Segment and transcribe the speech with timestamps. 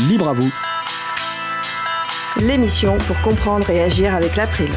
[0.00, 0.52] Libre à vous.
[2.38, 4.68] L'émission pour comprendre et agir avec l'April,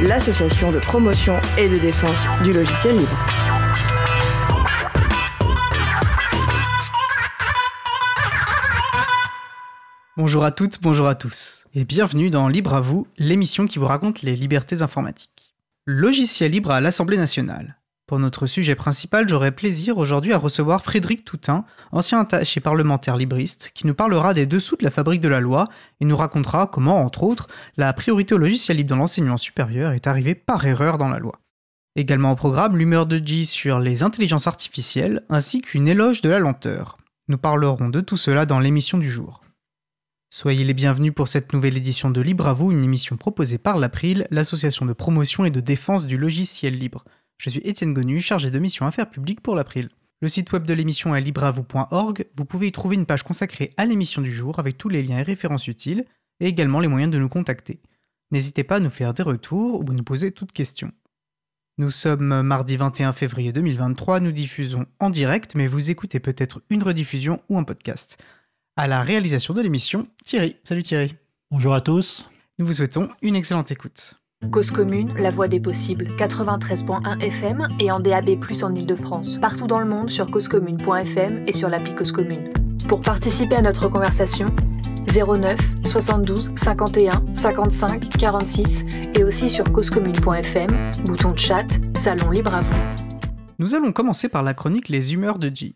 [0.00, 3.18] l'association de promotion et de défense du logiciel libre.
[10.16, 13.86] Bonjour à toutes, bonjour à tous, et bienvenue dans Libre à vous, l'émission qui vous
[13.86, 15.54] raconte les libertés informatiques.
[15.84, 17.76] Logiciel libre à l'Assemblée nationale.
[18.12, 23.70] Pour notre sujet principal, j'aurai plaisir aujourd'hui à recevoir Frédéric Toutin, ancien attaché parlementaire libriste,
[23.74, 27.00] qui nous parlera des dessous de la fabrique de la loi et nous racontera comment,
[27.00, 27.48] entre autres,
[27.78, 31.40] la priorité au logiciel libre dans l'enseignement supérieur est arrivée par erreur dans la loi.
[31.96, 36.38] Également au programme, l'humeur de G sur les intelligences artificielles, ainsi qu'une éloge de la
[36.38, 36.98] lenteur.
[37.28, 39.40] Nous parlerons de tout cela dans l'émission du jour.
[40.28, 43.78] Soyez les bienvenus pour cette nouvelle édition de Libre à vous, une émission proposée par
[43.78, 47.04] l'April, l'association de promotion et de défense du logiciel libre.
[47.38, 49.88] Je suis Étienne Gonu, chargé de mission affaires publiques pour l'April.
[50.20, 52.26] Le site web de l'émission est libreavou.org.
[52.36, 55.18] Vous pouvez y trouver une page consacrée à l'émission du jour avec tous les liens
[55.18, 56.04] et références utiles
[56.38, 57.80] et également les moyens de nous contacter.
[58.30, 60.92] N'hésitez pas à nous faire des retours ou à nous poser toutes questions.
[61.78, 66.82] Nous sommes mardi 21 février 2023, nous diffusons en direct, mais vous écoutez peut-être une
[66.82, 68.22] rediffusion ou un podcast.
[68.76, 70.56] À la réalisation de l'émission, Thierry.
[70.64, 71.16] Salut Thierry.
[71.50, 72.30] Bonjour à tous.
[72.58, 74.21] Nous vous souhaitons une excellente écoute.
[74.50, 79.38] Cause commune, la voix des possibles, 93.1 FM et en DAB+, en Ile-de-France.
[79.40, 82.52] Partout dans le monde sur causecommune.fm et sur l'appli Cause Commune.
[82.88, 84.46] Pour participer à notre conversation,
[85.14, 88.84] 09 72 51 55 46
[89.14, 90.70] et aussi sur causecommune.fm,
[91.06, 92.76] bouton de chat, salon libre à vous.
[93.58, 95.74] Nous allons commencer par la chronique Les humeurs de G.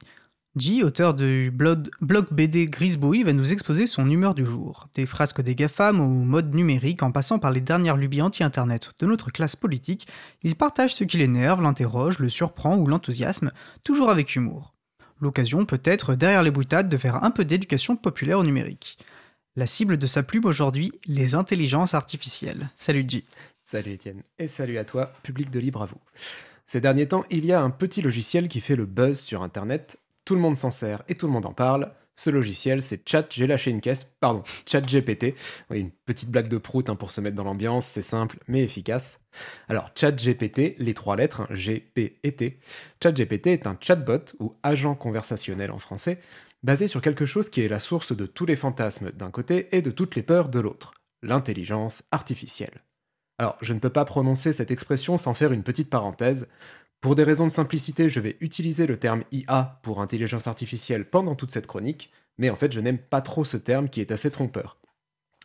[0.56, 1.90] G, auteur du blog
[2.30, 4.88] BD Grisbouille, va nous exposer son humeur du jour.
[4.94, 9.06] Des frasques des GAFAM au mode numérique en passant par les dernières lubies anti-internet de
[9.06, 10.06] notre classe politique,
[10.42, 13.52] il partage ce qui l'énerve, l'interroge, le surprend ou l'enthousiasme,
[13.84, 14.72] toujours avec humour.
[15.20, 18.96] L'occasion peut être, derrière les boutades, de faire un peu d'éducation populaire au numérique.
[19.56, 22.70] La cible de sa plume aujourd'hui, les intelligences artificielles.
[22.76, 23.24] Salut G.
[23.62, 26.00] Salut Étienne, et salut à toi, public de Libre à vous.
[26.66, 29.98] Ces derniers temps, il y a un petit logiciel qui fait le buzz sur Internet,
[30.26, 31.92] tout le monde s'en sert et tout le monde en parle.
[32.18, 35.34] Ce logiciel, c'est Chat, j'ai lâché une caisse, pardon, Chat GPT.
[35.70, 39.20] Une petite blague de prout hein, pour se mettre dans l'ambiance, c'est simple mais efficace.
[39.68, 42.58] Alors, Chat GPT, les trois lettres, hein, G, P et T.
[43.02, 46.18] Chat GPT est un chatbot ou agent conversationnel en français,
[46.62, 49.82] basé sur quelque chose qui est la source de tous les fantasmes d'un côté et
[49.82, 52.82] de toutes les peurs de l'autre, l'intelligence artificielle.
[53.38, 56.48] Alors, je ne peux pas prononcer cette expression sans faire une petite parenthèse.
[57.00, 61.34] Pour des raisons de simplicité, je vais utiliser le terme IA pour intelligence artificielle pendant
[61.34, 64.30] toute cette chronique, mais en fait je n'aime pas trop ce terme qui est assez
[64.30, 64.78] trompeur.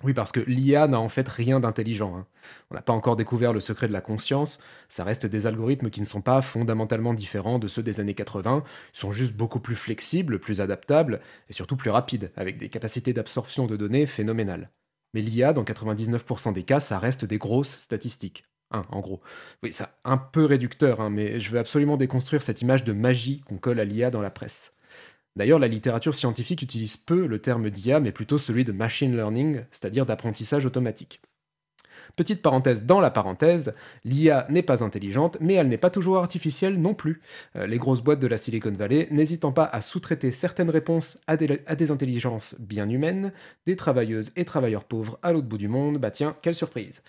[0.04, 2.16] Oui, parce que l'IA n'a en fait rien d'intelligent.
[2.18, 2.26] Hein.
[2.72, 6.00] On n'a pas encore découvert le secret de la conscience, ça reste des algorithmes qui
[6.00, 8.64] ne sont pas fondamentalement différents de ceux des années 80,
[8.94, 13.14] ils sont juste beaucoup plus flexibles, plus adaptables, et surtout plus rapides, avec des capacités
[13.14, 14.72] d'absorption de données phénoménales.
[15.14, 19.22] Mais l'IA, dans 99% des cas, ça reste des grosses statistiques en gros.
[19.64, 23.42] Oui, c'est un peu réducteur, hein, mais je veux absolument déconstruire cette image de magie
[23.48, 24.74] qu'on colle à l'IA dans la presse.
[25.36, 29.64] D'ailleurs, la littérature scientifique utilise peu le terme d'IA, mais plutôt celui de machine learning,
[29.72, 31.22] c'est-à-dire d'apprentissage automatique.
[32.16, 33.74] Petite parenthèse dans la parenthèse,
[34.04, 37.22] l'IA n'est pas intelligente, mais elle n'est pas toujours artificielle non plus.
[37.56, 41.38] Euh, les grosses boîtes de la Silicon Valley n'hésitant pas à sous-traiter certaines réponses à
[41.38, 43.32] des, à des, intelligences bien humaines,
[43.66, 47.02] des travailleuses et travailleurs pauvres à l'autre bout du monde, bah tiens, quelle surprise.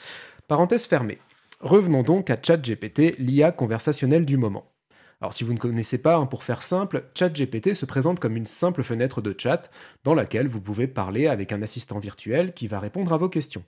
[0.47, 1.19] Parenthèse fermée.
[1.63, 4.73] Revenons donc à ChatGPT, l'IA conversationnelle du moment.
[5.21, 8.47] Alors si vous ne connaissez pas, hein, pour faire simple, ChatGPT se présente comme une
[8.47, 9.71] simple fenêtre de chat
[10.03, 13.63] dans laquelle vous pouvez parler avec un assistant virtuel qui va répondre à vos questions.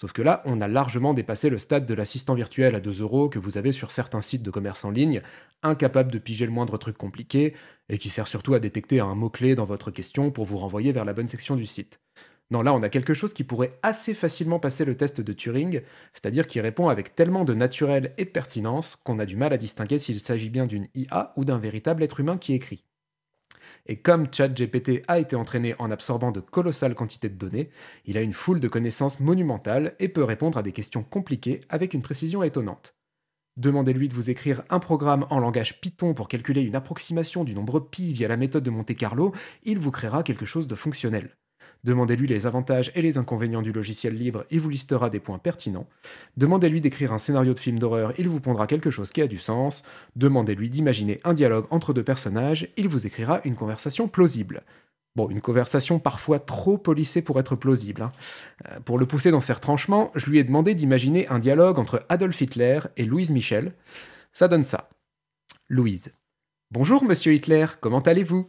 [0.00, 3.28] Sauf que là, on a largement dépassé le stade de l'assistant virtuel à 2 euros
[3.28, 5.20] que vous avez sur certains sites de commerce en ligne,
[5.62, 7.54] incapable de piger le moindre truc compliqué,
[7.90, 11.04] et qui sert surtout à détecter un mot-clé dans votre question pour vous renvoyer vers
[11.04, 12.00] la bonne section du site.
[12.50, 15.82] Non, là, on a quelque chose qui pourrait assez facilement passer le test de Turing,
[16.14, 19.56] c'est-à-dire qui répond avec tellement de naturel et de pertinence qu'on a du mal à
[19.56, 22.84] distinguer s'il s'agit bien d'une IA ou d'un véritable être humain qui écrit.
[23.86, 27.70] Et comme ChatGPT a été entraîné en absorbant de colossales quantités de données,
[28.04, 31.94] il a une foule de connaissances monumentales et peut répondre à des questions compliquées avec
[31.94, 32.94] une précision étonnante.
[33.56, 37.80] Demandez-lui de vous écrire un programme en langage Python pour calculer une approximation du nombre
[37.80, 39.32] pi via la méthode de Monte Carlo,
[39.64, 41.36] il vous créera quelque chose de fonctionnel.
[41.86, 45.86] Demandez-lui les avantages et les inconvénients du logiciel libre, il vous listera des points pertinents.
[46.36, 49.38] Demandez-lui d'écrire un scénario de film d'horreur, il vous pondra quelque chose qui a du
[49.38, 49.84] sens.
[50.16, 54.64] Demandez-lui d'imaginer un dialogue entre deux personnages, il vous écrira une conversation plausible.
[55.14, 58.02] Bon, une conversation parfois trop polissée pour être plausible.
[58.02, 58.12] Hein.
[58.68, 62.04] Euh, pour le pousser dans ses retranchements, je lui ai demandé d'imaginer un dialogue entre
[62.08, 63.72] Adolf Hitler et Louise Michel.
[64.32, 64.90] Ça donne ça.
[65.68, 66.12] Louise.
[66.72, 68.48] Bonjour, monsieur Hitler, comment allez-vous?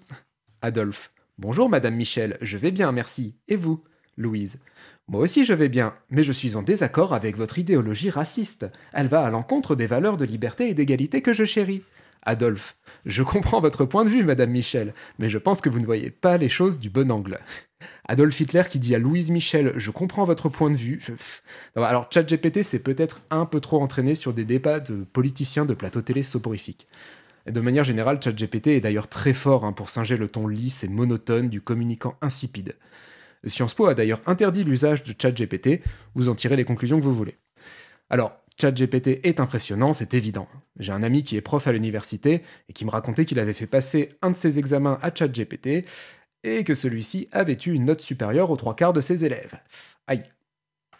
[0.63, 1.12] Adolphe.
[1.39, 3.36] Bonjour Madame Michel, je vais bien, merci.
[3.48, 3.84] Et vous
[4.18, 4.60] Louise?
[5.07, 8.66] Moi aussi je vais bien, mais je suis en désaccord avec votre idéologie raciste.
[8.92, 11.84] Elle va à l'encontre des valeurs de liberté et d'égalité que je chéris.
[12.24, 12.75] Adolphe.
[13.06, 16.10] Je comprends votre point de vue, Madame Michel, mais je pense que vous ne voyez
[16.10, 17.38] pas les choses du bon angle.
[18.07, 21.00] Adolf Hitler qui dit à Louise Michel Je comprends votre point de vue.
[21.75, 26.01] Alors, ChatGPT s'est peut-être un peu trop entraîné sur des débats de politiciens de plateau
[26.01, 26.88] télé soporifiques.
[27.52, 30.88] De manière générale, ChatGPT est d'ailleurs très fort hein, pour singer le ton lisse et
[30.88, 32.76] monotone du communicant insipide.
[33.46, 35.82] Sciences Po a d'ailleurs interdit l'usage de ChatGPT,
[36.16, 37.38] vous en tirez les conclusions que vous voulez.
[38.10, 40.48] Alors, ChatGPT est impressionnant, c'est évident.
[40.80, 43.68] J'ai un ami qui est prof à l'université et qui me racontait qu'il avait fait
[43.68, 45.86] passer un de ses examens à ChatGPT
[46.44, 49.60] et que celui-ci avait eu une note supérieure aux trois quarts de ses élèves.
[50.08, 50.24] Aïe.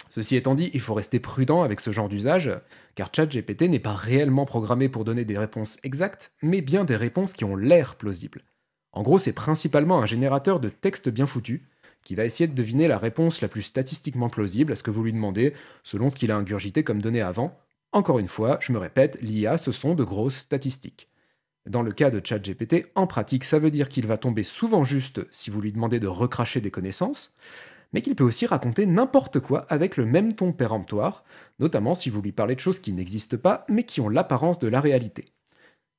[0.09, 2.51] Ceci étant dit, il faut rester prudent avec ce genre d'usage,
[2.95, 7.33] car ChatGPT n'est pas réellement programmé pour donner des réponses exactes, mais bien des réponses
[7.33, 8.44] qui ont l'air plausibles.
[8.94, 11.68] En gros, c'est principalement un générateur de texte bien foutu,
[12.04, 15.04] qui va essayer de deviner la réponse la plus statistiquement plausible à ce que vous
[15.04, 17.59] lui demandez, selon ce qu'il a ingurgité comme données avant.
[17.92, 21.09] Encore une fois, je me répète, l'IA, ce sont de grosses statistiques.
[21.65, 25.27] Dans le cas de ChatGPT, en pratique, ça veut dire qu'il va tomber souvent juste
[25.31, 27.33] si vous lui demandez de recracher des connaissances,
[27.94, 31.24] mais qu'il peut aussi raconter n'importe quoi avec le même ton péremptoire,
[31.60, 34.68] notamment si vous lui parlez de choses qui n'existent pas, mais qui ont l'apparence de
[34.68, 35.25] la réalité.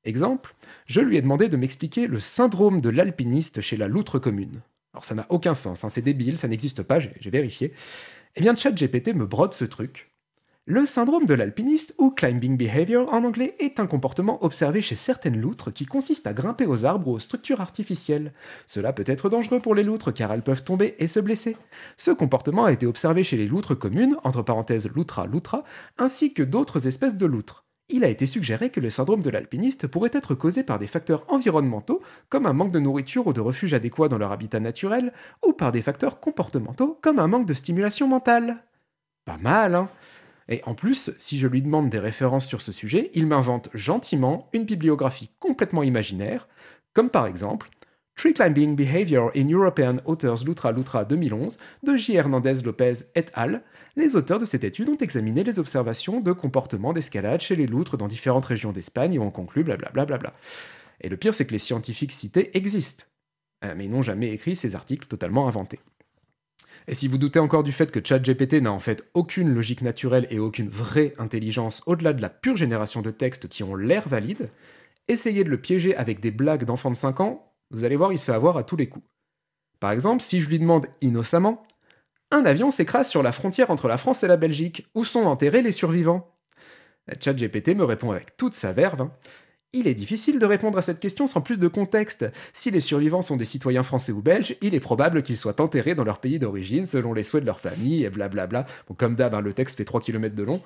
[0.05, 0.55] Exemple,
[0.87, 4.63] je lui ai demandé de m'expliquer le syndrome de l'alpiniste chez la loutre commune.
[4.95, 7.73] Alors ça n'a aucun sens, hein, c'est débile, ça n'existe pas, j'ai vérifié.
[8.37, 10.08] Eh bien ChatGPT me brode ce truc,
[10.71, 15.41] le syndrome de l'alpiniste, ou climbing behavior en anglais, est un comportement observé chez certaines
[15.41, 18.35] loutres qui consiste à grimper aux arbres ou aux structures artificielles.
[18.67, 21.57] Cela peut être dangereux pour les loutres car elles peuvent tomber et se blesser.
[21.97, 25.65] Ce comportement a été observé chez les loutres communes, entre parenthèses loutra loutra,
[25.97, 27.65] ainsi que d'autres espèces de loutres.
[27.89, 31.25] Il a été suggéré que le syndrome de l'alpiniste pourrait être causé par des facteurs
[31.29, 35.15] environnementaux, comme un manque de nourriture ou de refuge adéquat dans leur habitat naturel,
[35.47, 38.67] ou par des facteurs comportementaux, comme un manque de stimulation mentale.
[39.25, 39.89] Pas mal, hein
[40.49, 44.49] et en plus, si je lui demande des références sur ce sujet, il m'invente gentiment
[44.53, 46.49] une bibliographie complètement imaginaire,
[46.95, 47.69] comme par exemple
[48.17, 52.17] Tree Climbing Behavior in European Authors Lutra Lutra 2011 de J.
[52.17, 53.63] Hernandez Lopez et al.
[53.95, 57.97] Les auteurs de cette étude ont examiné les observations de comportement d'escalade chez les loutres
[57.97, 60.05] dans différentes régions d'Espagne et ont conclu blablabla.
[60.05, 60.33] Bla bla bla.
[61.01, 63.05] Et le pire, c'est que les scientifiques cités existent,
[63.65, 65.79] euh, mais n'ont jamais écrit ces articles totalement inventés.
[66.91, 70.27] Et si vous doutez encore du fait que ChatGPT n'a en fait aucune logique naturelle
[70.31, 74.51] et aucune vraie intelligence au-delà de la pure génération de textes qui ont l'air valides,
[75.07, 78.19] essayez de le piéger avec des blagues d'enfants de 5 ans, vous allez voir, il
[78.19, 79.05] se fait avoir à tous les coups.
[79.81, 81.63] Par exemple, si je lui demande innocemment
[82.31, 85.63] Un avion s'écrase sur la frontière entre la France et la Belgique, où sont enterrés
[85.63, 86.35] les survivants?
[87.21, 89.13] ChatGPT me répond avec toute sa verve hein.
[89.75, 92.25] Il est difficile de répondre à cette question sans plus de contexte.
[92.55, 95.95] Si les survivants sont des citoyens français ou belges, il est probable qu'ils soient enterrés
[95.95, 98.67] dans leur pays d'origine selon les souhaits de leur famille, et blablabla.
[98.89, 100.63] Bon, comme d'hab, hein, le texte fait 3 km de long.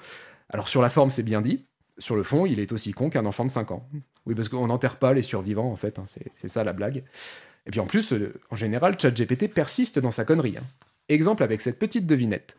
[0.51, 1.67] Alors sur la forme, c'est bien dit.
[1.99, 3.89] Sur le fond, il est aussi con qu'un enfant de 5 ans.
[4.25, 5.99] Oui, parce qu'on n'enterre pas les survivants, en fait.
[5.99, 6.07] Hein,
[6.37, 7.03] c'est ça la blague.
[7.67, 10.59] Et puis en plus, euh, en général, ChatGPT persiste dans sa connerie.
[10.59, 10.65] Hein.
[11.09, 12.57] Exemple avec cette petite devinette.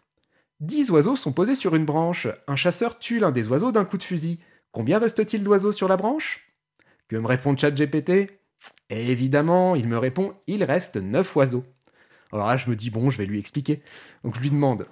[0.60, 2.28] 10 oiseaux sont posés sur une branche.
[2.48, 4.40] Un chasseur tue l'un des oiseaux d'un coup de fusil.
[4.74, 6.52] Combien reste-t-il d'oiseaux sur la branche?
[7.08, 8.40] Que me répond ChatGPT?
[8.90, 11.64] Évidemment, il me répond il reste 9 oiseaux.
[12.32, 13.84] Alors là, je me dis bon, je vais lui expliquer.
[14.24, 14.88] Donc je lui demande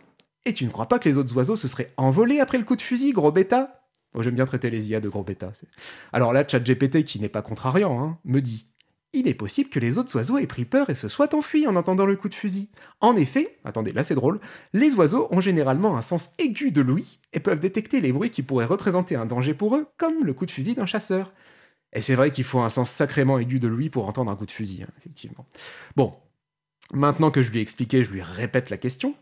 [0.46, 2.76] Et tu ne crois pas que les autres oiseaux se seraient envolés après le coup
[2.76, 3.88] de fusil, gros bêta?
[4.14, 5.52] Oh, J'aime bien traiter les IA de gros bêta.
[6.14, 8.68] Alors là, ChatGPT, qui n'est pas contrariant, hein, me dit
[9.14, 11.76] il est possible que les autres oiseaux aient pris peur et se soient enfuis en
[11.76, 12.70] entendant le coup de fusil.
[13.02, 14.40] En effet, attendez, là c'est drôle,
[14.74, 18.44] les oiseaux ont généralement un sens aigu de l'ouïe et peuvent détecter les bruits qui
[18.44, 21.34] pourraient représenter un danger pour eux, comme le coup de fusil d'un chasseur.
[21.94, 24.46] Et c'est vrai qu'il faut un sens sacrément aigu de l'ouïe pour entendre un coup
[24.46, 25.46] de fusil, hein, effectivement.
[25.98, 26.16] Bon,
[26.94, 29.16] maintenant que je lui ai expliqué, je lui répète la question.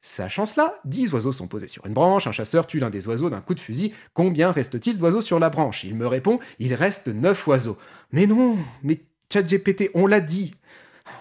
[0.00, 3.30] Sachant cela, dix oiseaux sont posés sur une branche, un chasseur tue l'un des oiseaux
[3.30, 3.92] d'un coup de fusil.
[4.12, 5.84] Combien reste-t-il d'oiseaux sur la branche?
[5.84, 7.78] Il me répond, il reste neuf oiseaux.
[8.12, 9.00] Mais non, mais
[9.32, 10.54] ChatGPT, on l'a dit.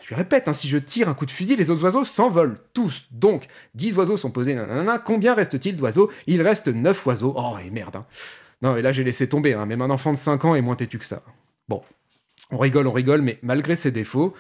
[0.02, 3.08] Je répète, hein, si je tire un coup de fusil, les autres oiseaux s'envolent, tous.
[3.12, 6.12] Donc, 10 oiseaux sont posés, nanana, combien reste-t-il d'oiseaux?
[6.28, 7.34] Il reste 9 oiseaux.
[7.36, 7.96] Oh, et merde.
[7.96, 8.06] Hein.
[8.62, 10.76] Non, et là j'ai laissé tomber, hein, même un enfant de 5 ans est moins
[10.76, 11.24] têtu que ça.
[11.68, 11.82] Bon,
[12.52, 14.34] on rigole, on rigole, mais malgré ces défauts,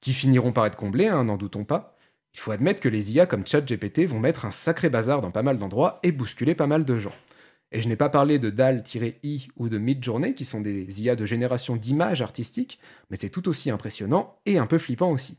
[0.00, 1.96] qui finiront par être comblés, n'en doutons pas,
[2.34, 5.42] il faut admettre que les IA comme ChatGPT vont mettre un sacré bazar dans pas
[5.42, 7.14] mal d'endroits et bousculer pas mal de gens.
[7.72, 11.24] Et je n'ai pas parlé de DAL-I ou de Midjourney, qui sont des IA de
[11.24, 12.78] génération d'images artistiques,
[13.10, 15.38] mais c'est tout aussi impressionnant et un peu flippant aussi.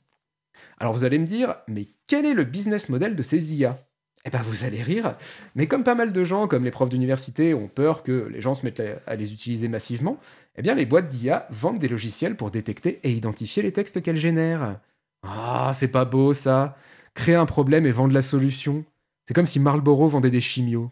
[0.80, 3.78] Alors vous allez me dire, mais quel est le business model de ces IA
[4.26, 5.16] Eh ben vous allez rire,
[5.54, 8.56] mais comme pas mal de gens, comme les profs d'université, ont peur que les gens
[8.56, 10.18] se mettent à les utiliser massivement,
[10.56, 14.18] eh bien les boîtes d'IA vendent des logiciels pour détecter et identifier les textes qu'elles
[14.18, 14.80] génèrent.
[15.22, 16.76] Ah, c'est pas beau ça.
[17.14, 18.84] Créer un problème et vendre la solution.
[19.26, 20.90] C'est comme si Marlboro vendait des chimios.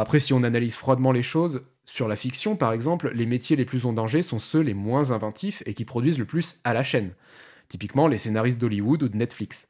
[0.00, 3.64] Après, si on analyse froidement les choses, sur la fiction par exemple, les métiers les
[3.64, 6.82] plus en danger sont ceux les moins inventifs et qui produisent le plus à la
[6.82, 7.12] chaîne.
[7.68, 9.68] Typiquement les scénaristes d'Hollywood ou de Netflix.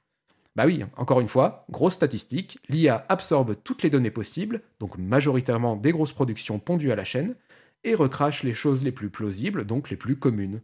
[0.57, 5.75] Bah oui, encore une fois, grosse statistique, l'IA absorbe toutes les données possibles, donc majoritairement
[5.75, 7.35] des grosses productions pondues à la chaîne,
[7.83, 10.63] et recrache les choses les plus plausibles, donc les plus communes.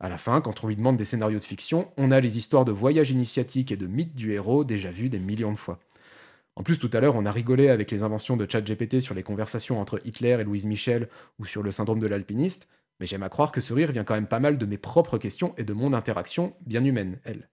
[0.00, 2.64] À la fin, quand on lui demande des scénarios de fiction, on a les histoires
[2.64, 5.78] de voyages initiatiques et de mythes du héros déjà vues des millions de fois.
[6.58, 9.22] En plus, tout à l'heure, on a rigolé avec les inventions de ChatGPT sur les
[9.22, 12.66] conversations entre Hitler et Louise Michel ou sur le syndrome de l'alpiniste,
[12.98, 15.18] mais j'aime à croire que ce rire vient quand même pas mal de mes propres
[15.18, 17.48] questions et de mon interaction, bien humaine, elle.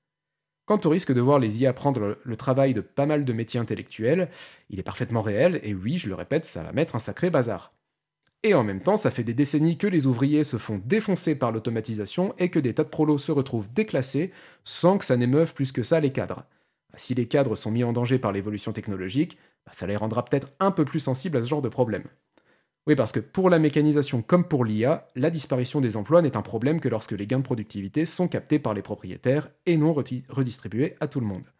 [0.65, 3.59] Quant au risque de voir les IA prendre le travail de pas mal de métiers
[3.59, 4.31] intellectuels,
[4.71, 7.75] il est parfaitement réel, et oui, je le répète, ça va mettre un sacré bazar.
[8.41, 11.51] Et en même temps, ça fait des décennies que les ouvriers se font défoncer par
[11.51, 14.31] l'automatisation et que des tas de prolos se retrouvent déclassés
[14.63, 16.47] sans que ça n'émeuve plus que ça les cadres.
[16.97, 20.51] Si les cadres sont mis en danger par l'évolution technologique, bah, ça les rendra peut-être
[20.59, 22.03] un peu plus sensibles à ce genre de problème.
[22.87, 26.43] Oui, parce que pour la mécanisation comme pour l'IA, la disparition des emplois n'est un
[26.43, 30.95] problème que lorsque les gains de productivité sont captés par les propriétaires et non redistribués
[30.99, 31.51] à tout le monde.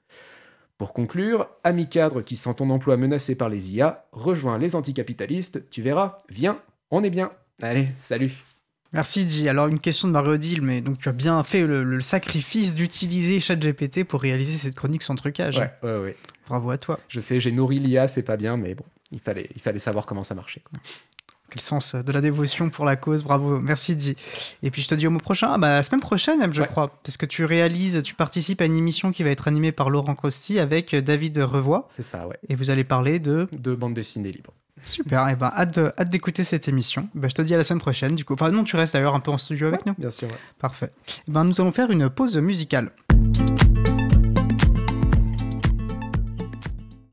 [0.78, 5.70] Pour conclure, ami cadre qui sent ton emploi menacé par les IA, rejoins les anticapitalistes,
[5.70, 6.60] tu verras, viens,
[6.92, 7.32] on est bien.
[7.62, 8.55] Allez, salut
[8.96, 9.50] Merci J.
[9.50, 14.06] Alors une question de Mario mais donc tu as bien fait le, sacrifice d'utiliser ChatGPT
[14.06, 15.58] pour réaliser cette chronique sans trucage.
[15.58, 16.16] Ouais, ouais, ouais.
[16.48, 16.98] Bravo à toi.
[17.10, 20.06] Je sais, j'ai nourri l'IA, c'est pas bien, mais bon, il fallait, il fallait savoir
[20.06, 20.62] comment ça marchait.
[21.50, 24.16] Quel sens de la dévotion pour la cause, bravo, merci J.
[24.64, 26.64] Et puis je te dis au mois prochain, ah bah, la semaine prochaine même je
[26.64, 29.90] crois, parce que tu réalises, tu participes à une émission qui va être animée par
[29.90, 31.86] Laurent Costi avec David Revoy.
[31.90, 32.40] C'est ça, ouais.
[32.48, 33.50] Et vous allez parler de...
[33.52, 34.54] De bande dessinée libre.
[34.86, 37.10] Super, et ben hâte, d'écouter cette émission.
[37.16, 38.16] Ben, je te dis à la semaine prochaine.
[38.16, 39.96] Du coup, enfin non, tu restes d'ailleurs un peu en studio avec nous.
[39.98, 40.28] Bien sûr.
[40.60, 40.92] Parfait.
[41.28, 42.92] ben, nous allons faire une pause musicale.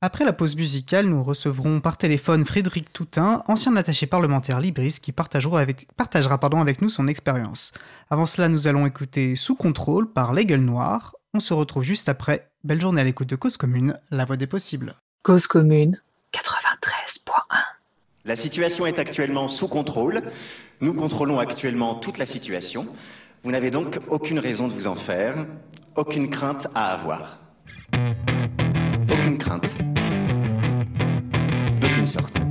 [0.05, 5.13] Après la pause musicale, nous recevrons par téléphone Frédéric Toutin, ancien attaché parlementaire libriste, qui
[5.13, 7.73] partagera avec, partagera pardon, avec nous son expérience.
[8.11, 11.15] Avant cela, nous allons écouter Sous contrôle par Les Gueules Noires.
[11.35, 12.51] On se retrouve juste après.
[12.65, 14.97] Belle journée à l'écoute de Cause Commune, la voix des possibles.
[15.23, 15.97] Cause Commune
[16.33, 17.59] 93.1
[18.25, 20.23] La situation est actuellement sous contrôle.
[20.81, 22.87] Nous contrôlons actuellement toute la situation.
[23.45, 25.47] Vous n'avez donc aucune raison de vous en faire,
[25.97, 27.39] aucune crainte à avoir.
[29.11, 29.75] Aucune crainte
[32.07, 32.42] sorte.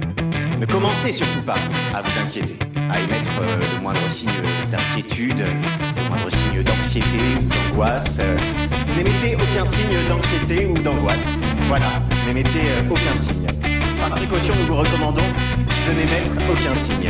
[0.61, 1.55] Ne commencez surtout pas
[1.91, 2.55] à vous inquiéter,
[2.91, 4.29] à émettre euh, le moindre signe
[4.69, 8.21] d'inquiétude, le moindre signe d'anxiété ou d'angoisse.
[8.95, 11.35] N'émettez aucun signe d'anxiété ou d'angoisse.
[11.63, 11.87] Voilà,
[12.27, 13.47] n'émettez euh, aucun signe.
[13.99, 15.25] Par précaution, nous vous recommandons
[15.87, 17.09] de n'émettre aucun signe.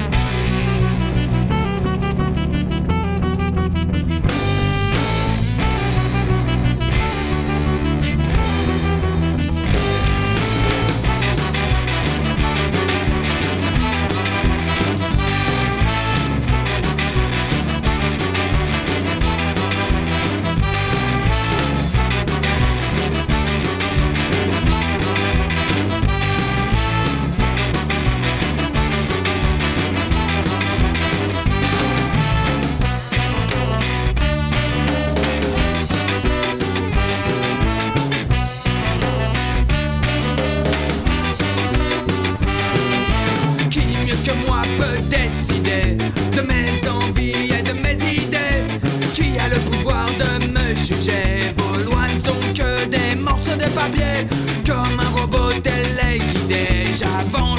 [56.92, 57.51] Je suis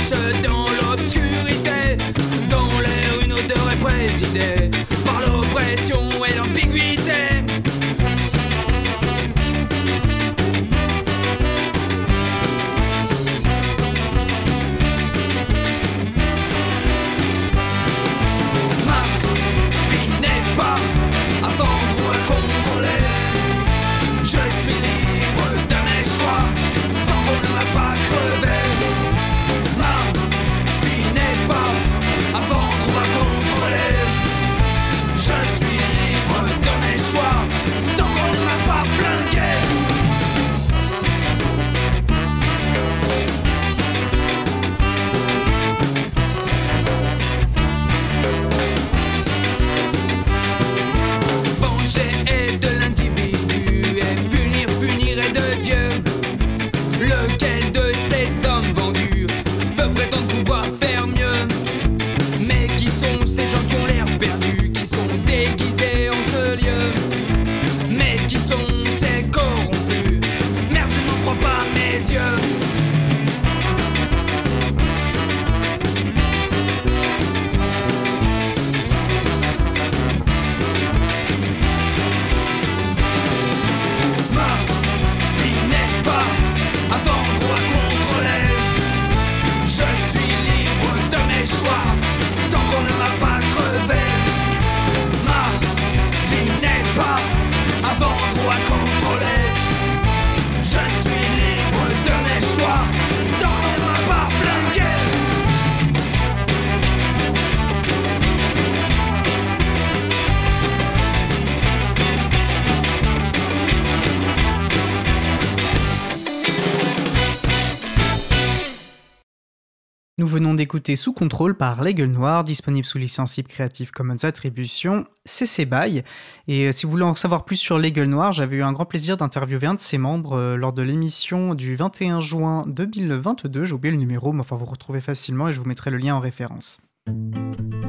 [120.72, 126.02] D'écouter Sous contrôle par Les Gueules disponible sous licence libre Creative Commons Attribution, CC BY.
[126.48, 128.72] Et euh, si vous voulez en savoir plus sur Les Gueules Noires, j'avais eu un
[128.72, 133.66] grand plaisir d'interviewer un de ses membres euh, lors de l'émission du 21 juin 2022.
[133.66, 136.14] J'ai oublié le numéro, mais enfin vous retrouvez facilement et je vous mettrai le lien
[136.14, 136.78] en référence.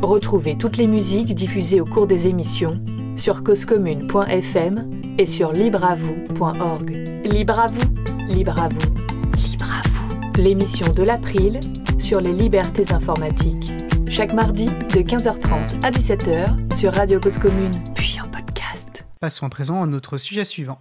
[0.01, 2.83] Retrouvez toutes les musiques diffusées au cours des émissions
[3.15, 6.89] sur causecommune.fm et sur libreavoue.org.
[7.23, 8.93] Libre à vous, libre à vous,
[9.37, 10.41] libre à vous.
[10.41, 11.61] L'émission de l'April
[12.03, 13.71] sur les libertés informatiques.
[14.09, 19.05] Chaque mardi de 15h30 à 17h sur Radio Cause Commune, puis en podcast.
[19.21, 20.79] Passons à présent à notre sujet suivant.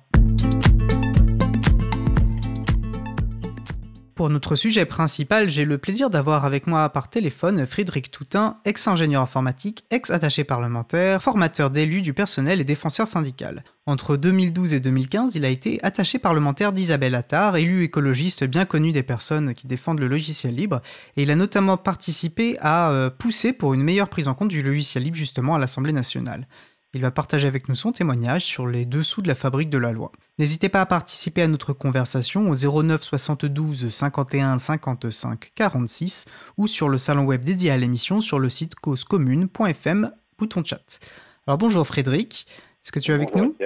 [4.22, 9.20] Pour notre sujet principal, j'ai le plaisir d'avoir avec moi par téléphone Frédéric Toutin, ex-ingénieur
[9.20, 13.64] informatique, ex-attaché parlementaire, formateur d'élus du personnel et défenseur syndical.
[13.84, 18.92] Entre 2012 et 2015, il a été attaché parlementaire d'Isabelle Attard, élu écologiste bien connu
[18.92, 20.82] des personnes qui défendent le logiciel libre,
[21.16, 24.62] et il a notamment participé à euh, pousser pour une meilleure prise en compte du
[24.62, 26.46] logiciel libre justement à l'Assemblée nationale.
[26.94, 29.92] Il va partager avec nous son témoignage sur les dessous de la fabrique de la
[29.92, 30.12] loi.
[30.38, 36.26] N'hésitez pas à participer à notre conversation au 09 72 51 55 46
[36.58, 41.00] ou sur le salon web dédié à l'émission sur le site causecommune.fm, bouton chat.
[41.46, 42.46] Alors bonjour Frédéric,
[42.84, 43.56] est-ce que tu es avec nous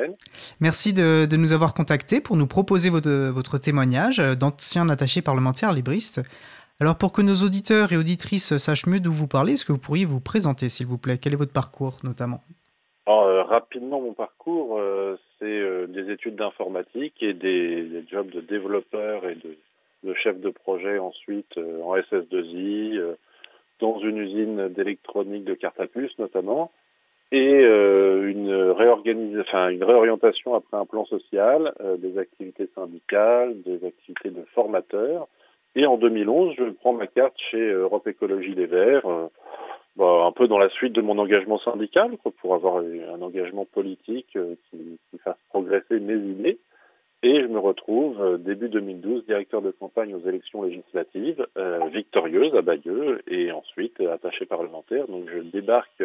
[0.61, 6.21] Merci de, nous avoir contactés pour nous proposer votre, votre témoignage d'ancien attaché parlementaire libriste.
[6.79, 9.79] Alors pour que nos auditeurs et auditrices sachent mieux d'où vous parlez, est-ce que vous
[9.79, 11.19] pourriez vous présenter s'il vous plaît?
[11.19, 12.45] Quel est votre parcours notamment?
[13.09, 19.27] Euh, rapidement, mon parcours, euh, c'est euh, des études d'informatique et des, jobs de développeur
[19.27, 23.01] et de, chef de projet ensuite en SS2I,
[23.81, 26.71] dans une usine d'électronique de carte à puce notamment,
[27.33, 28.75] et une,
[29.41, 35.27] enfin, une réorientation après un plan social, des activités syndicales, des activités de formateur.
[35.75, 39.29] Et en 2011, je prends ma carte chez Europe Écologie Les Verts
[39.97, 44.37] bah, un peu dans la suite de mon engagement syndical, pour avoir un engagement politique
[44.37, 46.59] euh, qui, fasse progresser mes idées.
[47.23, 52.55] Et je me retrouve euh, début 2012 directeur de campagne aux élections législatives, euh, victorieuse
[52.55, 55.07] à Bayeux, et ensuite attaché parlementaire.
[55.09, 56.05] Donc je débarque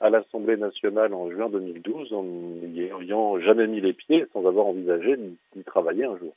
[0.00, 4.66] à l'Assemblée nationale en juin 2012 en n'y ayant jamais mis les pieds sans avoir
[4.66, 5.16] envisagé
[5.54, 6.34] d'y travailler un jour.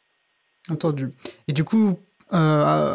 [0.69, 1.09] Entendu.
[1.47, 1.97] Et du coup,
[2.31, 2.35] euh,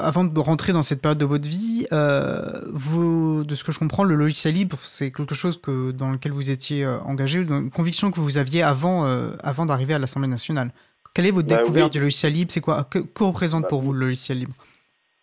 [0.01, 3.81] avant de rentrer dans cette période de votre vie, euh, vous, de ce que je
[3.81, 7.70] comprends, le logiciel libre, c'est quelque chose que, dans lequel vous étiez euh, engagé, une
[7.70, 9.05] conviction que vous aviez avant,
[9.42, 10.70] avant d'arriver à l'Assemblée nationale.
[11.14, 12.53] Quelle est votre bah découverte du logiciel libre?
[12.53, 12.85] C'est quoi?
[12.85, 14.55] Que, représente bah pour vous le logiciel libre?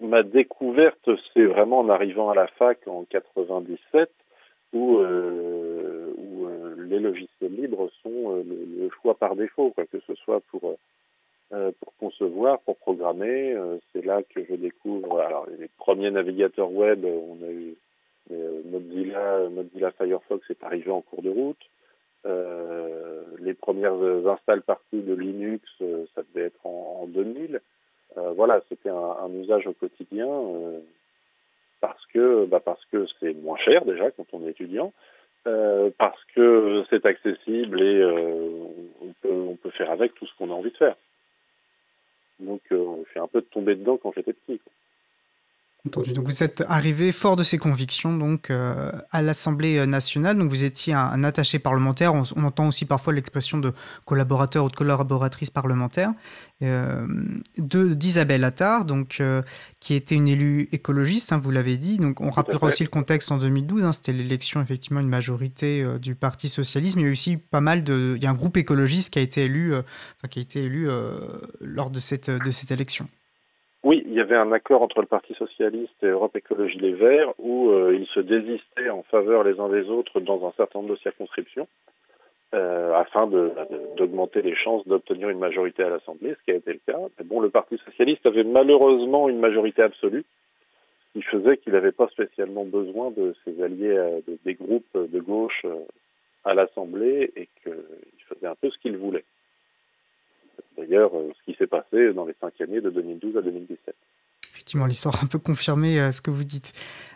[0.02, 4.10] Ma découverte, c'est vraiment en arrivant à la fac en 97,
[4.74, 6.48] où, où
[6.90, 10.76] les logiciels libres sont le, choix par défaut, quoi, que ce soit pour
[11.82, 13.54] pour concevoir, pour programmer.
[13.54, 17.04] Euh, c'est là que je découvre alors, les premiers navigateurs web.
[17.06, 17.76] On a eu
[18.32, 21.60] euh, Mozilla, Mozilla Firefox est arrivé en cours de route.
[23.40, 25.68] les premières installs parties de Linux,
[26.16, 27.60] ça devait être en, 2000.
[28.36, 30.30] voilà, c'était un, usage au quotidien
[31.82, 34.94] parce que bah parce que c'est moins cher déjà quand on est étudiant,
[35.44, 38.06] parce que c'est accessible et
[39.02, 40.96] on, peut, on peut faire avec tout ce qu'on a envie de faire.
[42.42, 44.60] Donc euh, je suis un peu tombé dedans quand j'étais petit.
[45.88, 46.14] Entendu.
[46.14, 50.38] Donc vous êtes arrivé fort de ces convictions donc euh, à l'Assemblée euh, nationale.
[50.38, 52.14] Donc vous étiez un, attaché parlementaire.
[52.14, 53.74] On, entend aussi parfois l'expression de
[54.06, 56.14] collaborateur ou de collaboratrice parlementaire.
[56.62, 57.08] Euh,
[57.58, 59.24] d'Isabelle Attard, donc
[59.80, 61.98] qui était une élue écologiste, hein, vous l'avez dit.
[61.98, 63.84] Donc on rappellera aussi le contexte en 2012.
[63.84, 67.62] Hein, C'était l'élection effectivement une majorité du Parti socialiste, mais il y a aussi pas
[67.62, 68.14] mal de.
[68.18, 70.88] Il y a un groupe écologiste qui a été élu, enfin, qui a été élu
[71.60, 73.10] lors de cette de cette élection.
[73.84, 77.34] Oui, il y avait un accord entre le Parti socialiste et Europe Écologie Les Verts
[77.40, 80.92] où euh, ils se désistaient en faveur les uns des autres dans un certain nombre
[80.92, 81.68] de circonscriptions
[82.54, 83.28] euh, afin
[83.98, 87.00] d'augmenter les chances d'obtenir une majorité à l'Assemblée, ce qui a été le cas.
[87.18, 90.26] Mais bon, le Parti socialiste avait malheureusement une majorité absolue,
[91.08, 95.20] ce qui faisait qu'il n'avait pas spécialement besoin de ses alliés euh, des groupes de
[95.20, 95.66] gauche
[96.46, 97.74] à l'Assemblée et qu'il
[98.28, 99.26] faisait un peu ce qu'il voulait
[100.78, 103.96] d'ailleurs euh, ce qui s'est passé dans les cinq années de 2012 à 2017.
[104.54, 106.74] Effectivement, l'histoire a un peu confirmé euh, ce que vous dites.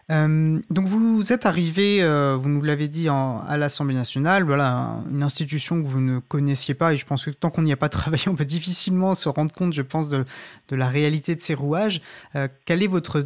[0.10, 2.02] Euh, donc vous êtes arrivé,
[2.38, 6.94] vous nous l'avez dit, à l'Assemblée nationale, voilà, une institution que vous ne connaissiez pas,
[6.94, 9.52] et je pense que tant qu'on n'y a pas travaillé, on peut difficilement se rendre
[9.52, 10.26] compte, je pense, de,
[10.70, 12.02] la réalité de ces rouages.
[12.66, 13.26] quelle est votre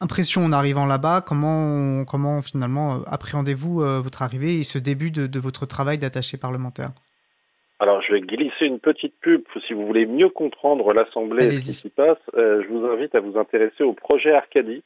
[0.00, 1.20] impression en arrivant là-bas?
[1.20, 6.92] Comment, comment finalement appréhendez-vous votre arrivée et ce début de votre travail d'attaché parlementaire?
[7.80, 9.42] Alors, je vais glisser une petite pub.
[9.66, 13.20] Si vous voulez mieux comprendre l'Assemblée et ce qui s'y passe, je vous invite à
[13.20, 14.84] vous intéresser au projet Arcadie,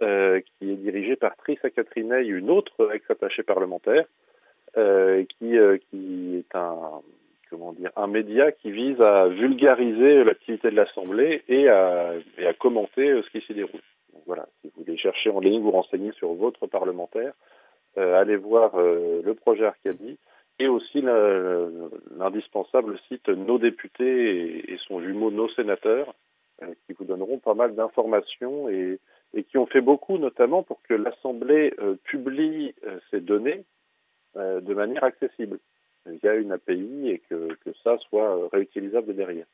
[0.00, 4.06] qui est dirigé par Trissa Catrinei, une autre ex-attachée parlementaire,
[4.74, 5.56] qui,
[5.90, 7.02] qui est un,
[7.54, 12.52] comment dire, un média qui vise à vulgariser l'activité de l'Assemblée et à, et à
[12.52, 13.80] commenter euh, ce qui s'y déroule.
[14.12, 17.32] Donc voilà, si vous voulez chercher en ligne, vous renseigner sur votre parlementaire,
[17.96, 20.18] euh, allez voir euh, le projet Arcadie
[20.58, 26.14] et aussi l'indispensable site Nos députés et, son jumeau Nos sénateurs,
[26.86, 29.00] qui vous donneront pas mal d'informations et,
[29.50, 32.74] qui ont fait beaucoup, notamment pour que l'Assemblée publie
[33.10, 33.64] ses données
[34.36, 35.58] de manière accessible
[36.06, 37.48] via une API et que,
[37.82, 39.46] ça soit euh, réutilisable derrière.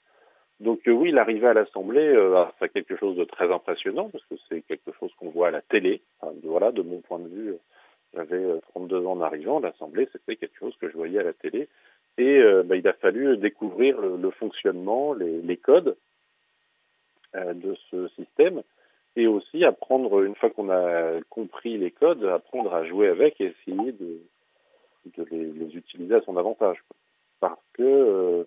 [0.58, 4.34] Donc euh, oui, l'arrivée à l'Assemblée, euh, c'est quelque chose de très impressionnant parce que
[4.48, 6.02] c'est quelque chose qu'on voit à la télé.
[6.42, 7.54] voilà, de mon point de vue,
[8.14, 11.68] j'avais 32 ans en arrivant, l'Assemblée, c'était quelque chose que je voyais à la télé.
[12.18, 15.96] Et bah, il a fallu découvrir le, fonctionnement, les, codes
[17.34, 18.62] de ce système
[19.16, 23.46] et aussi apprendre, une fois qu'on a compris les codes, apprendre à jouer avec et
[23.46, 24.20] essayer de,
[25.16, 26.82] de les, utiliser à son avantage.
[27.40, 28.44] Parce que, euh,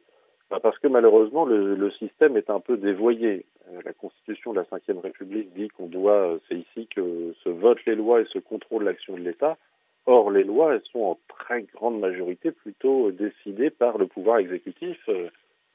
[0.50, 3.46] bah, parce que malheureusement, le, système est un peu dévoyé.
[3.70, 7.50] Euh, la Constitution de la Ve République dit qu'on doit, euh, c'est ici que se
[7.50, 9.58] votent les lois et se contrôle l'action de l'État.
[10.06, 15.10] Or, les lois, elles sont en très grande majorité plutôt décidées par le pouvoir exécutif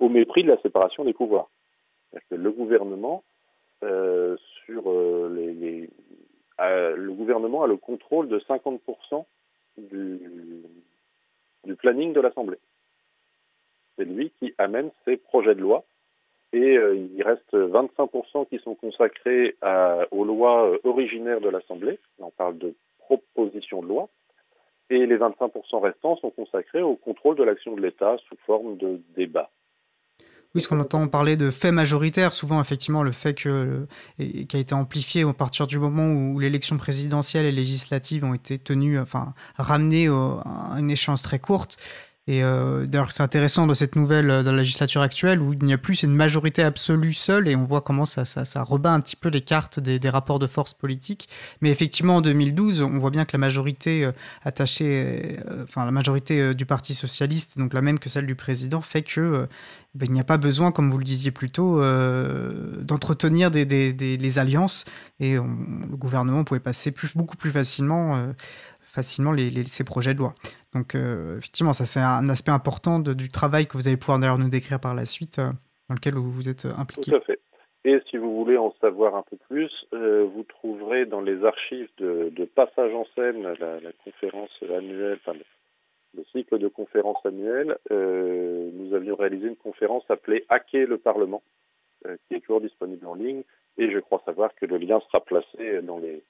[0.00, 1.48] au mépris de la séparation des pouvoirs.
[2.28, 3.24] Que le gouvernement,
[3.80, 5.88] sur les,
[6.58, 9.24] le gouvernement a le contrôle de 50%
[9.78, 10.20] du,
[11.78, 12.58] planning de l'Assemblée.
[13.96, 15.84] C'est lui qui amène ses projets de loi
[16.52, 19.56] et euh, il reste 25% qui sont consacrés
[20.10, 21.98] aux lois euh, originaires de l'Assemblée.
[22.18, 24.08] On parle de propositions de loi.
[24.90, 29.00] Et les 25% restants sont consacrés au contrôle de l'action de l'État sous forme de
[29.14, 29.50] débat.
[30.54, 34.58] Oui, ce qu'on entend parler de fait majoritaire, souvent effectivement le fait que, qui a
[34.58, 39.34] été amplifié à partir du moment où l'élection présidentielle et législative ont été tenues, enfin
[39.58, 41.76] ramenées à une échéance très courte,
[42.28, 45.64] et euh, d'ailleurs, c'est intéressant dans cette nouvelle, euh, dans la législature actuelle, où il
[45.64, 48.92] n'y a plus une majorité absolue seule, et on voit comment ça, ça, ça rebat
[48.92, 51.26] un petit peu les cartes des, des, rapports de force politiques.
[51.62, 54.12] Mais effectivement, en 2012, on voit bien que la majorité euh,
[54.44, 59.02] attachée, enfin la majorité du Parti socialiste, donc la même que celle du président, fait
[59.02, 59.48] que
[59.94, 61.80] ben, il n'y a pas besoin, comme vous le disiez plus tôt,
[62.82, 64.84] d'entretenir des, des, des, les alliances,
[65.18, 68.34] et le gouvernement pouvait passer plus, beaucoup plus facilement
[68.88, 70.34] facilement les, ces projets de loi.
[70.74, 74.38] Donc euh, effectivement, ça c'est un aspect important du travail que vous allez pouvoir d'ailleurs
[74.38, 75.50] nous décrire par la suite, euh,
[75.88, 77.10] dans lequel vous, vous êtes euh, impliqué.
[77.10, 77.38] Tout à fait.
[77.84, 82.44] Et si vous voulez en savoir un peu plus, vous trouverez dans les archives de,
[82.54, 85.38] Passage en scène la, conférence annuelle, enfin,
[86.14, 91.40] le, cycle de conférences annuelles, nous avions réalisé une conférence appelée Hacker le Parlement,
[92.02, 93.42] qui est toujours disponible en ligne,
[93.78, 96.20] et je crois savoir que le lien sera placé dans les,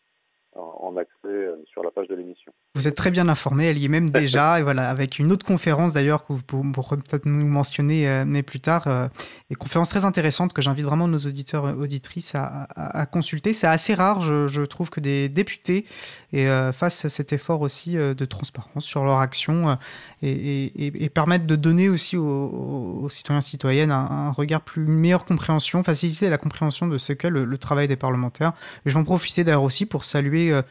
[0.58, 2.52] en accès euh, sur la page de l'émission.
[2.74, 5.46] Vous êtes très bien informé, elle y est même déjà, et voilà, avec une autre
[5.46, 9.08] conférence d'ailleurs que vous pourrez peut-être nous mentionner euh, mais plus tard, euh,
[9.50, 13.52] et conférence très intéressante que j'invite vraiment nos auditeurs et auditrices à, consulter.
[13.52, 15.86] C'est assez rare, je, trouve, que des députés
[16.32, 19.78] et, fassent cet effort aussi de transparence sur leur action
[20.22, 25.82] et, permettent de donner aussi aux, citoyens et citoyennes un, regard plus, une meilleure compréhension,
[25.82, 28.52] faciliter la compréhension de ce qu'est le, le travail des parlementaires.
[28.84, 30.62] Et je vais en profiter d'ailleurs aussi pour saluer euh,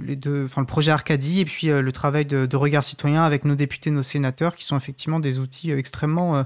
[0.00, 4.02] le projet Arcadie et puis euh, le travail de, regard citoyen avec nos députés, nos
[4.02, 6.44] sénateurs, qui sont effectivement des outils euh, extrêmement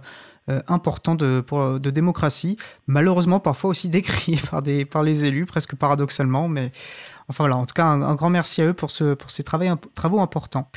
[0.66, 2.56] importants de, démocratie,
[2.88, 4.40] malheureusement parfois aussi décriés
[4.90, 6.72] par, les élus, presque paradoxalement, mais
[7.28, 10.20] enfin voilà, en tout cas un, grand merci à eux pour, ce, pour ces travaux,
[10.20, 10.68] importants.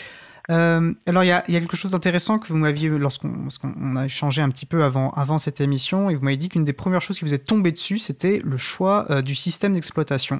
[0.50, 4.68] alors, il y, a, quelque chose d'intéressant que vous m'aviez, lorsqu'on a échangé un petit
[4.68, 7.34] peu avant, avant cette émission, et vous m'avez dit qu'une des premières choses qui vous
[7.34, 10.40] est tombée dessus, c'était le choix du système d'exploitation.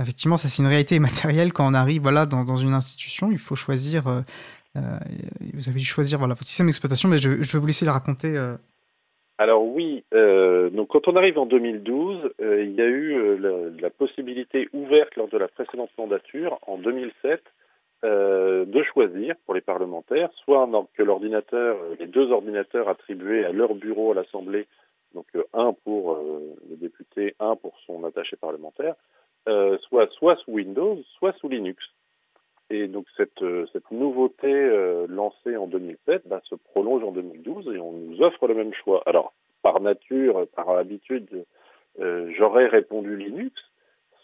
[0.00, 3.56] Effectivement, ça c'est une réalité matérielle quand on arrive voilà, dans, une institution, il faut
[3.56, 4.20] choisir, euh,
[4.76, 4.80] euh,
[5.54, 8.36] vous avez dû choisir voilà, votre système d'exploitation, mais je, vais vous laisser le raconter.
[8.36, 8.56] Euh.
[9.38, 15.14] Alors oui, donc quand on arrive en 2012, il y a eu la, possibilité ouverte
[15.16, 17.42] lors de la précédente mandature, en 2007,
[18.02, 24.12] de choisir pour les parlementaires, soit que l'ordinateur, les deux ordinateurs attribués à leur bureau
[24.12, 24.66] à l'Assemblée,
[25.14, 26.18] donc un pour
[26.70, 28.94] le député, un pour son attaché parlementaire,
[29.48, 31.84] euh, soit, sous Windows, soit sous Linux.
[32.68, 37.70] Et donc cette, euh, cette nouveauté euh, lancée en 2007 bah, se prolonge en 2012
[37.72, 39.04] et on nous offre le même choix.
[39.06, 39.32] Alors,
[39.62, 41.44] par nature, par habitude,
[41.98, 43.60] j'aurais répondu Linux,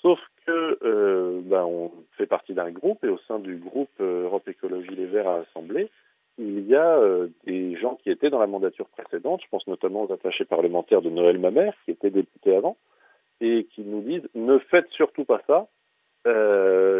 [0.02, 4.94] sauf que bah, on fait partie d'un groupe et au sein du groupe Europe Écologie
[4.94, 5.90] Les Verts à l'Assemblée,
[6.38, 7.00] il y a
[7.44, 11.10] des gens qui étaient dans la mandature précédente, je pense notamment aux attachés parlementaires de
[11.10, 12.76] Noël Mamère, qui étaient députés avant,
[13.42, 15.68] et qui nous disent ne faites surtout pas ça,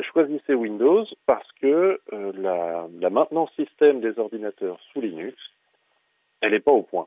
[0.02, 5.36] choisissez Windows parce que la, la, maintenance système des ordinateurs sous Linux,
[6.40, 7.06] elle n'est pas au point.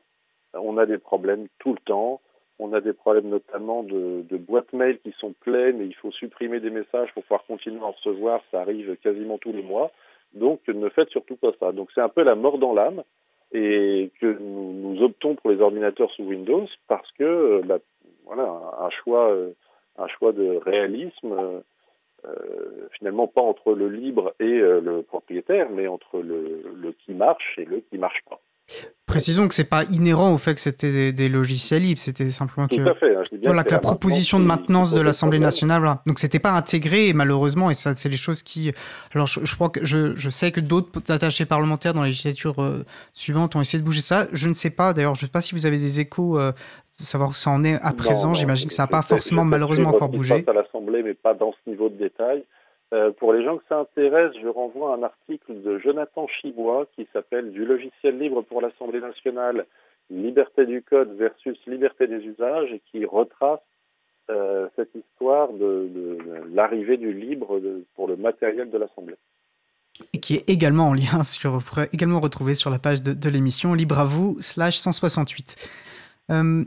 [0.54, 2.20] On a des problèmes tout le temps.
[2.58, 6.58] On a des problèmes notamment de, boîtes mail qui sont pleines et il faut supprimer
[6.58, 8.40] des messages pour pouvoir continuer à en recevoir.
[8.50, 9.90] Ça arrive quasiment tous les mois.
[10.32, 11.72] Donc ne faites surtout pas ça.
[11.72, 13.02] Donc c'est un peu la mort dans l'âme
[13.52, 17.78] et que nous, optons pour les ordinateurs sous Windows parce que euh, bah,
[18.24, 19.52] voilà un choix euh,
[19.98, 21.62] un choix de réalisme
[22.24, 27.58] euh, finalement pas entre le libre et le propriétaire mais entre le, le qui marche
[27.58, 28.40] et le qui marche pas.
[29.06, 32.74] Précisons que c'est pas inhérent au fait que c'était des, logiciels libres, c'était simplement que,
[32.74, 32.92] hein,
[33.44, 36.02] voilà, que la, proposition de maintenance de l'Assemblée nationale, voilà.
[36.06, 38.72] donc c'était pas intégré malheureusement et ça c'est les choses qui,
[39.14, 42.84] alors je, crois que je, je, sais que d'autres attachés parlementaires dans les législatures euh,
[43.12, 44.26] suivantes ont essayé de bouger ça.
[44.32, 46.50] Je ne sais pas d'ailleurs, je ne sais pas si vous avez des échos euh,
[46.98, 48.34] de savoir où ça en est à présent.
[48.34, 50.44] J'imagine que ça n'a pas forcément malheureusement encore bougé.
[50.48, 52.44] à l'Assemblée, mais pas dans ce niveau de détail.
[52.96, 56.86] Euh, pour les gens que ça intéresse, je renvoie à un article de Jonathan Chibois
[56.96, 59.66] qui s'appelle Du logiciel libre pour l'Assemblée nationale,
[60.08, 63.60] liberté du code versus liberté des usages et qui retrace
[64.30, 66.18] euh, cette histoire de,
[66.54, 67.60] l'arrivée du libre
[67.96, 69.16] pour le matériel de l'Assemblée.
[70.14, 71.60] Et qui est également en lien sur,
[71.92, 75.68] également retrouvé sur la page de, l'émission Libre à vous slash 168.
[76.32, 76.64] Euh,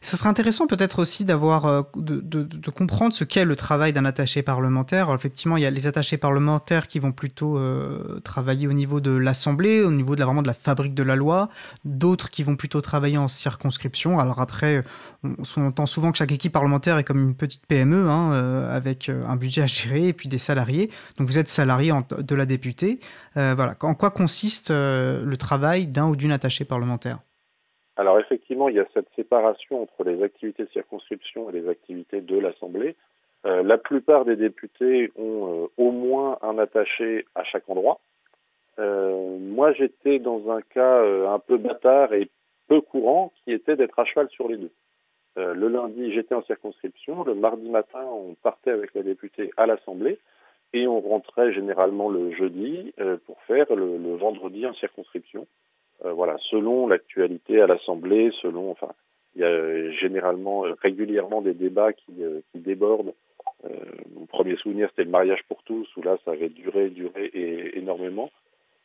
[0.00, 4.42] ça serait intéressant peut-être aussi d'avoir euh, de, comprendre ce qu'est le travail d'un attaché
[4.42, 5.12] parlementaire.
[5.14, 9.10] effectivement, il y a les attachés parlementaires qui vont plutôt euh, travailler au niveau de
[9.10, 11.50] l'Assemblée, au niveau de vraiment de la fabrique de la loi,
[11.84, 14.18] d'autres qui vont plutôt travailler en circonscription.
[14.18, 14.82] Alors après,
[15.22, 18.32] on, entend souvent que chaque équipe parlementaire est comme une petite PME hein,
[18.70, 20.90] avec un budget à gérer et puis des salariés.
[21.18, 22.98] Donc vous êtes salarié de la députée.
[23.34, 23.76] voilà.
[23.80, 27.18] En quoi consiste le travail d'un ou d'une attachée parlementaire?
[27.96, 32.20] Alors effectivement, il y a cette séparation entre les activités de circonscription et les activités
[32.20, 32.96] de l'Assemblée.
[33.44, 38.00] Euh, la plupart des députés ont euh, au moins un attaché à chaque endroit.
[38.78, 42.30] Euh, moi, j'étais dans un cas un peu bâtard et
[42.68, 44.70] peu courant, qui était d'être à cheval sur les deux.
[45.36, 47.24] le lundi, j'étais en circonscription.
[47.24, 50.18] Le mardi matin, on partait avec la députée à l'Assemblée
[50.72, 52.94] et on rentrait généralement le jeudi
[53.26, 55.46] pour faire le vendredi en circonscription.
[56.04, 58.88] Euh, voilà, selon l'actualité à l'Assemblée, selon, enfin,
[59.34, 63.14] il y a généralement euh, régulièrement des débats qui, euh, débordent.
[64.14, 67.30] mon premier souvenir, c'était le mariage pour tous, où là, ça avait duré, duré
[67.74, 68.30] énormément.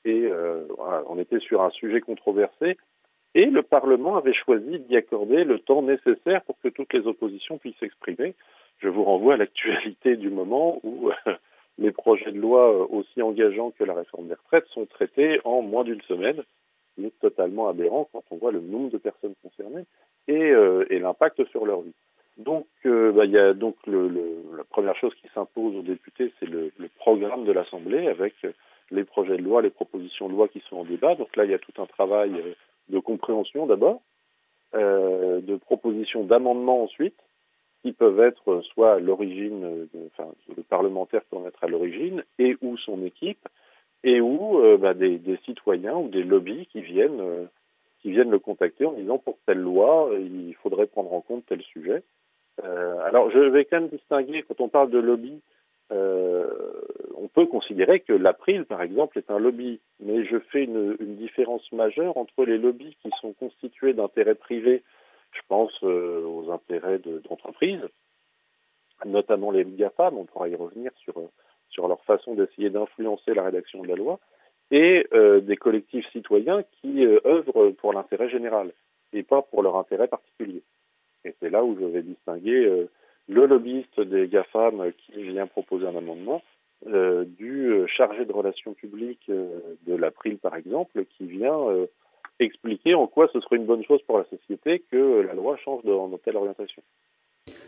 [0.06, 0.30] Et
[1.10, 2.78] on était sur un sujet controversé.
[3.34, 7.58] Et le Parlement avait choisi d'y accorder le temps nécessaire pour que toutes les oppositions
[7.58, 8.36] puissent s'exprimer.
[8.80, 11.12] Je vous renvoie à l'actualité du moment où
[11.78, 15.84] les projets de loi aussi engageants que la réforme des retraites sont traités en moins
[15.84, 16.44] d'une semaine
[17.06, 19.86] est totalement aberrant quand on voit le nombre de personnes concernées
[20.28, 21.94] et, euh, l'impact sur leur vie.
[22.38, 26.72] Donc, euh, bah, y a donc la première chose qui s'impose aux députés, c'est le,
[26.98, 28.36] programme de l'Assemblée avec
[28.92, 31.16] les projets de loi, les propositions de loi qui sont en débat.
[31.16, 32.54] Donc là, il y a tout un travail euh,
[32.90, 34.02] de compréhension d'abord,
[34.74, 37.18] de propositions d'amendements ensuite,
[37.82, 42.58] qui peuvent être soit à l'origine, enfin, le parlementaire peut en être à l'origine, et
[42.62, 43.48] ou son équipe,
[44.04, 47.46] et où euh, bah, des, citoyens ou des lobbies qui viennent, euh,
[48.02, 51.62] qui viennent le contacter en disant pour telle loi, il faudrait prendre en compte tel
[51.64, 52.04] sujet.
[52.64, 55.42] Euh, alors je vais quand même distinguer, quand on parle de lobby,
[55.90, 61.72] on peut considérer que l'April, par exemple, est un lobby, mais je fais une, différence
[61.72, 64.84] majeure entre les lobbies qui sont constitués d'intérêts privés,
[65.32, 67.88] je pense aux intérêts d'entreprises,
[69.06, 71.14] notamment les GAFAM, on pourra y revenir sur
[71.78, 74.20] sur leur façon d'essayer d'influencer la rédaction de la loi,
[74.72, 78.74] et euh, des collectifs citoyens qui euh, œuvrent pour l'intérêt général
[79.14, 80.64] et pas pour leur intérêt particulier.
[81.24, 82.90] Et c'est là où je vais distinguer euh,
[83.30, 86.42] le lobbyiste des GAFAM qui vient proposer un amendement
[86.86, 91.60] du chargé de relations publiques de l'April, par exemple, qui vient
[92.40, 95.84] expliquer en quoi ce serait une bonne chose pour la société que la loi change
[95.84, 96.84] dans telle orientation.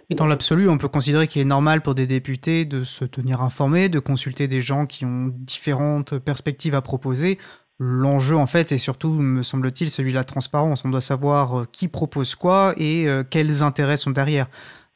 [0.09, 3.41] Et dans l'absolu, on peut considérer qu'il est normal pour des députés de se tenir
[3.41, 7.37] informés, de consulter des gens qui ont différentes perspectives à proposer.
[7.79, 10.83] L'enjeu, en fait, est surtout, me semble-t-il, celui de la transparence.
[10.83, 14.47] On doit savoir euh, qui propose quoi et euh, quels intérêts sont derrière.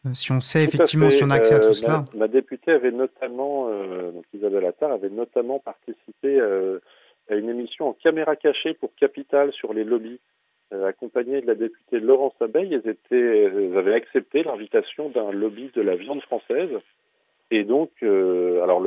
[0.06, 2.06] Euh, si on sait effectivement, si on a accès à tout cela.
[2.16, 3.70] Ma, députée avait notamment,
[4.12, 6.42] donc Isabelle Attard, avait notamment participé
[7.30, 10.20] à une émission en caméra cachée pour Capital sur les lobbies.
[10.74, 12.74] Euh, accompagné de la députée Laurence Abeille,
[13.12, 16.72] elles, avaient accepté l'invitation d'un lobby de la viande française.
[17.52, 18.82] Et donc, euh, alors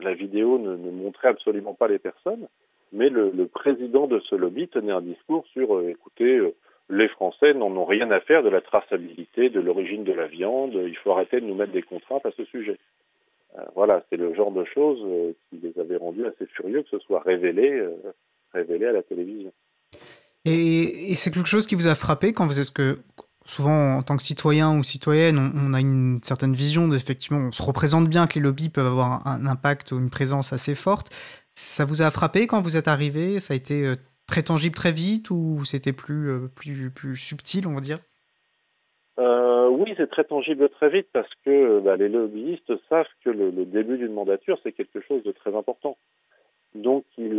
[0.00, 2.48] la vidéo ne, montrait absolument pas les personnes,
[2.92, 6.40] mais le, président de ce lobby tenait un discours sur, écoutez,
[6.90, 10.74] les Français n'en ont rien à faire de la traçabilité, de l'origine de la viande,
[10.74, 12.78] il faut arrêter de nous mettre des contraintes à ce sujet.
[13.74, 15.06] voilà, c'est le genre de choses
[15.48, 17.82] qui les avait rendus assez furieux que ce soit révélé,
[18.52, 19.52] révélé à la télévision.
[20.44, 22.98] Et, c'est quelque chose qui vous a frappé quand vous êtes que
[23.44, 27.62] souvent en tant que citoyen ou citoyenne, on, a une certaine vision d'effectivement, on se
[27.62, 31.08] représente bien que les lobbies peuvent avoir un, impact ou une présence assez forte.
[31.54, 33.40] Ça vous a frappé quand vous êtes arrivé?
[33.40, 37.66] Ça a été euh, très tangible très vite ou c'était plus, euh, plus, plus subtil,
[37.66, 37.98] on va dire?
[39.18, 43.50] Euh, oui, c'est très tangible très vite parce que bah, les lobbyistes savent que le,
[43.66, 45.98] début d'une mandature, c'est quelque chose de très important.
[46.74, 47.36] Donc, ils,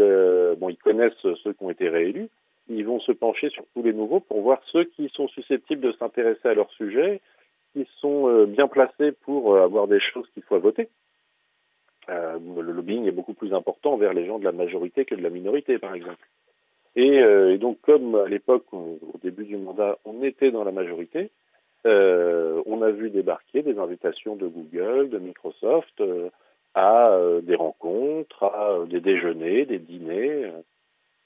[0.59, 2.29] bon, ils connaissent ceux qui ont été réélus,
[2.69, 5.91] ils vont se pencher sur tous les nouveaux pour voir ceux qui sont susceptibles de
[5.93, 7.21] s'intéresser à leur sujet,
[7.73, 10.89] qui sont euh, bien placés pour euh, avoir des choses qu'il faut voter.
[12.09, 15.21] Euh, le lobbying est beaucoup plus important vers les gens de la majorité que de
[15.21, 16.27] la minorité, par exemple.
[16.97, 17.23] Et,
[17.57, 21.31] donc, comme à l'époque, au début du mandat, on était dans la majorité,
[21.85, 26.03] on a vu débarquer des invitations de Google, de Microsoft,
[26.75, 30.51] à des rencontres, à des déjeuners, des dîners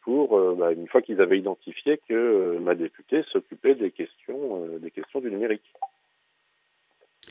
[0.07, 4.79] euh, bah, une fois qu'ils avaient identifié que euh, ma députée s'occupait des questions, euh,
[4.79, 5.73] des questions du numérique.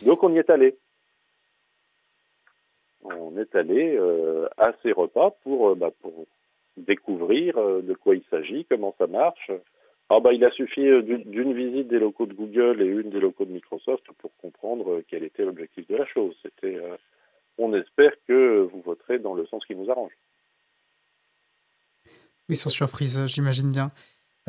[0.03, 0.77] Donc on y est allé.
[3.05, 3.99] On est allé
[4.57, 5.91] à ces repas pour, bah,
[6.79, 9.51] découvrir de quoi il s'agit, comment ça marche.
[10.09, 13.45] Alors, bah, il a suffi d'une visite des locaux de Google et une des locaux
[13.45, 16.35] de Microsoft pour comprendre quel était l'objectif de la chose.
[16.43, 16.81] C'était,
[17.59, 20.17] on espère que vous voterez dans le sens qui nous arrange.
[22.49, 23.91] Oui, sans surprise, j'imagine bien.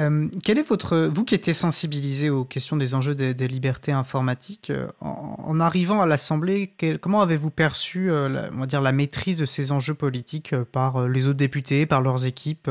[0.02, 4.70] Euh, quel est votre, vous qui étiez sensibilisé aux questions des enjeux des, libertés informatiques,
[4.70, 9.72] euh, en, arrivant à l'Assemblée, comment avez-vous perçu, euh, la, dire, la maîtrise de ces
[9.72, 12.70] enjeux politiques par les autres députés, par leurs équipes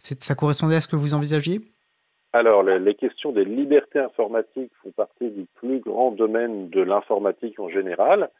[0.00, 1.60] Ça correspondait à ce que vous envisagiez?
[2.32, 7.68] Alors, les, questions des libertés informatiques font partie du plus grand domaine de l'informatique en
[7.68, 8.30] général.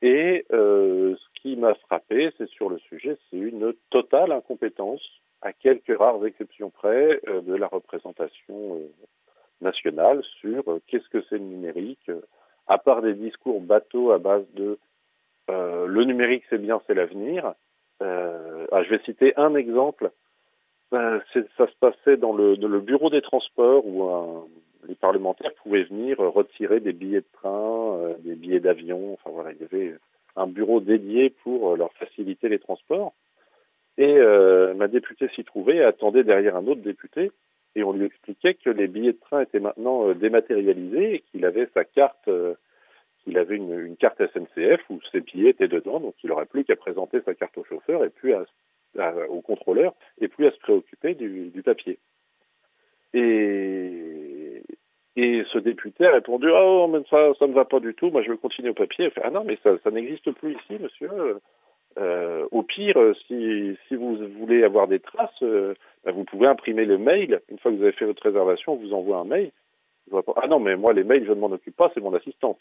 [0.00, 5.02] Et ce qui m'a frappé, c'est sur le sujet, c'est une totale incompétence
[5.42, 8.88] à quelques rares exceptions près, euh, de la représentation euh,
[9.60, 12.10] nationale sur euh, qu'est-ce que c'est le numérique,
[12.66, 14.78] à part des discours bateaux à base de
[15.48, 17.54] le numérique c'est bien, c'est l'avenir.
[18.00, 20.10] Ah, je vais citer un exemple.
[20.90, 24.48] ça se passait dans le, bureau des transports où
[24.88, 29.12] les parlementaires pouvaient venir retirer des billets de train, des billets d'avion.
[29.12, 29.94] Enfin voilà, il y avait
[30.34, 33.14] un bureau dédié pour leur faciliter les transports.
[33.98, 37.30] Et euh, ma députée s'y trouvait attendait derrière un autre député.
[37.74, 41.44] Et on lui expliquait que les billets de train étaient maintenant euh, dématérialisés et qu'il
[41.44, 42.54] avait sa carte, euh,
[43.22, 46.00] qu'il avait une, carte SNCF où ses billets étaient dedans.
[46.00, 48.32] Donc il n'aurait plus qu'à présenter sa carte au chauffeur et puis
[49.28, 51.98] au contrôleur et plus à se préoccuper du, papier.
[53.14, 54.62] Et,
[55.16, 58.36] ce député a répondu Oh, mais ça, ne va pas du tout, moi je veux
[58.36, 59.10] continuer au papier.
[59.22, 61.08] Ah non, mais ça n'existe plus ici, monsieur.
[61.98, 66.84] Euh, au pire, euh, si, vous voulez avoir des traces, euh, bah, vous pouvez imprimer
[66.84, 67.40] le mail.
[67.48, 69.50] Une fois que vous avez fait votre réservation, on vous envoie un mail.
[70.36, 72.60] Ah non, mais moi, les mails, je ne m'en occupe pas, c'est mon assistante.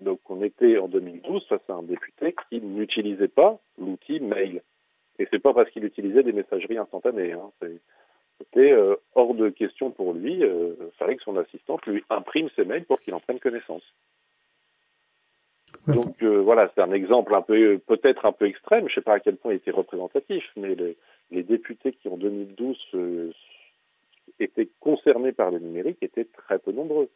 [0.00, 4.62] Donc on était en 2012 face à un député qui n'utilisait pas l'outil mail.
[5.18, 7.32] Et c'est pas parce qu'il utilisait des messageries instantanées.
[7.32, 7.50] Hein.
[8.38, 8.74] C'était
[9.14, 10.40] hors de question pour lui.
[10.40, 13.84] Il fallait que son assistante lui imprime ses mails pour qu'il en prenne connaissance.
[15.86, 19.00] Donc euh, voilà, c'est un exemple un peu peut-être un peu extrême, je ne sais
[19.00, 23.32] pas à quel point il était représentatif, mais les, députés qui en 2012 euh,
[24.38, 27.08] étaient concernés par le numérique étaient très peu nombreux.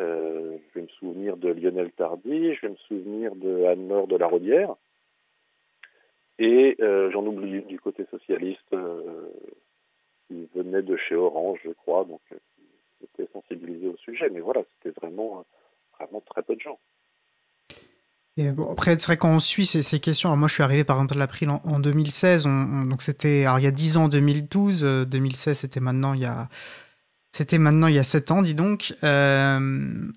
[0.00, 4.16] Euh, je vais me souvenir de Lionel Tardy, je vais me souvenir de Anne-Laure de
[4.16, 4.74] la Rodière,
[6.38, 8.74] et j'en oublie du côté socialiste
[10.26, 14.62] qui venait de chez Orange, je crois, donc qui était sensibilisé au sujet, mais voilà,
[14.74, 15.44] c'était vraiment,
[15.96, 16.78] vraiment très peu de gens
[18.36, 20.28] après, c'est vrai qu'on suit ces, questions.
[20.28, 22.44] Alors moi, je suis arrivé par exemple à l'April en, 2016.
[22.44, 25.06] donc c'était, il y a 10 ans, 2012.
[25.08, 26.48] 2016, euh, c'était maintenant il y a,
[27.32, 28.94] c'était maintenant il y a 7 ans, dis donc.
[29.04, 30.10] Euh,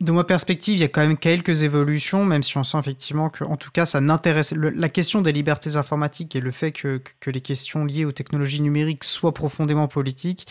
[0.00, 3.30] de ma perspective, il y a quand même quelques évolutions, même si on sent effectivement
[3.30, 4.52] que, en tout cas, ça n'intéresse.
[4.52, 8.62] La question des libertés informatiques et le fait que, que les questions liées aux technologies
[8.62, 10.46] numériques soient profondément politiques,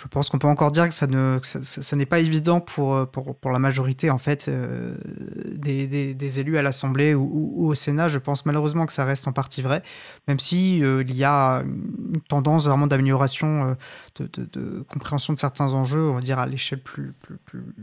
[0.00, 3.04] je pense qu'on peut encore dire que ça ne ça, n'est pas évident pour, euh,
[3.04, 4.94] pour, pour, la majorité en fait euh,
[5.50, 8.06] des, des, élus à l'Assemblée ou, au Sénat.
[8.06, 9.82] Je pense malheureusement que ça reste en partie vrai,
[10.28, 13.76] même si euh, il y a une tendance vraiment d'amélioration
[14.14, 17.38] de, de, compréhension de certains enjeux, on va dire à l'échelle plus, plus,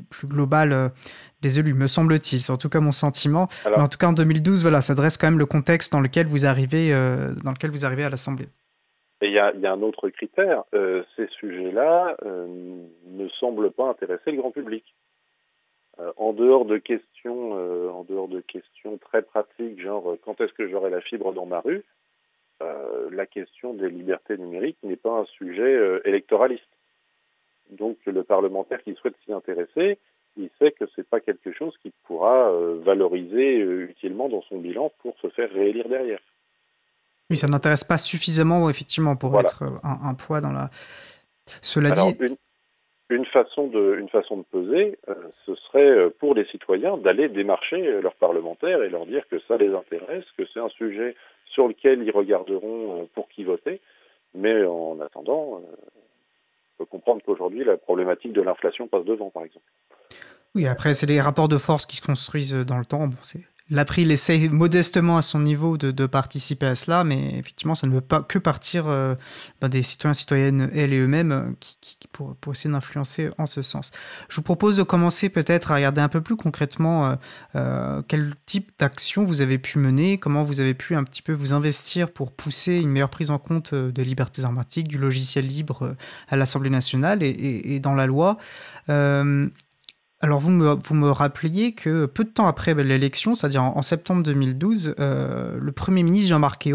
[0.10, 0.94] plus, globale
[1.42, 2.42] des élus, me semble-t-il.
[2.42, 3.50] C'est en tout cas mon sentiment.
[3.66, 6.28] Mais en tout cas en 2012, voilà, ça dresse quand même le contexte dans lequel
[6.28, 6.92] vous arrivez
[7.44, 8.48] dans lequel vous arrivez à l'Assemblée.
[9.28, 10.64] Il y a, un autre critère,
[11.16, 14.84] ces sujets-là ne semblent pas intéresser le grand public.
[16.18, 17.52] en dehors de questions,
[17.92, 21.60] en dehors de questions très pratiques, genre quand est-ce que j'aurai la fibre dans ma
[21.60, 21.84] rue,
[22.60, 26.70] la question des libertés numériques n'est pas un sujet électoraliste.
[27.72, 29.98] Donc le parlementaire qui souhaite s'y intéresser,
[30.38, 34.42] il sait que ce n'est pas quelque chose qu'il pourra euh, valoriser euh, utilement dans
[34.44, 36.20] son bilan pour se faire réélire derrière.
[37.30, 40.70] Oui, ça n'intéresse pas suffisamment, effectivement, pour être euh, un, poids dans la.
[41.62, 42.18] Cela dit.
[43.10, 44.98] Une, façon de, une façon de peser,
[45.46, 49.72] ce serait pour les citoyens d'aller démarcher leurs parlementaires et leur dire que ça les
[49.76, 51.16] intéresse, que c'est un sujet
[51.46, 53.80] sur lequel ils regarderont pour qui voter.
[54.34, 55.64] Mais en attendant, on
[56.80, 59.66] peut comprendre qu'aujourd'hui, la problématique de l'inflation passe devant, par exemple.
[60.56, 63.08] Oui, après, c'est les rapports de force qui se construisent dans le temps.
[63.08, 63.42] Bon, c'est
[63.72, 68.02] L'April essaye modestement à son niveau de, participer à cela, mais effectivement, ça ne veut
[68.02, 69.16] pas que partir euh,
[69.60, 73.90] ben, des citoyens, citoyennes, elles et eux-mêmes, euh, qui, pour, essayer d'influencer en ce sens.
[74.30, 77.18] Je vous propose de commencer peut-être à regarder un peu plus concrètement
[77.56, 81.34] euh, quel type d'action vous avez pu mener, comment vous avez pu un petit peu
[81.34, 85.96] vous investir pour pousser une meilleure prise en compte des libertés informatiques, du logiciel libre
[86.30, 88.38] à l'Assemblée nationale et, dans la loi.
[90.22, 94.96] Alors vous me, vous rappeliez que peu de temps après l'élection, c'est-à-dire en, septembre 2012,
[95.00, 96.68] euh, le Premier ministre Jean-Marc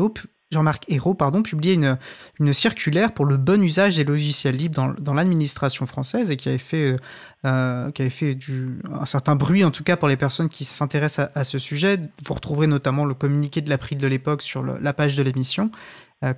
[0.51, 0.87] Jean-Marc
[1.17, 6.37] pardon, publiait une, circulaire pour le bon usage des logiciels libres dans, l'administration française et
[6.37, 6.97] qui avait fait,
[7.47, 10.65] euh, qui avait fait du, un certain bruit, en tout cas pour les personnes qui
[10.65, 12.01] s'intéressent à, ce sujet.
[12.27, 15.71] Vous retrouverez notamment le communiqué de l'April de l'époque sur la page de l'émission.
[16.25, 16.35] Euh,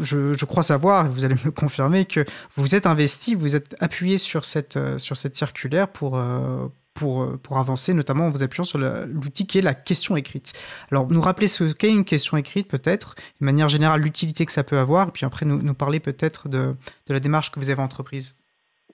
[0.00, 2.24] je, crois savoir, vous allez me confirmer, que
[2.56, 6.66] vous êtes investi, vous êtes appuyé sur cette, euh, circulaire pour, euh,
[7.02, 10.52] euh, pour avancer, notamment en vous appuyant sur l'outil qui est la question écrite.
[10.90, 14.64] Alors, nous rappeler ce qu'est une question écrite, peut-être, de manière générale, l'utilité que ça
[14.64, 16.74] peut avoir, puis après, nous, nous parler peut-être de,
[17.06, 18.34] de la démarche que vous avez entreprise.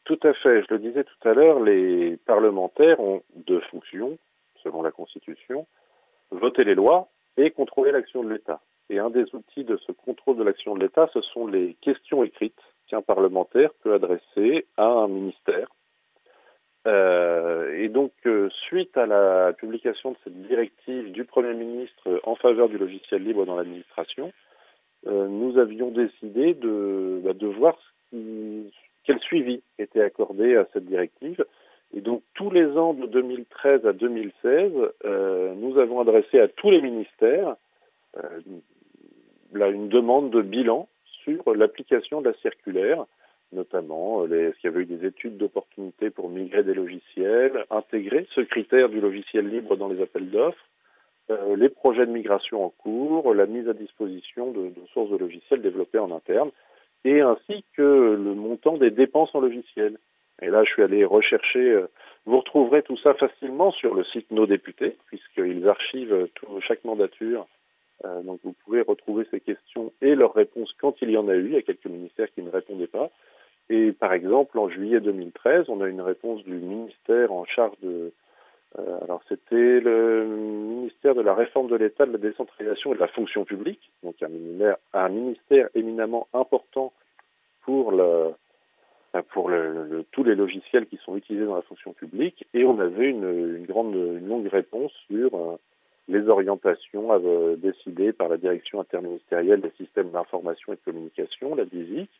[0.04, 0.62] Tout à fait.
[0.62, 4.18] Je le disais tout à l'heure, les parlementaires ont deux fonctions,
[4.62, 5.66] selon la Constitution,
[6.30, 8.60] voter les lois et contrôler l'action de l'État.
[8.90, 12.22] Et un des outils de ce contrôle de l'action de l'État, ce sont les questions
[12.22, 15.68] écrites qu'un parlementaire peut adresser à un ministère.
[16.86, 22.34] Euh, et donc, euh, suite à la publication de cette directive du Premier ministre en
[22.34, 24.32] faveur du logiciel libre dans l'administration,
[25.06, 27.78] euh, nous avions décidé de, bah, de voir
[28.12, 31.44] quel suivi était accordé à cette directive.
[31.94, 34.72] Et donc, tous les ans de 2013 à 2016,
[35.56, 37.56] nous avons adressé à tous les ministères
[39.62, 40.88] une demande de bilan
[41.24, 43.04] sur l'application de la circulaire,
[43.52, 48.26] notamment euh, est-ce qu'il y avait eu des études d'opportunité pour migrer des logiciels, intégrer
[48.30, 50.68] ce critère du logiciel libre dans les appels d'offres,
[51.30, 55.62] euh, les projets de migration en cours, la mise à disposition de, sources de logiciels
[55.62, 56.50] développées en interne,
[57.04, 59.98] et ainsi que le montant des dépenses en logiciel.
[60.42, 61.86] Et là, je suis allé rechercher, euh,
[62.26, 66.28] vous retrouverez tout ça facilement sur le site Nos députés, puisqu'ils archivent
[66.60, 67.46] chaque mandature
[68.04, 71.34] euh, donc vous pouvez retrouver ces questions et leurs réponses quand il y en a
[71.34, 71.46] eu.
[71.46, 73.10] Il y a quelques ministères qui ne répondaient pas.
[73.70, 78.12] Et par exemple, en juillet 2013, on a une réponse du ministère en charge de...
[78.78, 83.00] Euh, alors c'était le ministère de la réforme de l'État, de la décentralisation et de
[83.00, 86.92] la fonction publique, donc un ministère, éminemment important
[87.62, 88.34] pour, le,
[90.10, 92.46] tous les logiciels qui sont utilisés dans la fonction publique.
[92.52, 95.58] Et on avait une grande, une longue réponse sur...
[96.08, 101.54] Euh, les orientations euh, décidées par la direction interministérielle des systèmes d'information et de communication,
[101.54, 102.10] la DISIC,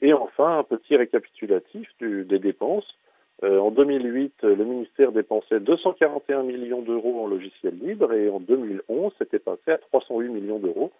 [0.00, 2.96] et enfin un petit récapitulatif des dépenses.
[3.44, 9.12] Euh, en 2008, le ministère dépensait 241 millions d'euros en logiciel libre et en 2011,
[9.18, 10.90] c'était passé à 308 millions d'euros,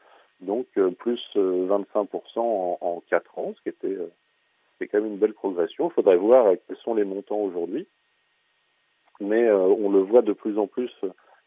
[0.40, 3.96] donc euh, plus 25% en, en, 4 ans, ce qui était
[4.78, 5.88] c'est quand même une belle progression.
[5.88, 7.88] Il faudrait voir quels sont les montants aujourd'hui,
[9.18, 10.94] mais on le voit de plus en plus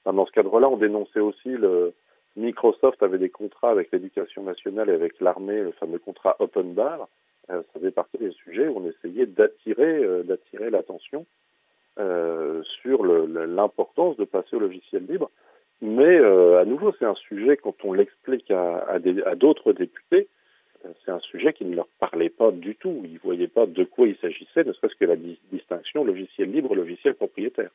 [0.05, 1.93] dans ce cadre-là, on dénonçait aussi le
[2.35, 7.07] Microsoft avait des contrats avec l'éducation nationale et avec l'armée, le fameux contrat Open Bar.
[7.49, 10.23] Euh, ça fait partie des sujets où on essayait d'attirer, euh,
[10.69, 11.25] l'attention
[11.99, 15.29] euh, sur l'importance de passer au logiciel libre.
[15.81, 20.27] Mais à nouveau, c'est un sujet, quand on l'explique à, à d'autres députés,
[21.03, 23.01] c'est un sujet qui ne leur parlait pas du tout.
[23.03, 25.15] Ils ne voyaient pas de quoi il s'agissait, ne serait-ce que la
[25.51, 27.71] distinction logiciel libre, logiciel propriétaire.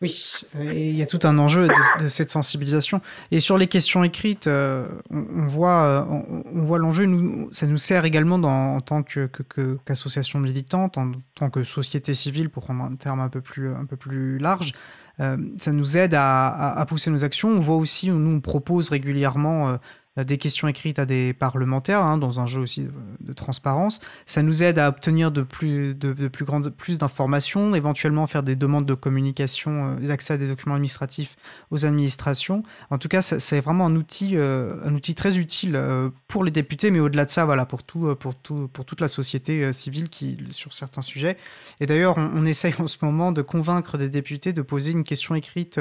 [0.00, 1.66] Oui, il y a tout un enjeu
[1.98, 3.00] de, cette sensibilisation.
[3.32, 7.04] Et sur les questions écrites, euh, on, voit, on, voit l'enjeu.
[7.50, 12.84] Ça nous sert également en tant qu'association militante, en tant que société civile, pour prendre
[12.84, 14.72] un terme un peu plus, un peu plus large.
[15.18, 17.50] Euh, ça nous aide à, pousser nos actions.
[17.50, 19.78] On voit aussi, nous, on propose régulièrement
[20.24, 22.86] des questions écrites à des parlementaires, hein, dans un jeu aussi
[23.20, 24.00] de, transparence.
[24.26, 28.56] Ça nous aide à obtenir de plus, de, plus, grandes, plus d'informations, éventuellement faire des
[28.56, 31.36] demandes de communication, d'accès à des documents administratifs
[31.70, 32.62] aux administrations.
[32.90, 35.80] En tout cas, c'est vraiment un outil, un outil très utile
[36.26, 39.08] pour les députés, mais au-delà de ça, voilà, pour, tout, pour, tout, pour toute la
[39.08, 41.36] société civile qui, sur certains sujets.
[41.80, 45.04] Et d'ailleurs, on, on essaye en ce moment de convaincre des députés de poser une
[45.04, 45.78] question écrite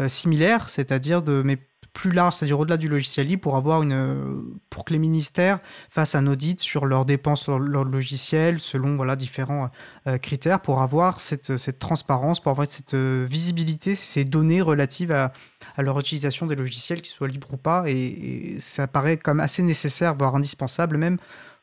[0.00, 1.56] euh, similaire, c'est-à-dire de mais
[1.94, 6.16] plus large, c'est-à-dire au-delà du logiciel libre, pour avoir une, pour que les ministères fassent
[6.16, 9.70] un audit sur leurs dépenses, leur, leur logiciel, selon voilà différents
[10.06, 15.32] euh, critères, pour avoir cette, transparence, pour avoir cette euh, visibilité, ces données relatives à,
[15.78, 20.14] leur utilisation des logiciels, qu'ils soient libres ou pas, et, ça paraît comme assez nécessaire,
[20.16, 21.16] voire indispensable même,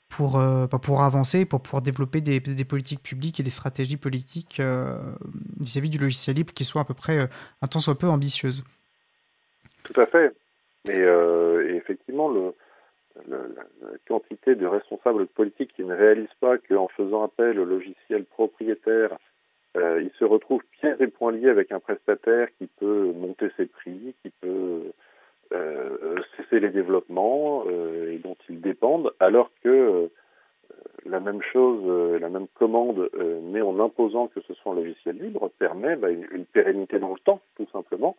[0.08, 4.62] pour, euh, bah, avancer, pour pouvoir développer des, politiques publiques et des stratégies politiques
[5.60, 7.30] vis-à-vis -vis du logiciel libre qui soient à peu près
[7.62, 8.64] un temps soit peu ambitieuses.
[9.92, 10.34] Tout à fait.
[10.88, 12.32] Et, euh, effectivement,
[13.28, 13.38] la
[14.08, 19.18] quantité de responsables politiques qui ne réalisent pas qu'en faisant appel au logiciel propriétaire,
[19.78, 23.66] euh, ils se retrouvent pieds et poings liés avec un prestataire qui peut monter ses
[23.66, 24.92] prix, qui peut
[25.54, 30.10] euh, cesser les développements et dont ils dépendent, alors que
[31.06, 33.10] la même chose, la même commande,
[33.44, 37.20] mais en imposant que ce soit un logiciel libre, permet bah, une, pérennité dans le
[37.20, 38.16] temps, tout simplement,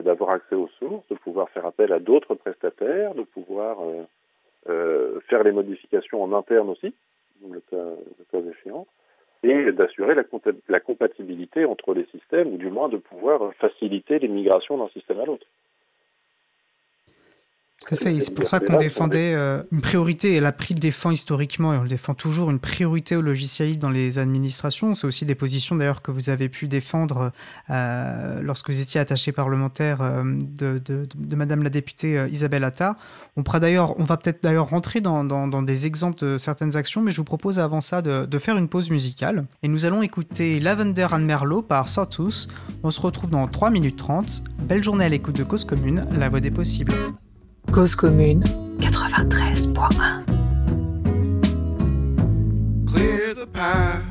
[0.00, 3.78] d'avoir accès aux sources, de pouvoir faire appel à d'autres prestataires, de pouvoir
[4.64, 6.94] faire les modifications en interne aussi,
[7.50, 7.84] le cas,
[8.32, 8.86] le échéant,
[9.42, 10.14] et d'assurer
[10.68, 15.20] la compatibilité entre les systèmes, ou du moins de pouvoir faciliter les migrations d'un système
[15.20, 15.46] à l'autre.
[17.86, 20.78] Tout à fait, c'est pour ça qu'on défendait euh, une priorité, et la PRI le
[20.78, 24.94] défend historiquement, et on le défend toujours, une priorité au logiciel dans les administrations.
[24.94, 27.32] C'est aussi des positions d'ailleurs que vous avez pu défendre
[27.70, 32.94] euh, lorsque vous étiez attaché parlementaire euh, de, Madame la députée Isabelle Attard.
[33.36, 37.24] On, on va peut-être d'ailleurs rentrer dans, des exemples de certaines actions, mais je vous
[37.24, 39.44] propose avant ça de, de faire une pause musicale.
[39.64, 42.48] Et nous allons écouter Lavender and Merlot par Sortus.
[42.84, 44.44] On se retrouve dans 3 minutes 30.
[44.60, 46.92] Belle journée à l'écoute de Cause Commune, la voix des possibles.
[47.70, 48.42] Cause commune
[48.80, 50.26] 93.1
[52.86, 54.02] Clear the path.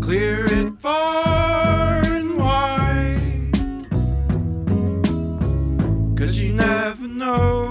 [0.00, 3.50] Clear it far and wide.
[6.16, 7.66] Cause you never know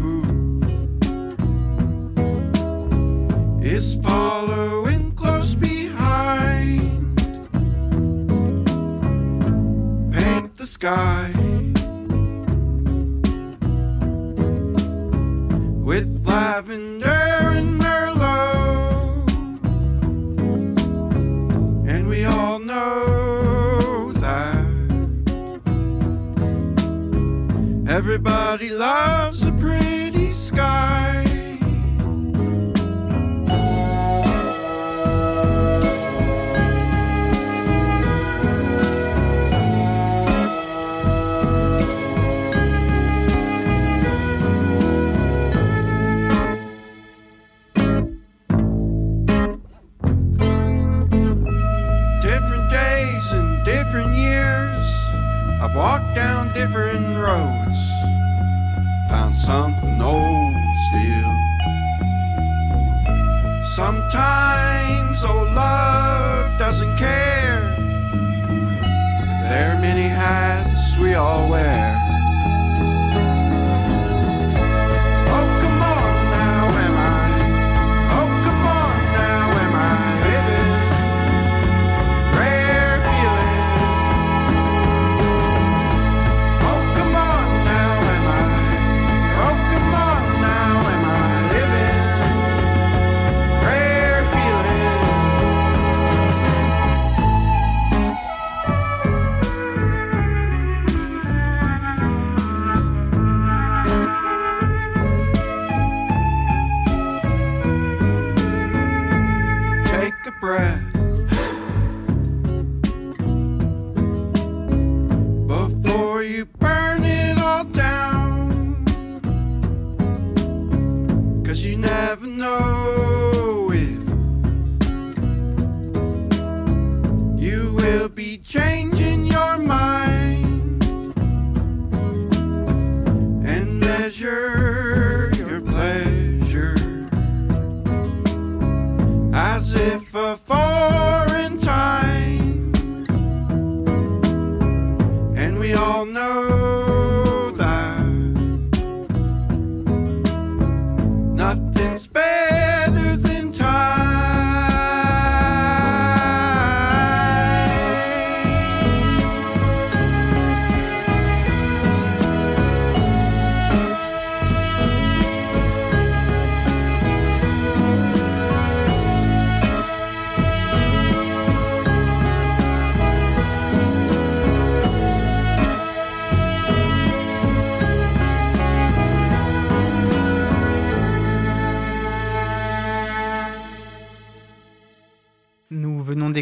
[0.00, 0.60] who
[3.62, 3.96] is
[10.80, 11.30] sky.
[15.88, 19.28] With lavender and merlot.
[21.86, 24.64] And we all know that
[27.86, 29.29] everybody loves
[59.30, 60.54] found something old
[60.88, 61.32] still.
[63.74, 67.60] Sometimes old love doesn't care.
[69.42, 71.99] There are many hats we all wear.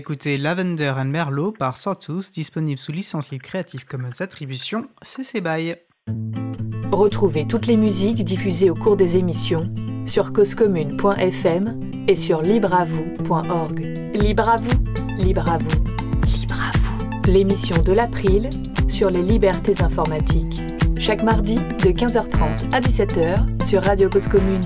[0.08, 5.74] D'écouter Lavender and Merlot par Sortus, disponible sous licence libre Creative Commons Attribution CC BY.
[6.90, 9.70] Retrouvez toutes les musiques diffusées au cours des émissions
[10.06, 13.80] sur causecommune.fm et sur libreavoue.org.
[14.14, 14.78] Libre à vous,
[15.18, 15.84] libre à vous,
[16.24, 17.30] libre à vous.
[17.30, 18.48] L'émission de l'April
[18.88, 20.62] sur les libertés informatiques.
[20.98, 24.62] Chaque mardi de 15h30 à 17h sur Radio Cause Commune.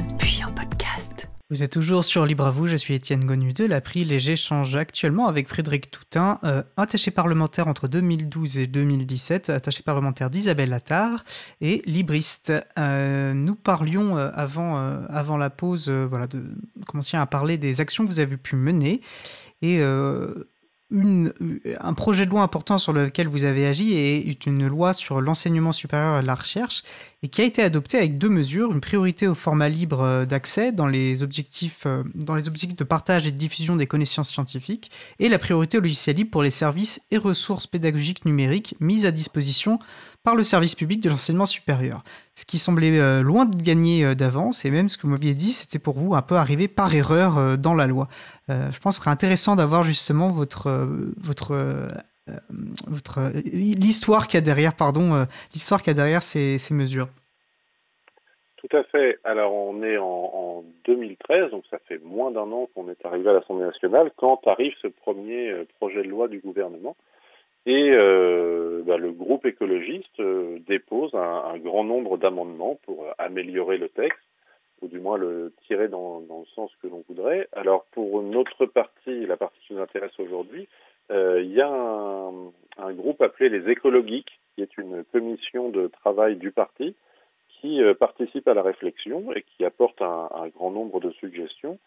[1.53, 4.75] Vous êtes toujours sur Libre à vous, je suis Étienne Gonu de l'April et j'échange
[4.75, 11.27] actuellement avec Frédéric Toutin, euh, attaché parlementaire entre 2012 et 2017, attaché parlementaire d'Isabelle Attard
[11.61, 12.55] et libriste.
[12.79, 16.43] Euh, nous parlions euh, avant, la pause, voilà, de
[16.87, 19.03] commencer à parler des actions que vous avez pu mener
[19.61, 19.83] et
[20.93, 21.33] une,
[21.81, 25.73] un projet de loi important sur lequel vous avez agi est une loi sur l'enseignement
[25.73, 26.83] supérieur et la recherche
[27.23, 30.73] et qui a été adoptée avec deux mesures, une priorité au format libre euh, d'accès
[30.73, 34.91] dans les objectifs euh, dans les objectifs de partage et de diffusion des connaissances scientifiques
[35.19, 39.11] et la priorité au logiciel libre pour les services et ressources pédagogiques numériques mises à
[39.11, 39.79] disposition
[40.25, 42.03] par le service public de l'enseignement supérieur.
[42.35, 45.35] Ce qui semblait euh, loin de gagner euh, d'avance, et même ce que vous m'aviez
[45.35, 48.09] dit, c'était pour vous un peu arrivé par erreur euh, dans la loi.
[48.49, 51.89] Je pense que ce serait intéressant d'avoir justement votre, votre,
[52.87, 57.09] votre l'histoire qu'il y a derrière, pardon, l'histoire qu'il y a derrière ces, mesures.
[58.57, 59.19] Tout à fait.
[59.25, 63.31] Alors on est en, en 2013, donc ça fait moins d'un an qu'on est arrivé
[63.31, 66.95] à l'Assemblée nationale quand arrive ce premier projet de loi du gouvernement.
[67.65, 73.79] Et euh, bah, le groupe écologiste euh, dépose un, grand nombre d'amendements pour euh, améliorer
[73.79, 74.19] le texte,
[74.81, 77.49] ou du moins le tirer dans, le sens que l'on voudrait.
[77.53, 80.69] Alors pour notre partie, la partie qui nous intéresse aujourd'hui,
[81.13, 86.37] euh, il y a un, groupe appelé les écologiques, qui est une commission de travail
[86.37, 86.97] du parti,
[87.49, 91.79] qui participe à la réflexion et qui apporte un, un grand nombre de suggestions.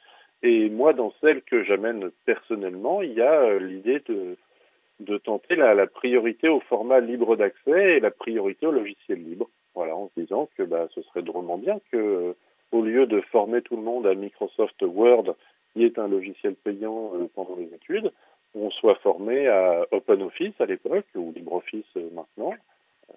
[0.41, 4.37] Et moi, dans celle que j'amène personnellement, il y a l'idée de,
[4.99, 9.49] de tenter la, la priorité au format libre d'accès et la priorité au logiciel libre.
[9.73, 12.33] Voilà, en se disant que bah, ce serait drôlement bien que, euh,
[12.71, 15.35] au lieu de former tout le monde à Microsoft Word,
[15.73, 18.11] qui est un logiciel payant euh, pendant les études,
[18.55, 22.53] on soit formé à OpenOffice à l'époque, ou LibreOffice euh, maintenant,
[23.09, 23.13] euh,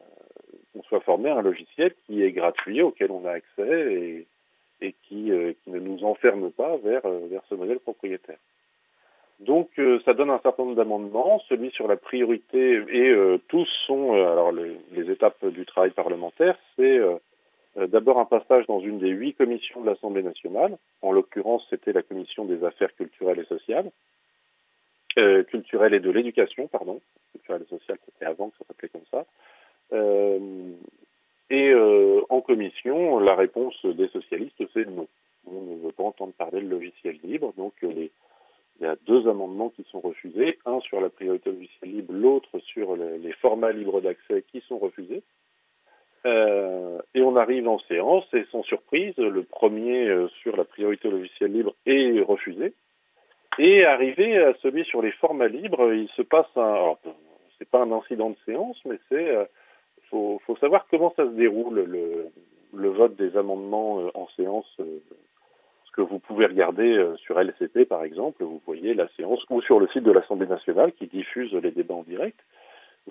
[0.75, 4.27] on soit formé à un logiciel qui est gratuit, auquel on a accès
[4.81, 5.33] et, qui,
[5.65, 8.39] qui ne nous enferme pas vers, vers ce modèle propriétaire.
[9.41, 13.69] Donc euh, ça donne un certain nombre d'amendements, celui sur la priorité, et euh, tous
[13.87, 17.15] sont, euh, alors les, les étapes du travail parlementaire, c'est euh,
[17.77, 21.93] euh, d'abord un passage dans une des huit commissions de l'Assemblée nationale, en l'occurrence c'était
[21.93, 23.93] la commission des affaires culturelles et sociales,
[25.19, 29.07] euh, culturelles et de l'éducation, pardon, culturelle et sociale c'était avant que ça s'appelait comme
[29.13, 29.25] ça,
[31.51, 31.73] et
[32.29, 35.07] en commission, la réponse des socialistes c'est non.
[35.47, 38.11] On ne veut pas entendre parler de logiciel libre, donc les
[38.79, 42.13] il y a deux amendements qui sont refusés, un sur la priorité au logiciel libre,
[42.13, 45.23] l'autre sur les, formats libres d'accès qui sont refusés.
[46.27, 51.09] Euh, et on arrive en séance et sans surprise, le premier euh, sur la priorité
[51.09, 52.75] au logiciel libre est refusé.
[53.59, 56.95] Et arrivé à celui sur les formats libres, il se passe un,
[57.59, 59.45] c'est pas un incident de séance, mais c'est, euh,
[60.11, 62.29] faut, savoir comment ça se déroule le,
[62.75, 64.77] le vote des amendements euh, en séance.
[65.99, 69.81] Que vous pouvez regarder euh, sur LCP par exemple, vous voyez la séance, ou sur
[69.81, 72.39] le site de l'Assemblée nationale qui diffuse les débats en direct.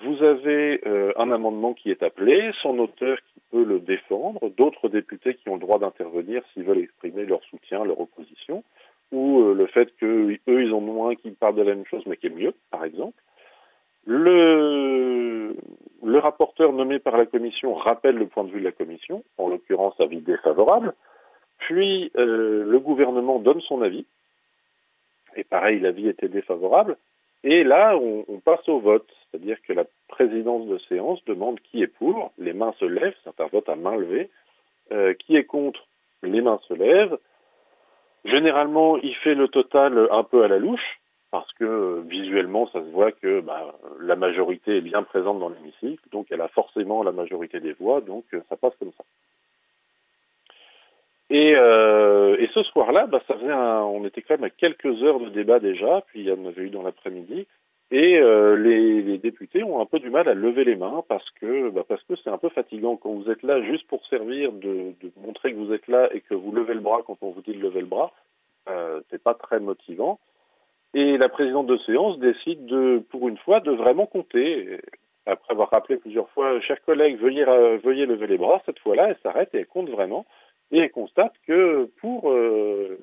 [0.02, 4.88] Vous avez euh, un amendement qui est appelé, son auteur qui peut le défendre, d'autres
[4.88, 8.64] députés qui ont le droit d'intervenir s'ils veulent exprimer leur soutien, leur opposition,
[9.12, 12.06] ou euh, le fait qu'eux, ils en ont un qui parle de la même chose
[12.06, 13.22] mais qui est mieux, par exemple.
[14.06, 15.58] Le,
[16.04, 19.50] le rapporteur nommé par la commission rappelle le point de vue de la commission, en
[19.50, 20.94] l'occurrence avis défavorable,
[21.58, 24.06] puis euh, le gouvernement donne son avis,
[25.36, 26.98] et pareil, l'avis était défavorable,
[27.44, 31.88] et là, on, passe au vote, c'est-à-dire que la présidence de séance demande qui est
[31.88, 34.30] pour, les mains se lèvent, c'est un vote à main levée,
[34.92, 35.88] euh, qui est contre,
[36.24, 37.18] les mains se lèvent.
[38.26, 41.00] Généralement, il fait le total un peu à la louche,
[41.30, 45.50] parce que euh, visuellement, ça se voit que bah, la majorité est bien présente dans
[45.50, 49.04] l'hémicycle, donc elle a forcément la majorité des voix, donc ça passe comme ça.
[51.30, 53.36] Et, euh, et ce soir-là, bah, ça
[53.86, 56.64] on était quand même à quelques heures de débat déjà, puis il y en avait
[56.64, 57.48] eu dans l'après-midi,
[57.90, 61.70] et euh, les, députés ont un peu du mal à lever les mains parce que
[61.70, 65.58] bah, c'est un peu fatigant quand vous êtes là juste pour servir de, montrer que
[65.58, 67.80] vous êtes là et que vous levez le bras quand on vous dit de lever
[67.80, 68.12] le bras,
[68.70, 70.20] euh, c'est pas très motivant.
[70.94, 74.80] Et la présidente de séance décide de, pour une fois, de vraiment compter.
[75.26, 77.46] Après avoir rappelé plusieurs fois, chers collègues, veuillez,
[77.84, 80.26] veuillez lever les bras, cette fois-là, elle s'arrête et elle compte vraiment.
[80.72, 82.98] Et constate que pour, euh,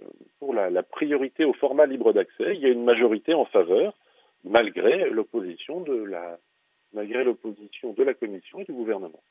[0.53, 3.95] la, priorité au format libre d'accès, il y a une majorité en faveur,
[4.45, 6.39] malgré l'opposition de la,
[6.93, 9.23] malgré l'opposition de la commission et du gouvernement.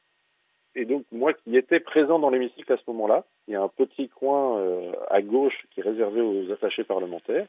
[0.76, 3.68] Et donc, moi qui étais présent dans l'hémicycle à ce moment-là, il y a un
[3.68, 7.48] petit coin euh, à gauche qui est réservé aux attachés parlementaires.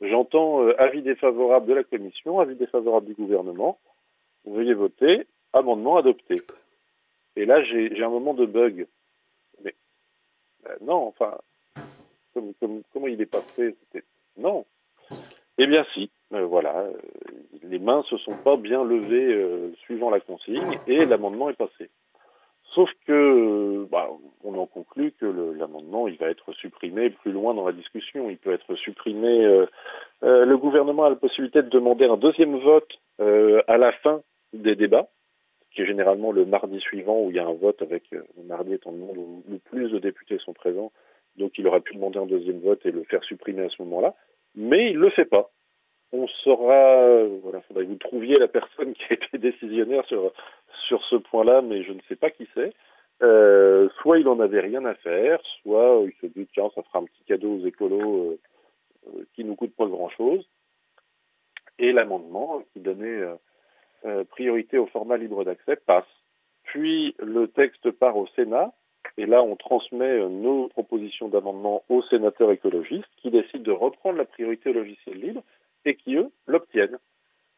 [0.00, 3.78] J'entends euh, avis défavorable de la commission, avis défavorable du gouvernement.
[4.44, 6.42] Veuillez voter, amendement adopté.
[7.36, 8.86] Et là, j'ai un moment de bug.
[10.66, 11.38] Euh, non, enfin,
[12.32, 13.74] comme- comme- comment il est passé
[14.36, 14.64] non.
[15.58, 16.10] Eh bien, si.
[16.32, 16.92] Euh, voilà, euh,
[17.62, 21.90] les mains se sont pas bien levées euh, suivant la consigne et l'amendement est passé.
[22.72, 24.08] Sauf que, bah,
[24.42, 28.30] on en conclut que l'amendement, il va être supprimé plus loin dans la discussion.
[28.30, 29.44] Il peut être supprimé.
[30.22, 34.22] le gouvernement a la possibilité de demander un deuxième vote à la fin
[34.54, 35.08] des débats,
[35.74, 38.44] qui est généralement le mardi suivant où il y a un vote avec euh, le
[38.44, 40.92] mardi étant le monde où le plus de députés sont présents.
[41.36, 44.14] Donc, il aurait pu demander un deuxième vote et le faire supprimer à ce moment-là,
[44.54, 45.50] mais il le fait pas.
[46.12, 50.32] On saura, euh, voilà, faudrait que vous trouviez la personne qui a été décisionnaire sur
[50.88, 52.72] sur ce point-là, mais je ne sais pas qui c'est.
[53.22, 56.98] Euh, soit il en avait rien à faire, soit il se dit tiens ça fera
[56.98, 58.40] un petit cadeau aux écolos euh,
[59.08, 60.48] euh, qui nous coûte pas grand-chose.
[61.78, 63.22] Et l'amendement qui donnait
[64.04, 66.04] euh, priorité au format libre d'accès passe.
[66.64, 68.72] Puis le texte part au Sénat,
[69.16, 74.18] et là on transmet euh, nos propositions d'amendement aux sénateurs écologistes qui décident de reprendre
[74.18, 75.42] la priorité au logiciel libre
[75.84, 76.98] et qui, eux, l'obtiennent.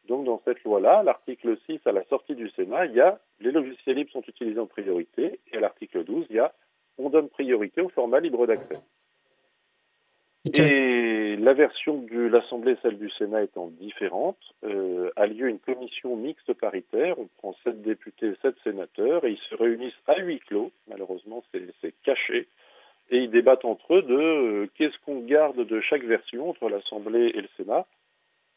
[0.07, 3.51] Donc dans cette loi-là, l'article 6, à la sortie du Sénat, il y a les
[3.51, 6.53] logiciels libres sont utilisés en priorité, et à l'article 12, il y a
[6.97, 8.79] on donne priorité au format libre d'accès.
[10.55, 15.59] Et la version de l'Assemblée et celle du Sénat étant différente, euh, a lieu une
[15.59, 17.19] commission mixte paritaire.
[17.19, 20.71] On prend sept députés, sept sénateurs, et ils se réunissent à huis clos.
[20.87, 21.43] Malheureusement,
[21.81, 22.47] c'est caché.
[23.09, 27.31] Et ils débattent entre eux de euh, qu'est-ce qu'on garde de chaque version entre l'Assemblée
[27.33, 27.85] et le Sénat.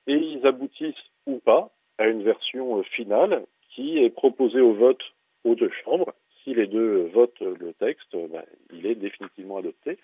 [0.07, 5.03] Et ils aboutissent ou pas à une version euh, finale qui est proposée au vote
[5.45, 6.13] aux deux chambres.
[6.43, 9.99] Si les deux votent le texte, ben, il est définitivement adopté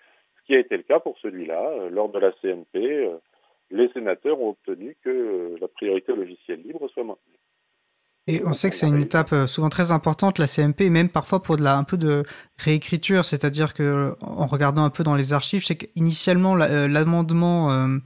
[0.46, 1.60] qui a été le cas pour celui-là.
[1.80, 3.16] Euh, Lors de la CNP, euh,
[3.70, 7.38] les sénateurs ont obtenu que euh, la priorité au logiciel libre soit maintenue.
[8.28, 11.56] Et on sait que c'est une étape souvent très importante, la CMP, même parfois pour
[11.56, 12.24] de la, un peu de
[12.58, 17.98] réécriture, c'est-à-dire que en regardant un peu dans les archives, sais qu'initialement la- l'amendement euh,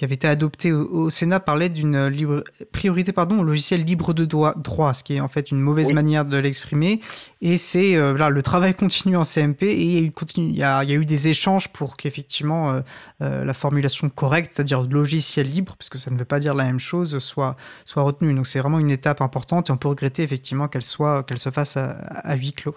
[0.00, 2.42] qui avait été adopté au, au Sénat parlait d'une euh, libre-
[2.72, 5.88] priorité pardon, au logiciel libre de droit, droit, ce qui est en fait une mauvaise
[5.88, 5.92] Oui.
[5.92, 7.00] manière de l'exprimer.
[7.42, 10.48] Et c'est euh, là, le travail continue en CMP et il y a eu, continue-
[10.48, 12.80] il y a, il y a eu des échanges pour qu'effectivement euh,
[13.20, 16.64] euh, la formulation correcte, c'est-à-dire logiciel libre, parce que ça ne veut pas dire la
[16.64, 18.32] même chose, soit, soit retenue.
[18.32, 21.50] Donc c'est vraiment une étape importante et on peut regretter effectivement qu'elle soit qu'elle se
[21.50, 22.74] fasse à, à huis clos.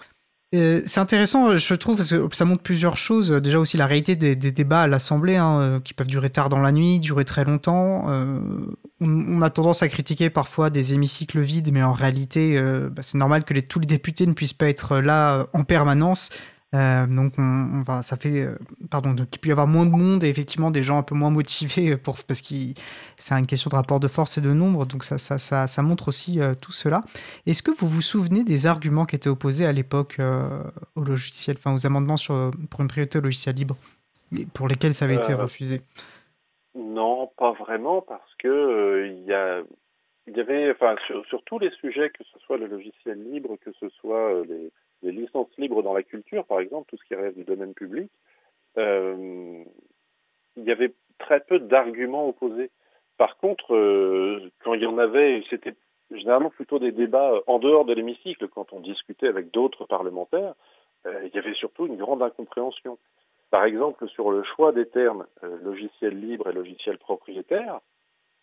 [0.54, 3.32] Euh, c'est intéressant, je trouve, parce que ça montre plusieurs choses.
[3.32, 6.48] Euh, Déjà aussi la réalité des, débats à l'Assemblée, hein, euh, qui peuvent durer tard
[6.48, 8.06] dans la nuit, durer très longtemps.
[8.08, 8.38] Euh,
[9.00, 13.18] on, a tendance à critiquer parfois des hémicycles vides, mais en réalité, euh, bah, c'est
[13.18, 16.30] normal que tous les députés ne puissent pas être là euh, en permanence.
[16.74, 18.58] Euh, donc, on, on va, ça fait, euh,
[18.90, 21.14] pardon, donc il peut y avoir moins de monde et effectivement des gens un peu
[21.14, 22.54] moins motivés pour, parce que
[23.16, 24.84] c'est une question de rapport de force et de nombre.
[24.84, 27.00] Donc, ça, ça, ça, ça montre aussi euh, tout cela.
[27.46, 30.64] Est-ce que vous vous souvenez des arguments qui étaient opposés à l'époque euh,
[30.96, 33.76] au logiciel, enfin aux amendements sur, pour une priorité au logiciel libre,
[34.52, 35.80] pour lesquels ça avait été Euh, refusé?
[36.74, 39.62] Non, pas vraiment, parce que euh, il y a
[40.26, 43.56] il y avait, enfin, sur, sur tous les sujets, que ce soit le logiciel libre,
[43.62, 44.72] que ce soit euh, les,
[45.04, 48.10] les licences libres dans la culture, par exemple, tout ce qui relève du domaine public,
[48.78, 49.64] euh,
[50.56, 52.70] il y avait très peu d'arguments opposés.
[53.18, 55.74] Par contre, euh, quand il y en avait, c'était
[56.10, 60.54] généralement plutôt des débats en dehors de l'hémicycle, quand on discutait avec d'autres parlementaires,
[61.06, 62.98] euh, il y avait surtout une grande incompréhension.
[63.50, 65.26] Par exemple, sur le choix des termes
[65.62, 67.80] logiciel libre et logiciel propriétaire,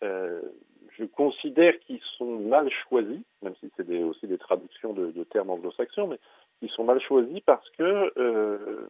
[0.00, 5.50] je considère qu'ils sont mal choisis, même si c'est aussi des traductions de, de termes
[5.50, 6.18] anglo-saxons, mais
[6.62, 8.88] ils sont mal choisis parce que euh,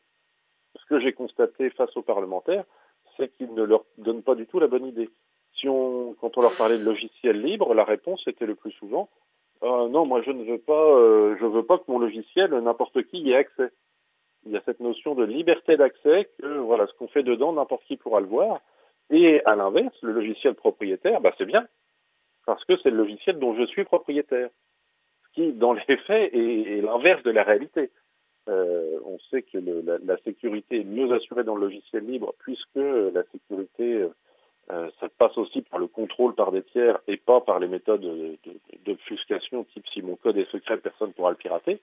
[0.77, 2.65] ce que j'ai constaté face aux parlementaires,
[3.17, 5.11] c'est qu'ils ne leur donnent pas du tout la bonne idée.
[5.55, 9.11] Si on, quand on leur parlait de logiciel libre, la réponse était le plus souvent
[9.61, 13.03] Ah non, moi je ne veux pas, euh, je veux pas que mon logiciel n'importe
[13.05, 13.71] qui y ait accès.
[14.47, 17.85] il y a cette notion de liberté d'accès que voilà, ce qu'on fait dedans, n'importe
[17.85, 18.61] qui pourra le voir.
[19.11, 21.67] Et à l'inverse, le logiciel propriétaire, bah, c'est bien,
[22.47, 24.49] parce que c'est le logiciel dont je suis propriétaire.
[25.35, 27.91] Qui, dans les faits, est, l'inverse de la réalité.
[28.49, 33.23] Euh, on sait que la, sécurité est mieux assurée dans le logiciel libre, puisque la
[33.33, 34.09] sécurité,
[34.73, 38.01] euh, ça passe aussi par le contrôle par des tiers et pas par les méthodes
[38.01, 41.81] de- de- d'obfuscation, type si mon code est secret, personne ne pourra le pirater.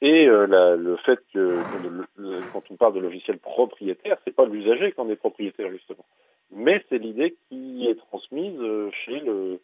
[0.00, 1.56] Et euh, le fait que
[2.52, 6.04] quand on parle de logiciel propriétaire, c'est pas l'usager qui en est propriétaire justement,
[6.50, 9.60] mais c'est l'idée qui est transmise euh, chez le,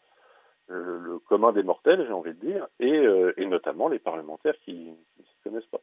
[0.70, 4.74] le, le commun des mortels, j'ai envie de dire, et, euh, notamment les parlementaires qui
[4.74, 5.80] ne se connaissent pas.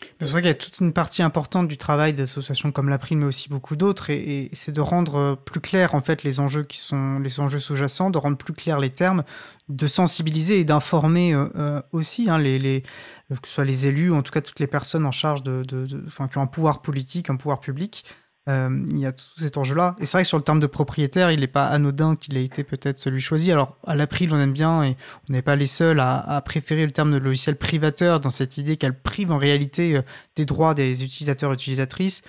[0.00, 3.18] C'est pour ça qu'il y a toute une partie importante du travail d'associations comme l'April,
[3.18, 6.62] mais aussi beaucoup d'autres, et, c'est de rendre euh, plus clair en fait les enjeux
[6.62, 9.24] qui sont les enjeux sous-jacents, de rendre plus clairs les termes,
[9.68, 12.82] de sensibiliser et d'informer euh, euh, aussi hein, les,
[13.30, 15.42] euh, que ce soit les élus, ou en tout cas toutes les personnes en charge
[15.42, 18.04] de, de, qui ont un pouvoir politique, un pouvoir public.
[18.48, 19.94] Euh, il y a tout cet enjeu-là.
[19.98, 22.44] Et c'est vrai que sur le terme de propriétaire, il n'est pas anodin qu'il ait
[22.44, 23.52] été peut-être celui choisi.
[23.52, 24.96] Alors, à l'April, on aime bien, et
[25.28, 28.76] on n'est pas les seuls à, préférer le terme de logiciel privateur dans cette idée
[28.76, 30.02] qu'elle prive en réalité euh,
[30.36, 32.22] des droits des utilisateurs et utilisatrices.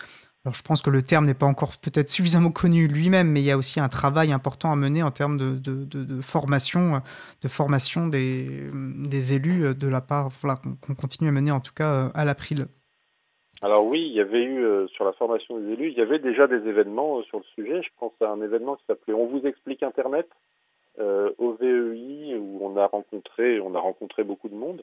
[0.44, 3.46] Alors, je pense que le terme n'est pas encore peut-être suffisamment connu lui-même, mais il
[3.46, 7.00] y a aussi un travail important à mener en termes de, formation, euh,
[7.44, 11.74] de formation des, des élus de la part, voilà, qu'on continue à mener en tout
[11.74, 12.68] cas à l'April.
[13.62, 16.20] Alors oui, il y avait eu euh, sur la formation des élus, il y avait
[16.20, 17.82] déjà des événements euh, sur le sujet.
[17.82, 20.30] Je pense à un événement qui s'appelait On vous explique Internet
[21.00, 24.82] euh, au VEI où on a rencontré, on a rencontré beaucoup de monde.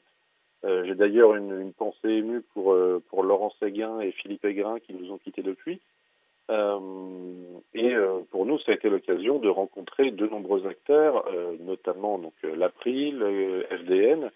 [0.63, 2.75] Euh, J'ai d'ailleurs une, pensée émue pour
[3.09, 5.81] pour Laurent Séguin et Philippe Aigrin qui nous ont quittés depuis.
[7.73, 7.93] Et
[8.31, 11.25] pour nous, ça a été l'occasion de rencontrer de nombreux acteurs,
[11.59, 13.21] notamment donc l'April,
[13.69, 14.31] FDN,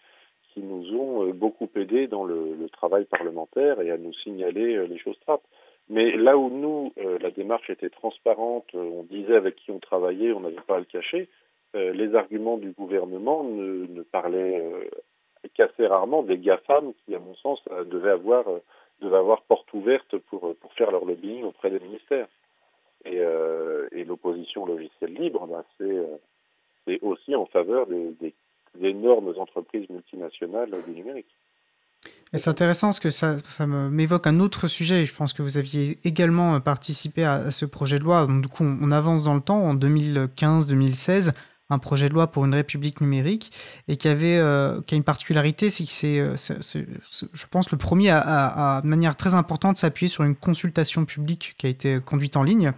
[0.54, 4.86] qui nous ont euh, beaucoup aidés dans le, travail parlementaire et à nous signaler euh,
[4.86, 5.44] les choses trappes.
[5.90, 10.32] Mais là où nous, euh, la démarche était transparente, on disait avec qui on travaillait,
[10.32, 11.30] on n'avait pas à le cacher,
[11.74, 14.62] les arguments du gouvernement ne, parlaient
[15.54, 18.44] qu'assez rarement des GAFAM qui, à mon sens, devaient avoir,
[19.00, 22.28] devaient avoir porte ouverte pour, faire leur lobbying auprès des ministères.
[23.06, 23.20] Et,
[24.04, 25.48] l'opposition logicielle libre,
[25.82, 26.18] euh,
[26.86, 28.34] c'est aussi en faveur des, des
[28.82, 31.36] énormes entreprises multinationales du numérique.
[32.34, 35.02] C'est intéressant parce que ça, ça m'évoque un autre sujet.
[35.02, 38.26] et Je pense que vous aviez également euh, participé à, ce projet de loi.
[38.26, 39.62] Donc, du coup, on, avance dans le temps.
[39.62, 41.34] En 2015-2016,
[41.70, 43.52] un projet de loi pour une république numérique
[43.90, 46.36] et qui avait euh, a une particularité, c'est que c'est, euh,
[47.34, 51.56] je pense, le premier à- à, de manière très importante, s'appuyer sur une consultation publique
[51.58, 52.72] qui a été conduite en ligne.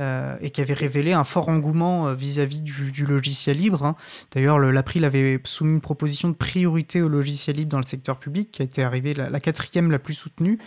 [0.00, 3.84] Euh, et qui avait révélé un fort engouement euh, vis-à-vis du, logiciel libre.
[3.84, 3.94] hein.
[4.32, 8.18] D'ailleurs, le- l'April avait soumis une proposition de priorité au logiciel libre dans le secteur
[8.18, 10.58] public, qui a été arrivée la, quatrième la plus soutenue.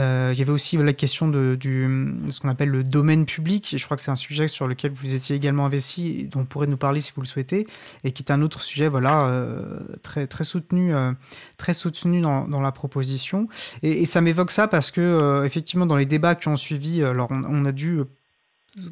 [0.00, 3.72] Euh, il y avait aussi la question de, ce qu'on appelle le domaine public.
[3.72, 6.46] Et je crois que c'est un sujet sur lequel vous étiez également investi, dont vous
[6.46, 7.68] pourrez nous parler si vous le souhaitez,
[8.02, 9.46] et qui est un autre sujet, voilà,
[10.02, 10.92] très très soutenu,
[11.56, 13.46] très soutenu dans, la proposition.
[13.84, 17.42] Et, ça m'évoque ça parce que effectivement, dans les débats qui ont suivi, alors on,
[17.44, 18.02] on a dû,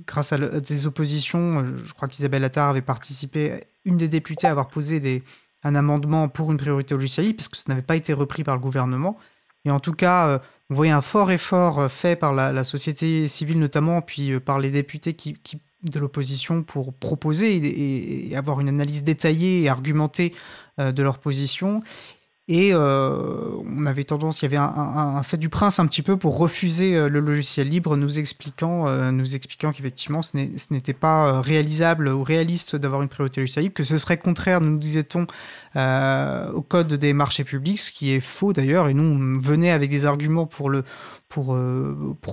[0.07, 4.51] grâce à, des oppositions, euh, je crois qu'Isabelle Attard avait participé, une des députées à
[4.51, 5.23] avoir posé
[5.63, 8.55] un amendement pour une priorité au logiciel parce que ça n'avait pas été repris par
[8.55, 9.19] le gouvernement.
[9.65, 10.39] Et en tout cas, euh,
[10.71, 14.71] on voyait un fort effort euh, fait par la, société civile notamment, puis par les
[14.71, 15.17] députés
[15.83, 20.35] de l'opposition pour proposer et, avoir une analyse détaillée et argumentée
[20.79, 21.83] de leur position.
[22.47, 26.19] Et euh, on avait tendance, il y avait un, fait du prince un petit peu
[26.19, 29.11] pour refuser euh, le logiciel libre, nous expliquant, euh,
[29.73, 30.37] qu'effectivement ce
[30.71, 34.77] n'était pas réalisable ou réaliste d'avoir une priorité logiciel libre, que ce serait contraire, nous
[34.77, 35.27] disait-on,
[35.75, 38.89] au code des marchés publics, ce qui est faux d'ailleurs.
[38.89, 40.71] Et nous, on venait avec des arguments pour,
[41.31, 41.57] pour,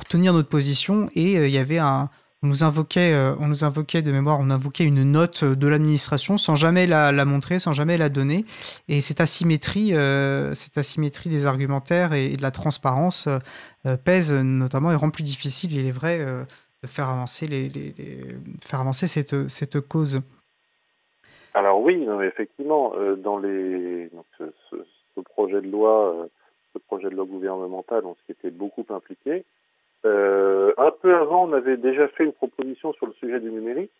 [0.09, 1.09] tenir notre position.
[1.15, 2.09] Et il y avait un.
[2.43, 6.37] On nous, invoquait, euh, on nous invoquait de mémoire, on invoquait une note de l'administration
[6.37, 8.45] sans jamais la, montrer, sans jamais la donner.
[8.89, 13.27] Et cette asymétrie, euh, cette asymétrie des argumentaires et, de la transparence
[13.85, 17.69] euh, pèse notamment et rend plus difficile, il est vrai, de faire avancer, les,
[18.59, 20.21] faire avancer cette, cause.
[21.53, 26.27] Alors oui, effectivement, dans les ce, projet de loi,
[26.73, 29.45] ce projet de loi gouvernemental, on s'y était beaucoup impliqué.
[30.05, 33.91] Euh, un peu avant, on avait déjà fait une proposition sur le sujet du numérique.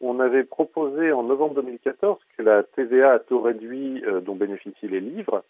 [0.00, 4.88] On avait proposé en novembre 2014 que la TVA à taux réduit euh, dont bénéficient
[4.88, 5.42] les livres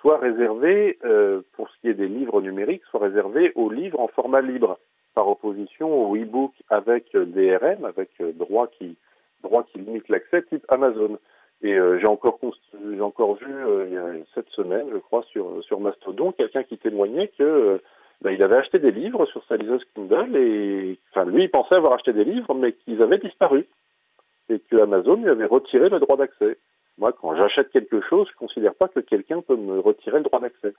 [0.00, 4.08] soit réservée, euh, pour ce qui est des livres numériques, soit réservée aux livres en
[4.08, 4.78] format libre,
[5.14, 8.96] par opposition aux e-books avec euh, DRM, avec euh, droit qui
[9.42, 11.18] droit qui limite l'accès type Amazon.
[11.62, 12.38] Et euh, j'ai encore,
[12.92, 16.64] j'ai encore vu euh, il y a cette semaine, je crois, sur, sur Mastodon, quelqu'un
[16.64, 17.80] qui témoignait que
[18.22, 21.74] bah, il avait acheté des livres sur sa liseuse Kindle et enfin lui il pensait
[21.74, 23.66] avoir acheté des livres mais qu'ils avaient disparu
[24.48, 26.58] et que Amazon lui avait retiré le droit d'accès.
[26.98, 30.38] Moi, quand j'achète quelque chose, je considère pas que quelqu'un peut me retirer le droit
[30.38, 30.74] d'accès.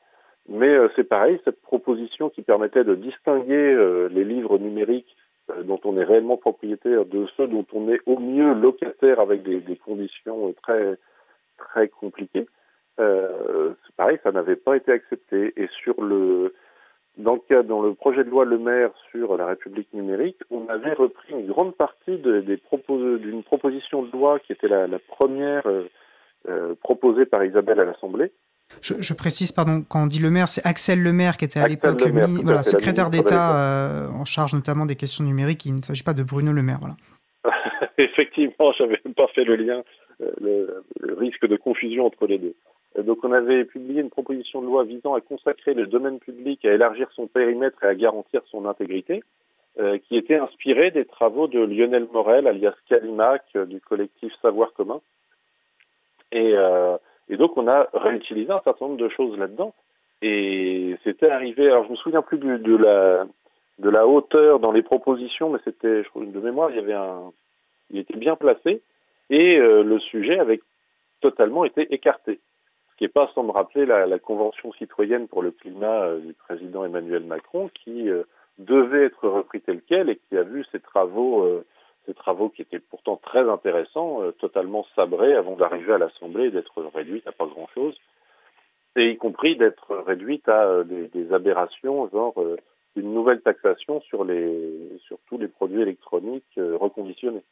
[0.47, 5.15] Mais euh, c'est pareil, cette proposition qui permettait de distinguer euh, les livres numériques
[5.51, 9.43] euh, dont on est réellement propriétaire de ceux dont on est au mieux locataire avec
[9.43, 10.97] des, des conditions euh, très
[11.57, 12.47] très compliquées,
[12.99, 15.53] euh, c'est pareil, ça n'avait pas été accepté.
[15.55, 16.53] Et sur le
[17.17, 20.67] dans le cas dans le projet de loi Le Maire sur la République numérique, on
[20.67, 24.87] avait repris une grande partie de- des propos- d'une proposition de loi qui était la,
[24.87, 25.83] la première euh,
[26.49, 28.31] euh, proposée par Isabelle à l'Assemblée,
[28.81, 31.59] Je, je précise, pardon, quand on dit le maire, c'est Axel Le Maire qui était
[31.59, 32.01] à l'époque
[32.43, 35.65] voilà, secrétaire d'État euh, en charge notamment des questions numériques.
[35.65, 36.79] Il ne s'agit pas de Bruno Le Maire.
[36.81, 36.95] Voilà.
[37.97, 39.83] Effectivement, j'avais même pas fait le lien,
[40.41, 42.55] le, le risque de confusion entre les deux.
[42.97, 46.65] Euh, Donc on avait publié une proposition de loi visant à consacrer le domaine public,
[46.65, 49.23] à élargir son périmètre et à garantir son intégrité,
[49.79, 54.73] euh, qui était inspirée des travaux de Lionel Morel, alias Calimac, euh, du collectif Savoir
[54.73, 55.01] commun.
[56.31, 56.97] Et, euh,
[57.29, 59.73] et donc on a réutilisé un certain nombre de choses là-dedans.
[60.21, 63.27] Et c'était arrivé, alors je me souviens plus de la,
[63.79, 66.93] de la hauteur dans les propositions, mais c'était, je crois, de mémoire, il y avait
[66.93, 67.31] un,
[67.91, 68.81] il était bien placé
[69.29, 70.61] et euh, le sujet avait
[71.21, 72.39] totalement été écarté.
[72.95, 76.31] Ce qui n'est pas sans me rappeler la, Convention citoyenne pour le climat euh, du
[76.31, 78.23] président Emmanuel Macron qui euh,
[78.57, 81.65] devait être repris tel quel et qui a vu ses travaux, euh,
[82.05, 86.51] ses travaux qui étaient pourtant très intéressants, euh, totalement sabrés avant d'arriver à l'Assemblée et
[86.51, 87.99] d'être réduite à pas grand-chose,
[88.95, 92.41] et y compris d'être réduite à des, aberrations, genre
[92.95, 94.25] une nouvelle taxation sur,
[95.27, 97.43] tous les produits électroniques reconditionnés.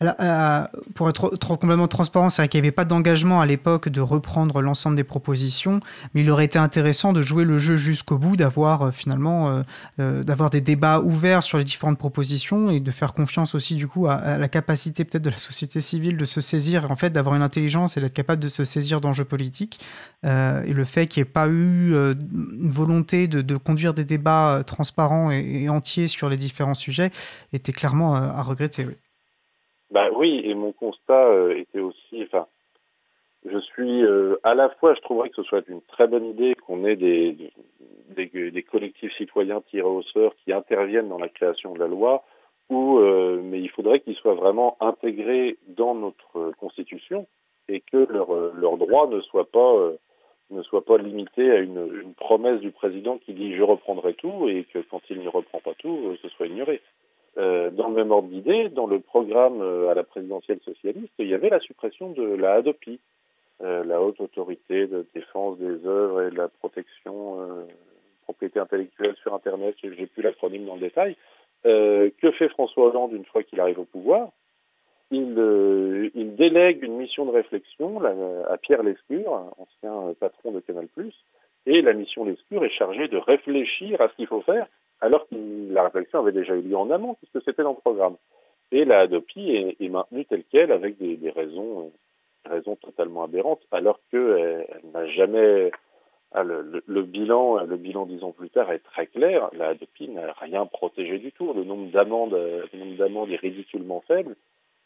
[0.00, 3.88] Alors, euh, pour être complètement transparent, c'est vrai qu'il n'y avait pas d'engagement à l'époque
[3.88, 5.80] de reprendre l'ensemble des propositions,
[6.14, 9.62] mais il aurait été intéressant de jouer le jeu jusqu'au bout, d'avoir euh, finalement euh,
[9.98, 13.88] euh, d'avoir des débats ouverts sur les différentes propositions et de faire confiance aussi du
[13.88, 17.34] coup à, la capacité peut-être de la société civile de se saisir, en fait d'avoir
[17.34, 19.80] une intelligence et d'être capable de se saisir d'enjeux politiques.
[20.24, 24.04] Euh, et le fait qu'il n'y ait pas eu euh, une volonté de, conduire des
[24.04, 27.10] débats euh, transparents et, et entiers sur les différents sujets
[27.52, 28.84] était clairement euh, à regretter.
[28.86, 28.94] Oui.
[29.90, 32.46] Bah oui, et mon constat euh, était aussi, enfin,
[33.46, 36.54] je suis euh, à la fois, je trouverais que ce soit une très bonne idée
[36.54, 37.36] qu'on ait des,
[38.10, 42.24] des, des collectifs citoyens tirés au sort qui interviennent dans la création de la loi,
[42.68, 47.26] ou euh, mais il faudrait qu'ils soient vraiment intégrés dans notre constitution
[47.68, 49.96] et que leurs leur droits ne soient pas euh,
[50.50, 54.48] ne soient pas limités à une, une promesse du président qui dit je reprendrai tout
[54.48, 56.80] et que quand il ne reprend pas tout, euh, ce soit ignoré.
[57.38, 61.28] Euh, dans le même ordre d'idée, dans le programme euh, à la présidentielle socialiste, il
[61.28, 62.98] y avait la suppression de la ADOPI,
[63.62, 67.64] euh, la haute autorité de défense des œuvres et de la protection euh,
[68.24, 71.16] propriété intellectuelle sur Internet, j'ai plus l'acronyme dans le détail.
[71.66, 74.30] Euh, que fait François Hollande une fois qu'il arrive au pouvoir?
[75.12, 78.14] Il, euh, il délègue une mission de réflexion là,
[78.48, 80.88] à Pierre Lescure, ancien patron de Canal+,
[81.66, 84.66] et la mission Lescure est chargée de réfléchir à ce qu'il faut faire
[85.00, 85.36] alors que
[85.72, 88.16] la réflexion avait déjà eu lieu en amont, puisque c'était dans le programme.
[88.70, 91.90] Et la Adopi est, maintenue telle qu'elle, avec des, raisons,
[92.46, 95.70] euh, raisons totalement aberrantes, alors qu'elle elle, n'a jamais...
[96.32, 99.48] Ah, le, bilan, le bilan dix plus tard est très clair.
[99.54, 101.54] La Adopi n'a rien protégé du tout.
[101.54, 104.36] Le nombre d'amendes, le nombre d'amendes est ridiculement faible.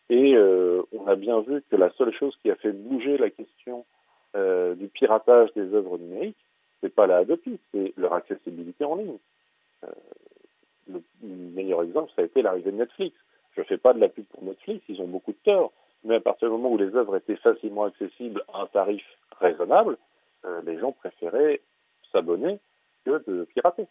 [0.09, 3.31] Et euh, on a bien vu que la seule chose qui a fait bouger la
[3.31, 3.85] question
[4.37, 6.37] euh, du piratage des œuvres numériques,
[6.81, 9.19] c'est pas la Adopi, c'est leur accessibilité en ligne.
[9.85, 9.89] Euh,
[10.93, 13.17] le meilleur exemple, ça a été l'arrivée de Netflix.
[13.55, 15.73] Je ne fais pas de la pub pour Netflix, ils ont beaucoup de tort.
[16.05, 19.05] Mais à partir du moment où les œuvres étaient facilement accessibles à un tarif
[19.41, 19.97] raisonnable,
[20.45, 21.61] euh, les gens préféraient
[22.11, 22.59] s'abonner
[23.05, 23.87] que de pirater.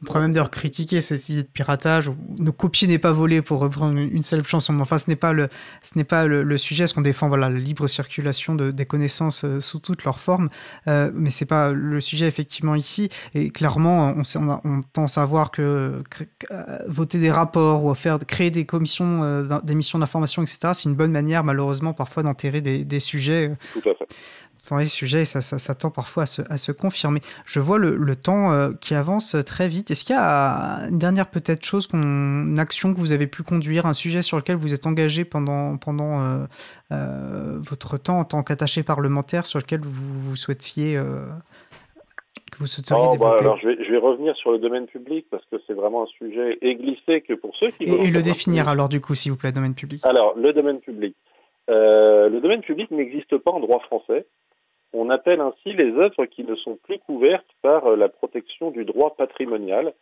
[0.00, 3.42] On pourrait même d'ailleurs critiquer cette idée de piratage où ne copier n'est pas volé
[3.42, 4.72] pour reprendre une seule chanson.
[4.72, 5.48] Mais enfin, ce n'est pas le,
[5.82, 6.86] ce n'est pas le, sujet.
[6.86, 10.50] Ce qu'on défend, voilà, la libre circulation de, des connaissances euh, sous toutes leurs formes?
[10.88, 13.08] Euh, mais c'est pas le sujet effectivement ici.
[13.34, 16.02] Et clairement, on, on, à voir que
[16.50, 20.70] euh, voter des rapports ou faire créer des commissions, euh, des missions d'information, etc.
[20.74, 23.52] C'est une bonne manière, malheureusement, parfois d'enterrer des, des, sujets.
[23.72, 24.06] Tout à fait
[24.68, 27.20] dans les sujets, ça, ça, ça, tend parfois à se, à se, confirmer.
[27.44, 29.90] Je vois le, le temps euh, qui avance très vite.
[29.90, 33.86] Est-ce qu'il y a une dernière peut-être chose, une action que vous avez pu conduire,
[33.86, 36.44] un sujet sur lequel vous êtes engagé pendant, pendant euh,
[36.92, 41.00] euh, votre temps en tant qu'attaché parlementaire, sur lequel vous, vous souhaitiez
[42.54, 43.34] que vous souhaiteriez oh, développer?
[43.34, 46.04] bah, alors je vais, je vais, revenir sur le domaine public parce que c'est vraiment
[46.04, 49.14] un sujet et glissé que pour ceux qui et, et le définir alors du coup,
[49.14, 50.00] s'il vous plaît, domaine public.
[50.04, 51.16] Alors le domaine public.
[51.70, 54.26] Euh, le domaine public n'existe pas en droit français.
[54.96, 58.84] On appelle ainsi les œuvres qui ne sont plus couvertes par euh, la protection du
[58.84, 59.92] droit patrimonial.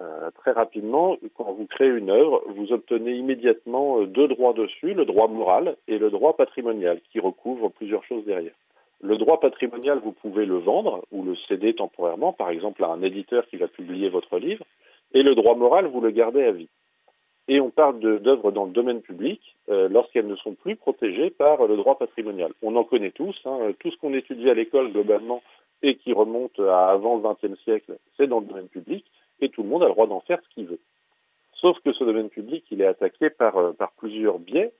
[0.00, 4.94] Euh, très rapidement, quand vous créez une œuvre, vous obtenez immédiatement euh, deux droits dessus,
[4.94, 8.54] le droit moral et le droit patrimonial, qui recouvrent plusieurs choses derrière.
[9.02, 13.02] Le droit patrimonial, vous pouvez le vendre ou le céder temporairement, par exemple à un
[13.02, 14.64] éditeur qui va publier votre livre,
[15.12, 16.68] et le droit moral, vous le gardez à vie.
[17.52, 21.66] Et on parle d'œuvres dans le domaine public euh, lorsqu'elles ne sont plus protégées par
[21.66, 22.52] le droit patrimonial.
[22.62, 25.42] On en connaît tous, hein, tout ce qu'on étudie à l'école globalement
[25.82, 29.04] et qui remonte à avant le XXe siècle, c'est dans le domaine public,
[29.40, 30.78] et tout le monde a le droit d'en faire ce qu'il veut.
[31.54, 34.72] Sauf que ce domaine public, il est attaqué par, euh, plusieurs biais,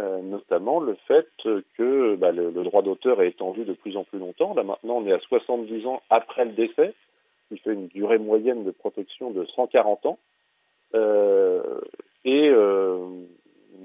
[0.00, 1.28] euh, notamment le fait
[1.78, 4.52] que bah, le, droit d'auteur est étendu de plus en plus longtemps.
[4.52, 6.92] Là maintenant, on est à 70 ans après le décès,
[7.48, 10.18] qui fait une durée moyenne de protection de 140 ans.
[12.26, 12.98] Et euh,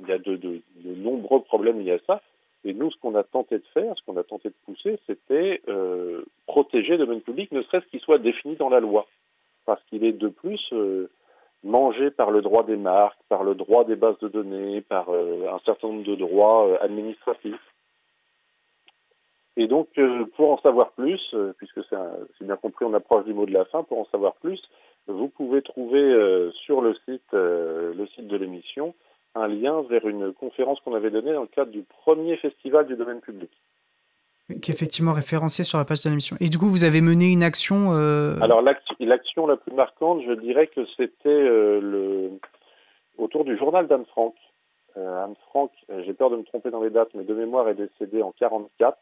[0.01, 2.21] il y a de, nombreux problèmes liés à ça.
[2.63, 5.61] Et nous, ce qu'on a tenté de faire, ce qu'on a tenté de pousser, c'était
[5.67, 9.07] euh, protéger le domaine public, ne serait-ce qu'il soit défini dans la loi.
[9.65, 11.09] Parce qu'il est de plus euh,
[11.63, 15.59] mangé par le droit des marques, par le droit des bases de données, par un
[15.63, 17.73] certain nombre de droits administratifs.
[19.57, 19.87] Et donc,
[20.35, 23.83] pour en savoir plus, puisque c'est bien compris, on approche du mot de la fin,
[23.83, 24.61] pour en savoir plus,
[25.07, 28.93] vous pouvez trouver euh, sur le site, euh, le site de l'émission
[29.35, 32.95] un lien vers une conférence qu'on avait donnée dans le cadre du premier festival du
[32.95, 33.49] domaine public.
[34.61, 36.35] Qui est effectivement référencé sur la page de l'émission.
[36.41, 37.93] Et du coup, vous avez mené une action.
[37.93, 42.31] euh, Alors l'action la plus marquante, je dirais que c'était euh, le
[43.17, 44.35] autour du journal d'Anne Frank.
[44.97, 45.71] Euh, Anne Frank,
[46.05, 48.97] j'ai peur de me tromper dans les dates, mais de mémoire est décédée en 44.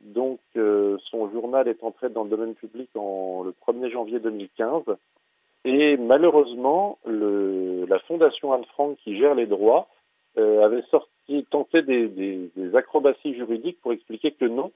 [0.00, 4.82] Donc euh, son journal est entré dans le domaine public en le 1er janvier 2015.
[5.64, 9.88] Et malheureusement, le- la fondation Anne Frank qui gère les droits
[10.38, 14.72] euh, avait sorti, tenté des, des- des acrobaties juridiques pour expliquer que non,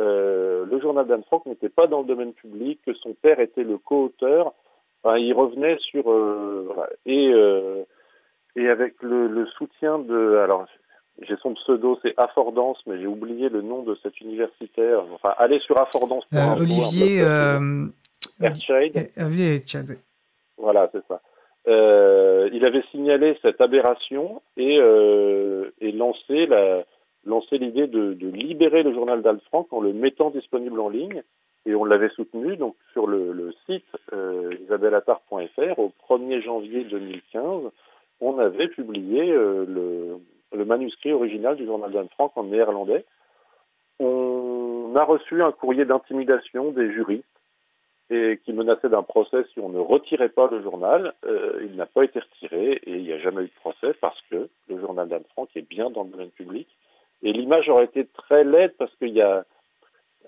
[0.00, 3.64] euh, le journal d'Anne Frank n'était pas dans le domaine public, que son père était
[3.64, 4.52] le co-auteur.
[5.02, 6.68] Enfin, il revenait sur euh,
[7.06, 7.84] et euh,
[8.56, 10.66] et avec le, le soutien de alors
[11.22, 15.02] j'ai son pseudo c'est Affordance mais j'ai oublié le nom de cet universitaire.
[15.14, 16.24] Enfin allez sur Affordance.
[16.34, 17.20] euh, Olivier.
[17.22, 17.56] euh,
[18.40, 18.96] Fairchild.
[19.18, 19.50] euh, Olivier
[19.90, 19.98] ouais.
[20.56, 21.20] Voilà, c'est ça.
[21.68, 26.84] Euh, il avait signalé cette aberration et, euh, et lancé la-
[27.26, 31.22] lancé l'idée de, de libérer le journal d'Anne Frank en le mettant disponible en ligne.
[31.66, 34.50] Et on l'avait soutenu donc sur le, le site euh,
[35.76, 37.64] au 1er janvier 2015.
[38.20, 40.18] On avait publié euh, le,
[40.52, 43.04] le manuscrit original du journal d'Anne Frank en néerlandais.
[43.98, 47.24] On a reçu un courrier d'intimidation des juristes
[48.10, 51.12] et qui menaçait d'un procès si on ne retirait pas le journal.
[51.26, 54.20] Euh, il n'a pas été retiré et il n'y a jamais eu de procès parce
[54.30, 56.68] que le journal d'Anne Frank est bien dans le domaine public.
[57.22, 59.44] Et l'image aurait été très laide parce qu'il y a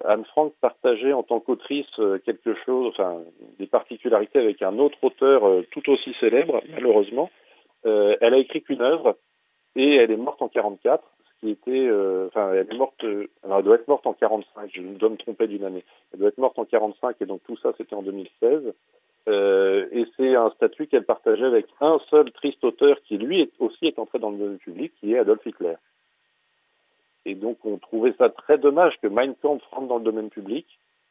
[0.05, 3.21] Anne Frank partageait en tant qu'autrice euh, quelque chose, enfin
[3.59, 7.31] des particularités avec un autre auteur euh, tout aussi célèbre, malheureusement.
[7.83, 9.17] Elle a écrit qu'une œuvre
[9.77, 13.29] et elle est morte en 44, ce qui était, euh, enfin elle est morte, euh,
[13.45, 15.85] alors elle doit être morte en 45, je dois me tromper d'une année.
[16.13, 18.73] Elle doit être morte en 45 et donc tout ça c'était en 2016.
[19.29, 23.53] Euh, et c'est un statut qu'elle partageait avec un seul triste auteur qui lui est,
[23.59, 25.75] aussi est entré dans le domaine public, qui est Adolf Hitler.
[27.27, 30.67] Et donc on trouvait ça très dommage que Mein Kampf rentre dans le domaine public,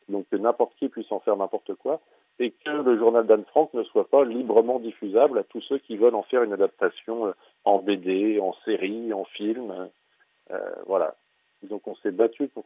[0.09, 2.01] donc que n'importe qui puisse en faire n'importe quoi,
[2.39, 5.97] et que le journal d'Anne Frank ne soit pas librement diffusable à tous ceux qui
[5.97, 7.31] veulent en faire une adaptation euh,
[7.65, 9.89] en BD, en série, en film.
[10.51, 10.57] Euh,
[10.87, 11.15] voilà.
[11.63, 12.63] Donc on s'est battu pour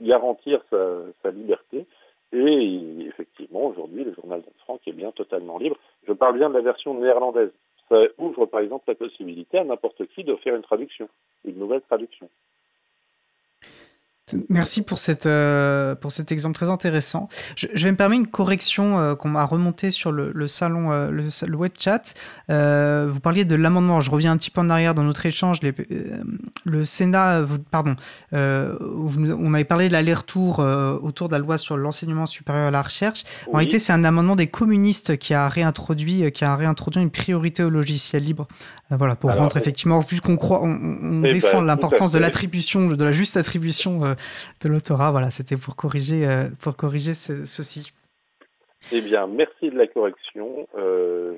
[0.00, 1.86] garantir sa, sa liberté.
[2.32, 5.76] Et effectivement, aujourd'hui, le journal d'Anne Frank est bien totalement libre.
[6.06, 7.50] Je parle bien de la version néerlandaise.
[7.88, 11.08] Ça ouvre par exemple la possibilité à n'importe qui de faire une traduction,
[11.44, 12.28] une nouvelle traduction.
[14.48, 17.28] Merci pour, cette, euh, pour cet exemple très intéressant.
[17.56, 20.92] Je, je vais me permettre une correction euh, qu'on m'a remontée sur le, le salon,
[20.92, 22.14] euh, le, le web chat.
[22.48, 24.00] Vous parliez de l'amendement.
[24.00, 25.60] Je reviens un petit peu en arrière dans notre échange.
[25.62, 25.74] Les-
[26.64, 27.96] le Sénat, vous- pardon,
[28.32, 30.60] vous on m'avait parlé de l'aller-retour
[31.02, 33.24] autour de la loi sur l'enseignement supérieur à la recherche.
[33.52, 37.64] En réalité, c'est un amendement des communistes qui a réintroduit, qui a réintroduit une priorité
[37.64, 38.46] au logiciel libre.
[38.90, 42.12] Voilà, pour Alors, rendre effectivement, vu qu'on croit, on, on Eh ben, défend à l'importance
[42.12, 44.11] de l'attribution, de la juste attribution
[44.60, 45.10] de l'autorat.
[45.10, 47.92] Voilà, c'était pour corriger, euh, pour corriger ce- ceci.
[48.90, 50.66] Eh bien, merci de la correction.
[50.76, 51.36] Euh,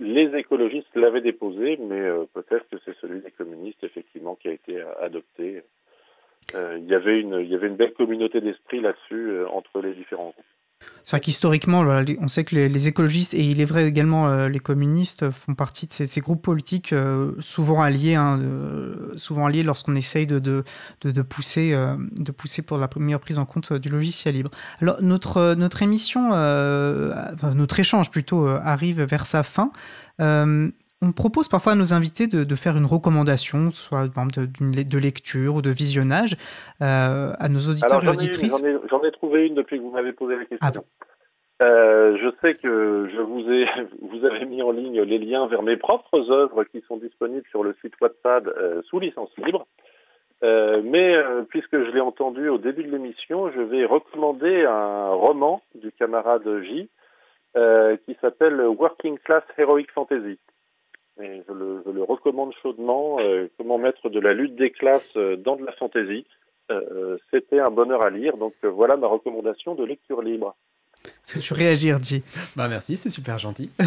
[0.00, 4.52] les, écologistes l'avaient déposé, mais euh, peut-être que c'est celui des communistes, effectivement, qui a
[4.52, 5.62] été adopté.
[6.52, 10.44] Il, y avait une, belle communauté d'esprit là-dessus entre les différents groupes.
[11.02, 11.84] C'est vrai qu'historiquement,
[12.20, 15.86] on sait que les, écologistes, et il est vrai également euh, les communistes, font partie
[15.86, 18.40] de ces, groupes politiques euh, souvent alliés, hein,
[19.16, 20.62] souvent alliés lorsqu'on essaye de,
[21.28, 24.50] pousser, euh, de pousser pour la meilleure prise en compte du logiciel libre.
[24.80, 29.72] Alors, notre, émission, notre échange plutôt, arrive vers sa fin.
[31.02, 34.46] On propose parfois à nos invités de, de faire une recommandation, soit par exemple, de,
[34.46, 36.36] d'une le- de lecture ou de visionnage,
[36.82, 38.52] euh, à nos auditeurs Alors et auditrices.
[38.90, 40.58] j'en ai, trouvé une depuis que vous m'avez posé la question.
[40.60, 40.84] Ah bon.
[41.62, 43.66] Euh, je sais que je vous ai,
[44.02, 47.62] vous avez mis en ligne les liens vers mes propres œuvres qui sont disponibles sur
[47.64, 49.66] le site Wattpad euh, sous licence libre.
[50.42, 51.16] Euh, mais
[51.50, 56.46] puisque je l'ai entendu au début de l'émission, je vais recommander un roman du camarade
[56.62, 56.88] J
[58.06, 60.38] qui s'appelle Working Class Heroic Fantasy.
[61.22, 63.18] Et je, le, je le recommande chaudement.
[63.20, 66.24] euh, comment mettre de la lutte des classes euh, dans de la fantasy.
[66.70, 68.36] Euh, C'était un bonheur à lire.
[68.36, 70.54] Donc euh, voilà ma recommandation de lecture libre.
[71.04, 72.22] Est-ce que tu réagir, J
[72.56, 73.70] Bah merci, c'est super gentil.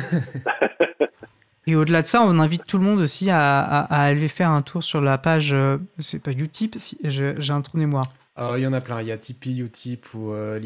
[1.66, 4.50] Et au-delà de ça, on invite tout le monde aussi à, à- à aller faire
[4.50, 7.84] un tour sur la page, euh, c'est pas Utip, si, j'ai j'ai un trou de
[7.84, 8.08] mémoire.
[8.36, 10.60] Alors, il y en a plein, il y a Tipeee, Utip ou euh,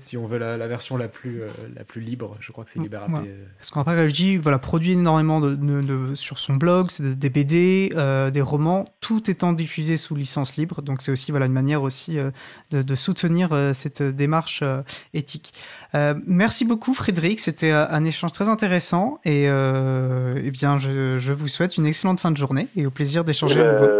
[0.00, 2.70] si on veut la, la version la plus, euh, la plus libre, je crois que
[2.70, 3.08] c'est Mm, LibreAP.
[3.10, 3.20] ouais.
[3.26, 3.44] euh.
[3.58, 7.12] Parce qu'en fait, J voilà, produit énormément de, de- de- sur son blog, c'est de-
[7.12, 10.80] des BD, euh, des romans, tout étant diffusé sous licence libre.
[10.80, 12.30] Donc c'est aussi voilà, une manière aussi euh,
[12.70, 14.80] de, de soutenir euh, cette démarche euh,
[15.12, 15.52] éthique.
[15.94, 21.32] Euh, merci beaucoup Frédéric, c'était un échange très intéressant et euh, eh bien, je, je
[21.34, 23.90] vous souhaite une excellente fin de journée et au plaisir d'échanger à nouveau.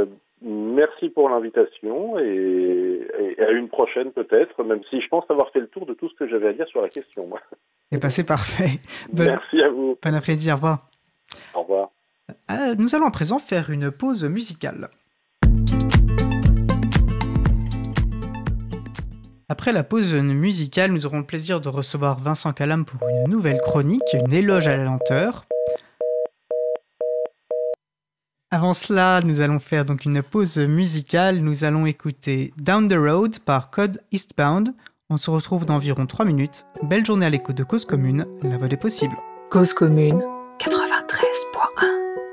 [0.83, 5.61] Merci pour l'invitation et, et à une prochaine peut-être, même si je pense avoir fait
[5.61, 7.25] le tour de tout ce que j'avais à dire sur la question.
[7.29, 7.41] moi.
[7.93, 8.81] Et bah, c'est parfait.
[9.13, 9.97] Merci à vous.
[10.03, 10.89] Bon après-midi, au revoir.
[11.55, 11.91] Au revoir.
[12.51, 14.89] Euh, nous allons à présent faire une pause musicale.
[19.49, 23.61] Après la pause musicale, nous aurons le plaisir de recevoir Vincent Calam pour une nouvelle
[23.61, 25.45] chronique, une éloge à la lenteur.
[28.55, 31.39] Avant cela, nous allons faire donc une pause musicale.
[31.39, 34.75] Nous allons écouter Down the Road par Code Eastbound.
[35.09, 36.67] On se retrouve dans environ 3 minutes.
[36.83, 39.17] Belle journée à l'écoute de Cause Commune, la voix des possibles.
[39.49, 40.21] Cause commune
[40.59, 42.32] 93.1.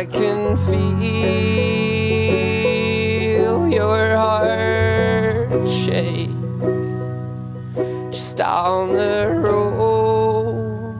[0.00, 0.80] I can feel
[3.68, 6.30] your heart shake
[8.10, 10.94] just down the road.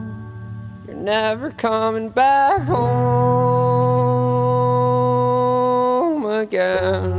[0.85, 2.85] You're never coming back home
[6.25, 7.10] again.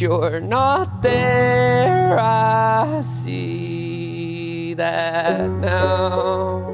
[0.00, 2.18] You're not there.
[2.18, 6.66] I see that now.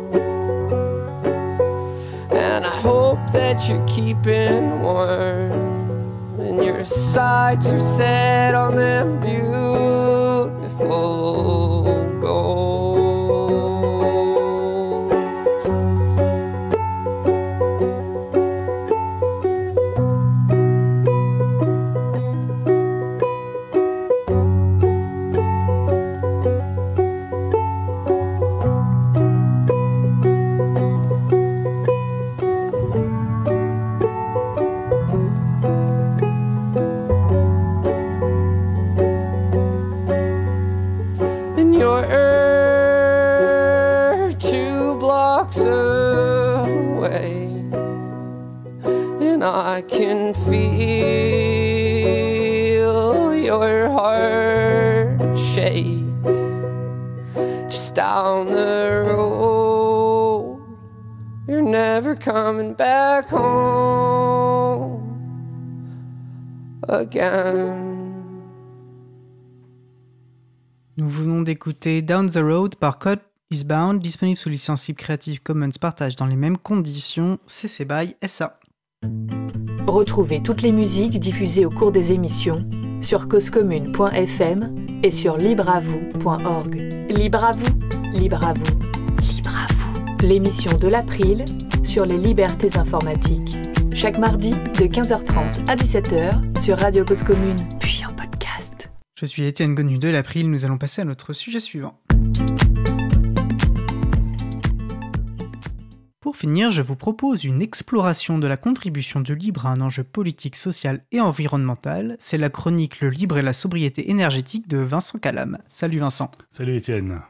[2.31, 5.51] And I hope that you're keeping warm.
[6.39, 9.57] And your sights are set on them beautiful
[71.87, 76.59] Down the Road par Code Eastbound, disponible sous licence Creative Commons partage dans les mêmes
[76.59, 78.59] conditions, CC BY SA.
[79.87, 82.69] Retrouvez toutes les musiques diffusées au cours des émissions
[83.01, 86.75] sur causecommune.fm et sur libreavoue.org.
[87.09, 87.79] Libre à vous,
[88.13, 88.79] libre à vous,
[89.23, 90.27] libre à vous.
[90.27, 91.45] L'émission de l'April
[91.85, 93.57] sur les libertés informatiques.
[93.95, 98.16] Chaque mardi de 15h30 à 17h sur Radio Cause Commune, puis en.
[99.19, 101.99] Je suis Étienne Gonu de l'April, nous allons passer à notre sujet suivant.
[106.21, 110.05] Pour finir, je vous propose une exploration de la contribution du libre à un enjeu
[110.05, 112.19] politique, social et environnemental.
[112.19, 115.57] C'est la chronique Le libre et la sobriété énergétique de Vincent Calam.
[115.67, 116.31] Salut Vincent.
[116.53, 117.23] Salut Étienne.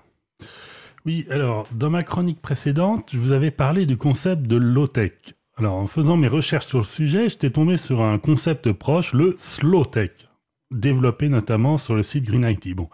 [1.05, 5.13] Oui, alors, dans ma chronique précédente, je vous avais parlé du concept de low-tech.
[5.57, 9.37] Alors, en faisant mes recherches sur le sujet, j'étais tombé sur un concept proche, le
[9.39, 10.26] slow-tech,
[10.70, 12.74] développé notamment sur le site Green IT.
[12.74, 12.88] Bon,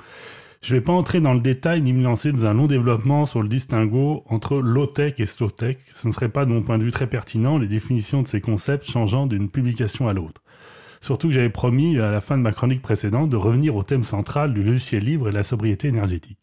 [0.63, 3.27] je ne vais pas entrer dans le détail ni me lancer dans un long développement
[3.27, 5.79] sur le distinguo entre low-tech et slow-tech.
[5.93, 8.41] Ce ne serait pas, de mon point de vue, très pertinent, les définitions de ces
[8.41, 10.43] concepts changeant d'une publication à l'autre.
[11.01, 14.05] Surtout que j'avais promis, à la fin de ma chronique précédente, de revenir au thème
[14.05, 16.39] central du logiciel libre et la sobriété énergétique.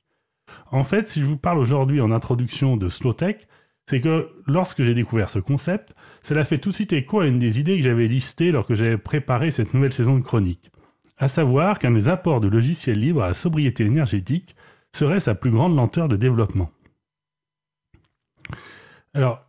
[0.71, 3.37] En fait, si je vous parle aujourd'hui en introduction de slow-tech,
[3.85, 7.39] c'est que lorsque j'ai découvert ce concept, cela fait tout de suite écho à une
[7.39, 10.71] des idées que j'avais listées lorsque j'avais préparé cette nouvelle saison de chronique
[11.19, 14.55] à savoir qu'un des apports de logiciels libres à la sobriété énergétique
[14.93, 16.71] serait sa plus grande lenteur de développement.
[19.13, 19.45] Alors,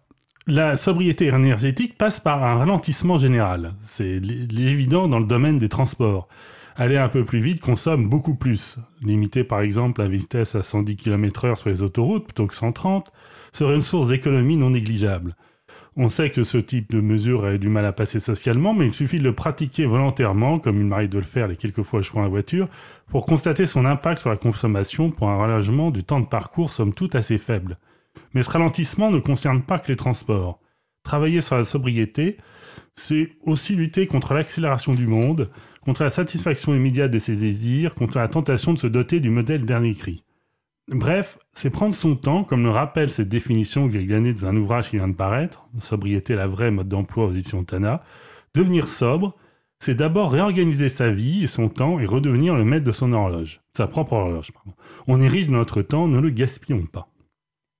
[0.47, 3.75] la sobriété énergétique passe par un ralentissement général.
[3.81, 6.29] C'est évident dans le domaine des transports.
[6.77, 8.79] Aller un peu plus vite consomme beaucoup plus.
[9.03, 13.13] Limiter par exemple la vitesse à 110 km/h sur les autoroutes plutôt que 130
[13.53, 15.37] serait une source d'économie non négligeable.
[15.97, 18.95] On sait que ce type de mesure a du mal à passer socialement, mais il
[18.95, 22.07] suffit de le pratiquer volontairement, comme il m'arrive de le faire les quelques fois que
[22.07, 22.69] je prends la voiture,
[23.09, 26.95] pour constater son impact sur la consommation pour un rallongement du temps de parcours somme
[26.95, 27.77] toute assez faible.
[28.35, 30.61] Mais ce ralentissement ne concerne pas que les transports.
[31.03, 32.37] Travailler sur la sobriété,
[32.95, 35.51] c'est aussi lutter contre l'accélération du monde,
[35.81, 39.65] contre la satisfaction immédiate de ses désirs, contre la tentation de se doter du modèle
[39.65, 40.25] dernier cri.
[40.91, 44.57] Bref, c'est prendre son temps, comme le rappelle cette définition que j'ai gagnée dans un
[44.57, 48.03] ouvrage qui vient de paraître, Sobriété, la vraie mode d'emploi aux éditions Tana.
[48.55, 49.37] Devenir sobre,
[49.79, 53.61] c'est d'abord réorganiser sa vie et son temps et redevenir le maître de son horloge,
[53.73, 54.51] sa propre horloge.
[55.07, 57.10] On est de notre temps, ne le gaspillons pas.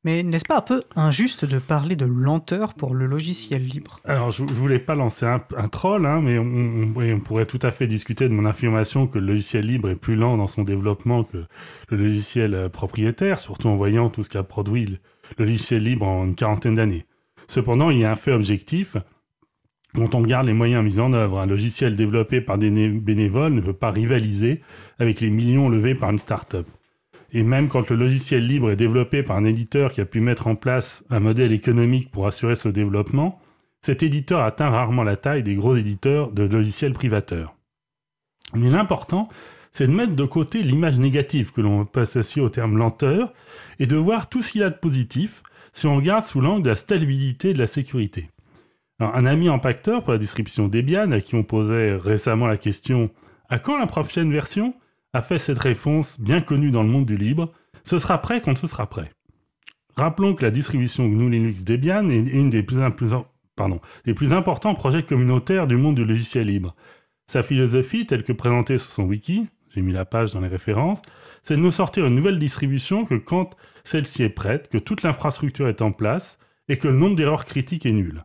[0.03, 4.01] Mais n'est-ce pas un peu injuste de parler de lenteur pour le logiciel libre?
[4.05, 7.87] Alors, je, je voulais pas lancer un, troll, hein, mais on, pourrait tout à fait
[7.87, 11.45] discuter de mon affirmation que le logiciel libre est plus lent dans son développement que
[11.91, 14.99] le logiciel euh, propriétaire, surtout en voyant tout ce qu'a produit le,
[15.39, 17.05] logiciel libre en une quarantaine d'années.
[17.47, 18.97] Cependant, il y a un fait objectif.
[19.95, 23.53] Quand on regarde les moyens mis en œuvre, un logiciel développé par des né- bénévoles
[23.53, 24.63] ne peut pas rivaliser
[24.99, 26.67] avec les millions levés par une start-up.
[27.33, 30.47] Et même quand le logiciel libre est développé par un éditeur qui a pu mettre
[30.47, 33.41] en place un modèle économique pour assurer ce développement,
[33.83, 37.55] cet éditeur atteint rarement la taille des gros éditeurs de logiciels privateurs.
[38.55, 39.29] Mais l'important,
[39.73, 43.33] c'est de mettre de côté l'image négative que l'on peut associer au terme lenteur
[43.79, 45.43] et de voir tout ce qu'il a de positif
[45.73, 48.29] si on regarde sous l'angle de la stabilité et de la sécurité.
[48.99, 53.11] Un ami impacteur pour la distribution Debian, à qui on posait récemment la question
[53.49, 54.75] À quand la prochaine version?
[55.13, 57.53] A fait cette réponse bien connue dans le monde du libre
[57.85, 59.11] Ce sera prêt quand ce sera prêt.
[59.97, 65.77] Rappelons que la distribution GNU Linux Debian est une des plus, importants projets communautaires du
[65.77, 66.75] monde du logiciel libre.
[67.27, 71.03] Sa philosophie, telle que présentée sur son wiki, j'ai mis la page dans les références,
[71.43, 75.69] c'est de nous sortir une nouvelle distribution que quand celle-ci est prête, que toute l'infrastructure
[75.69, 76.39] est en place
[76.69, 78.25] et que le nombre d'erreurs critiques est nul.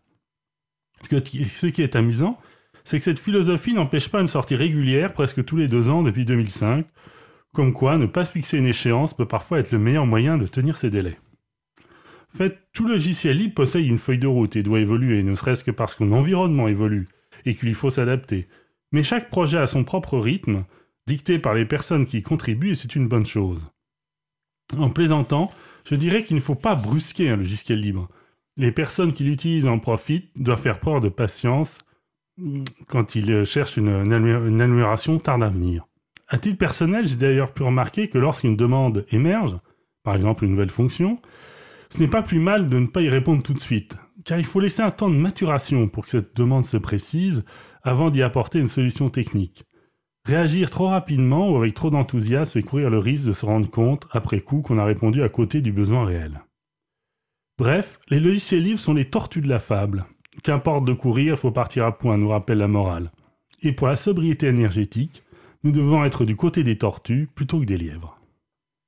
[1.10, 2.40] Ce qui est amusant,
[2.86, 6.24] c'est que cette philosophie n'empêche pas une sortie régulière presque tous les deux ans depuis
[6.24, 6.86] 2005,
[7.54, 10.78] comme quoi ne pas fixer une échéance peut parfois être le meilleur moyen de tenir
[10.78, 11.18] ses délais.
[12.36, 15.72] Fait, tout logiciel libre possède une feuille de route et doit évoluer, ne serait-ce que
[15.72, 17.08] parce que l'environnement évolue
[17.46, 18.48] et qu'il faut s'adapter.
[18.92, 20.66] Mais chaque projet a son propre rythme,
[21.08, 23.66] dicté par les personnes qui y contribuent, et c'est une bonne chose.
[24.78, 25.52] En plaisantant,
[25.86, 28.10] je dirais qu'il ne faut pas brusquer un logiciel libre.
[28.58, 31.85] Les personnes qui l'utilisent en profitent doivent faire preuve de patience
[32.88, 35.86] quand ils euh, cherchent une, une amélioration tarde à venir.
[36.28, 39.58] À titre personnel, j'ai d'ailleurs pu remarquer que lorsqu'une demande émerge,
[40.04, 41.20] par exemple une nouvelle fonction,
[41.90, 44.46] ce n'est pas plus mal de ne pas y répondre tout de suite, car il
[44.46, 47.44] faut laisser un temps de maturation pour que cette demande se précise
[47.84, 49.64] avant d'y apporter une solution technique.
[50.26, 54.08] Réagir trop rapidement ou avec trop d'enthousiasme fait courir le risque de se rendre compte,
[54.12, 56.42] après coup, qu'on a répondu à côté du besoin réel.
[57.60, 60.06] Bref, les logiciels libres sont les tortues de la fable.
[60.44, 63.12] Qu'importe de courir, il faut partir à point, nous rappelle la morale.
[63.62, 65.24] Et pour la sobriété énergétique,
[65.64, 68.20] nous devons être du côté des tortues plutôt que des lièvres.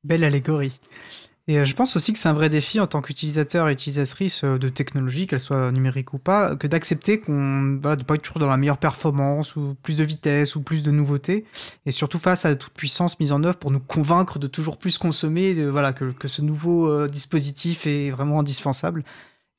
[0.04, 0.80] Belle allégorie.
[1.50, 4.44] Et euh, je pense aussi que c'est un vrai défi en tant qu'utilisateur et utilisatrice
[4.44, 8.22] euh, de technologie, qu'elle soit numérique ou pas, que d'accepter qu'on voilà, de pas être
[8.22, 11.46] toujours dans la meilleure performance ou plus de vitesse ou plus de nouveautés,
[11.86, 14.98] et surtout face à toute puissance mise en œuvre pour nous convaincre de toujours plus
[14.98, 19.06] consommer, de, voilà, que, que ce nouveau euh, dispositif est vraiment indispensable.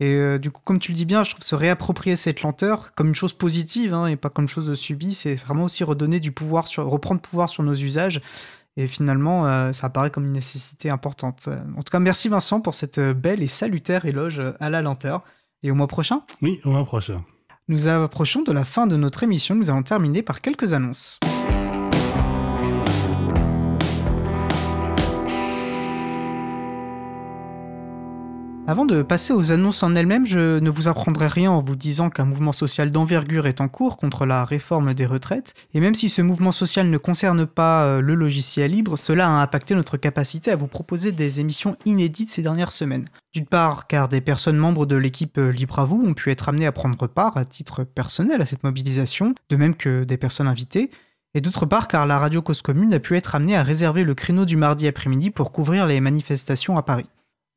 [0.00, 2.94] Et euh, du coup, comme tu le dis bien, je trouve se réapproprier cette lenteur
[2.94, 6.20] comme une chose positive hein, et pas comme une chose subie, c'est vraiment aussi redonner
[6.20, 8.20] du pouvoir sur, reprendre pouvoir sur nos usages.
[8.76, 11.48] Et finalement, euh, ça apparaît comme une nécessité importante.
[11.76, 15.24] En tout cas, merci Vincent pour cette euh, belle et salutaire éloge à la lenteur.
[15.64, 17.24] Et au mois prochain, Oui, au mois prochain.
[17.66, 19.56] nous approchons de la fin de notre émission.
[19.56, 21.18] Nous allons terminer par quelques annonces.
[28.68, 32.10] Avant de passer aux annonces en elles-mêmes, je ne vous apprendrai rien en vous disant
[32.10, 35.54] qu'un mouvement social d'envergure est en cours contre la réforme des retraites.
[35.72, 39.40] Et même si ce mouvement social ne concerne pas euh, le logiciel libre, cela a
[39.40, 43.08] impacté notre capacité à vous proposer des émissions inédites ces dernières semaines.
[43.32, 46.50] D'une part, car des personnes membres de l'équipe euh, Libre à vous ont pu être
[46.50, 50.46] amenées à prendre part à titre personnel à cette mobilisation, de même que des personnes
[50.46, 50.90] invitées.
[51.32, 54.14] Et d'autre part, car la radio Cause Commune a pu être amenée à réserver le
[54.14, 57.08] créneau du mardi après-midi pour couvrir les manifestations à Paris.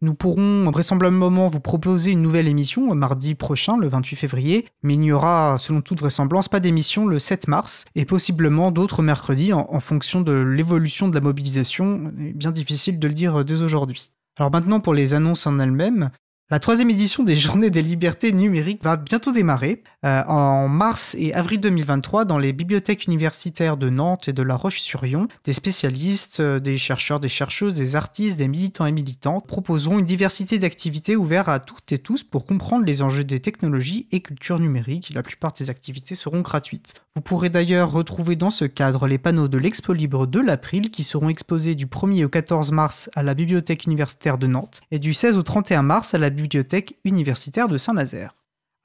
[0.03, 4.99] Nous pourrons vraisemblablement vous proposer une nouvelle émission mardi prochain, le 28 février, mais il
[4.99, 9.68] n'y aura, selon toute vraisemblance, pas d'émission le 7 mars, et possiblement d'autres mercredis en,
[9.69, 12.11] en fonction de l'évolution de la mobilisation.
[12.15, 14.11] Bien difficile de le dire dès aujourd'hui.
[14.38, 16.10] Alors maintenant pour les annonces en elles-mêmes.
[16.52, 21.34] La troisième édition des Journées des libertés numériques va bientôt démarrer euh, en mars et
[21.34, 25.30] avril 2023 dans les bibliothèques universitaires de Nantes et de La Roche-sur-Yon.
[25.45, 30.06] Des spécialistes, euh, des chercheurs, des chercheuses, des artistes, des militants et militantes proposeront une
[30.06, 34.60] diversité d'activités ouvertes à toutes et tous pour comprendre les enjeux des technologies et culture
[34.60, 35.14] numérique.
[35.14, 36.95] La plupart de ces activités seront gratuites.
[37.14, 41.04] Vous pourrez d'ailleurs retrouver dans ce cadre les panneaux de l'Expo Libre de l'April qui
[41.04, 45.14] seront exposés du 1er au 14 mars à la bibliothèque universitaire de Nantes et du
[45.14, 48.36] 16 au 31 mars à la bibliothèque universitaire de Saint-Nazaire.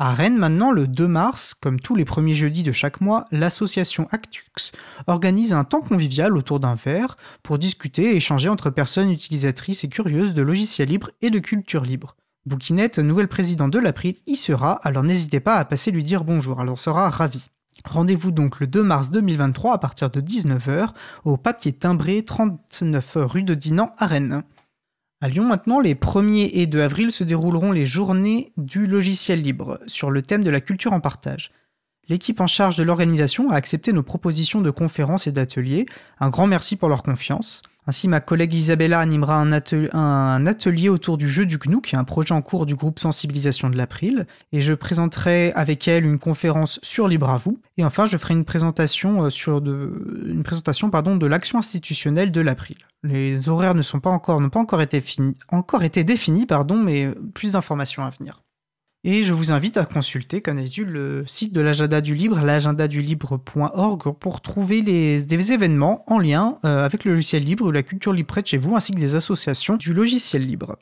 [0.01, 4.09] À Rennes, maintenant, le 2 mars, comme tous les premiers jeudis de chaque mois, l'association
[4.11, 4.73] Actux
[5.07, 9.89] organise un temps convivial autour d'un verre pour discuter et échanger entre personnes utilisatrices et
[9.89, 12.16] curieuses de logiciels libres et de culture libre.
[12.44, 16.61] Bouquinette, nouvelle présidente de l'April, y sera, alors n'hésitez pas à passer lui dire bonjour,
[16.61, 17.48] elle en sera ravie.
[17.86, 20.88] Rendez-vous donc le 2 mars 2023 à partir de 19h
[21.24, 24.42] au papier timbré 39 rue de Dinan à Rennes.
[25.22, 29.80] À Lyon maintenant, les 1er et 2 avril se dérouleront les journées du logiciel libre
[29.86, 31.52] sur le thème de la culture en partage.
[32.08, 35.86] L'équipe en charge de l'organisation a accepté nos propositions de conférences et d'ateliers.
[36.20, 37.62] Un grand merci pour leur confiance.
[37.86, 41.94] Ainsi, ma collègue Isabella animera un, atel- un atelier autour du jeu du GNU, qui
[41.94, 44.26] est un projet en cours du groupe Sensibilisation de l'April.
[44.52, 47.58] Et je présenterai avec elle une conférence sur Libre à.
[47.76, 52.32] Et enfin, je ferai une présentation, euh, sur de, une présentation pardon, de l'action institutionnelle
[52.32, 52.78] de l'April.
[53.02, 54.10] Les horaires ne pas
[54.40, 55.00] n'ont pas encore été,
[56.02, 58.42] définis, pardon, mais plus d'informations à venir.
[59.09, 64.19] Et je vous invite à consulter, comme d'habitude, le site de l'agenda du libre, l'agendadulibre.org,
[64.19, 68.27] pour trouver des événements en lien euh, avec le logiciel libre ou la culture libre
[68.27, 70.77] près de chez vous, ainsi que des associations du logiciel libre.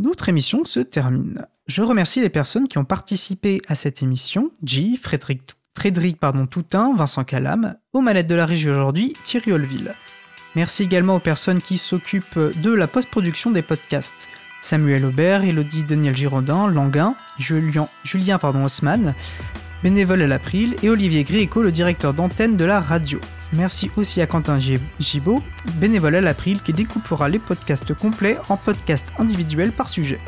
[0.00, 1.46] Notre émission se termine.
[1.68, 6.18] Je remercie les personnes qui ont participé à cette émission, G, Frédéric,
[6.50, 9.94] Toutin, Vincent Calam, aux manettes de la régie aujourd'hui, Thierry Olville.
[10.56, 14.28] Merci également aux personnes qui s'occupent de la post-production des podcasts.
[14.62, 19.14] Samuel Aubert, Elodie Daniel Girondin, Languin, Julien, pardon, Haussmann,
[19.82, 23.20] bénévole à l'April, et Olivier Gréco, le directeur d'antenne de la radio.
[23.52, 25.42] Merci aussi à Quentin Gib- Gibaud,
[25.74, 30.20] bénévole à l'April, qui découpera les podcasts complets en podcasts individuels par sujet.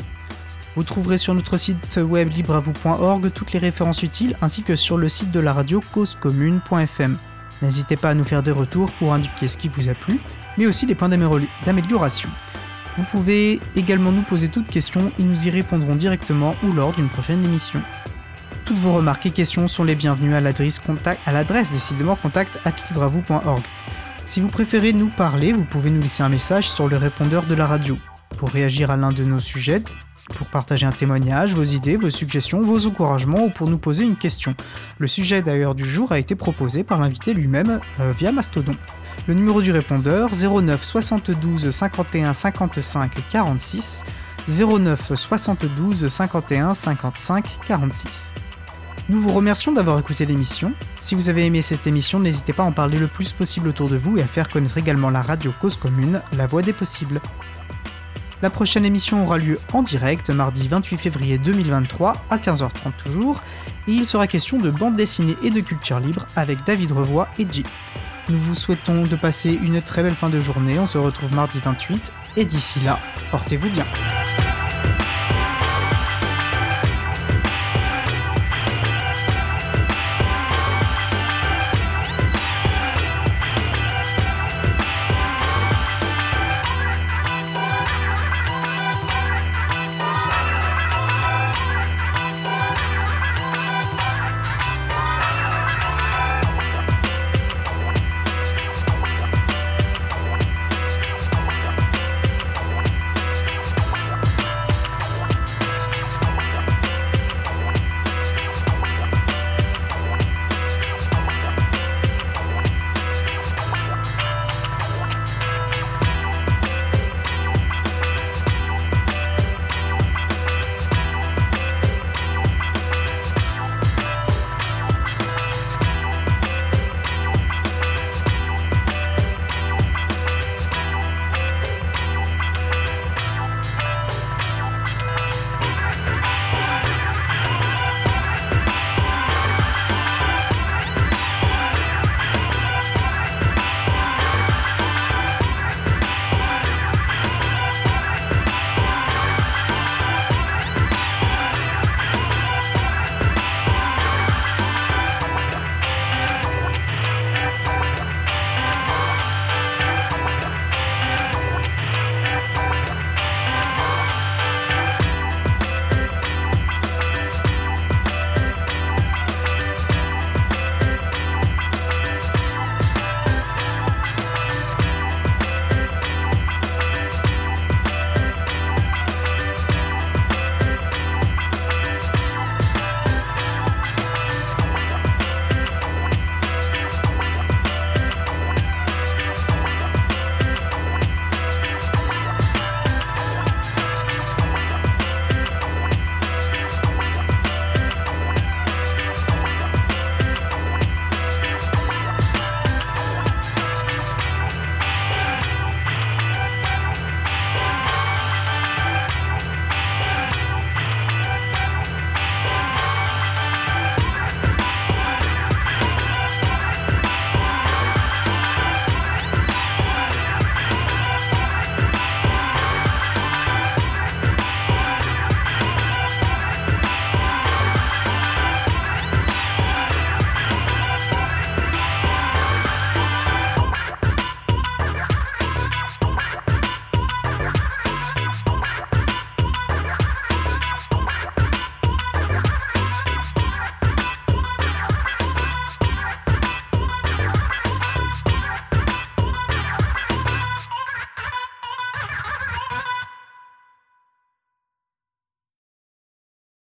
[0.75, 5.07] Vous trouverez sur notre site web libreavou.org toutes les références utiles ainsi que sur le
[5.07, 7.17] site de la radio causecommune.fm.
[7.61, 10.19] N'hésitez pas à nous faire des retours pour indiquer ce qui vous a plu,
[10.57, 12.27] mais aussi des points d'amélior- d'amélioration.
[12.97, 17.09] Vous pouvez également nous poser toutes questions et nous y répondrons directement ou lors d'une
[17.09, 17.81] prochaine émission.
[18.63, 22.59] Toutes vos remarques et questions sont les bienvenues à l'adresse contact, à l'adresse décidément contact
[22.65, 22.73] at.
[24.25, 27.53] Si vous préférez nous parler, vous pouvez nous laisser un message sur le répondeur de
[27.53, 27.97] la radio.
[28.37, 29.83] Pour réagir à l'un de nos sujets,
[30.33, 34.15] pour partager un témoignage, vos idées, vos suggestions, vos encouragements ou pour nous poser une
[34.15, 34.55] question.
[34.97, 38.75] Le sujet d'ailleurs du jour a été proposé par l'invité lui-même euh, via Mastodon.
[39.27, 44.03] Le numéro du répondeur 09 72 51 55 46
[44.47, 48.33] 09 72 51 55 46.
[49.09, 50.73] Nous vous remercions d'avoir écouté l'émission.
[50.97, 53.89] Si vous avez aimé cette émission, n'hésitez pas à en parler le plus possible autour
[53.89, 57.21] de vous et à faire connaître également la radio Cause Commune, la voix des possibles.
[58.41, 63.41] La prochaine émission aura lieu en direct mardi 28 février 2023 à 15h30 toujours,
[63.87, 67.47] et il sera question de bande dessinée et de culture libre avec David Revoy et
[67.49, 67.63] J.
[68.27, 70.79] Nous vous souhaitons de passer une très belle fin de journée.
[70.79, 72.11] On se retrouve mardi 28.
[72.37, 72.99] Et d'ici là,
[73.29, 73.85] portez-vous bien.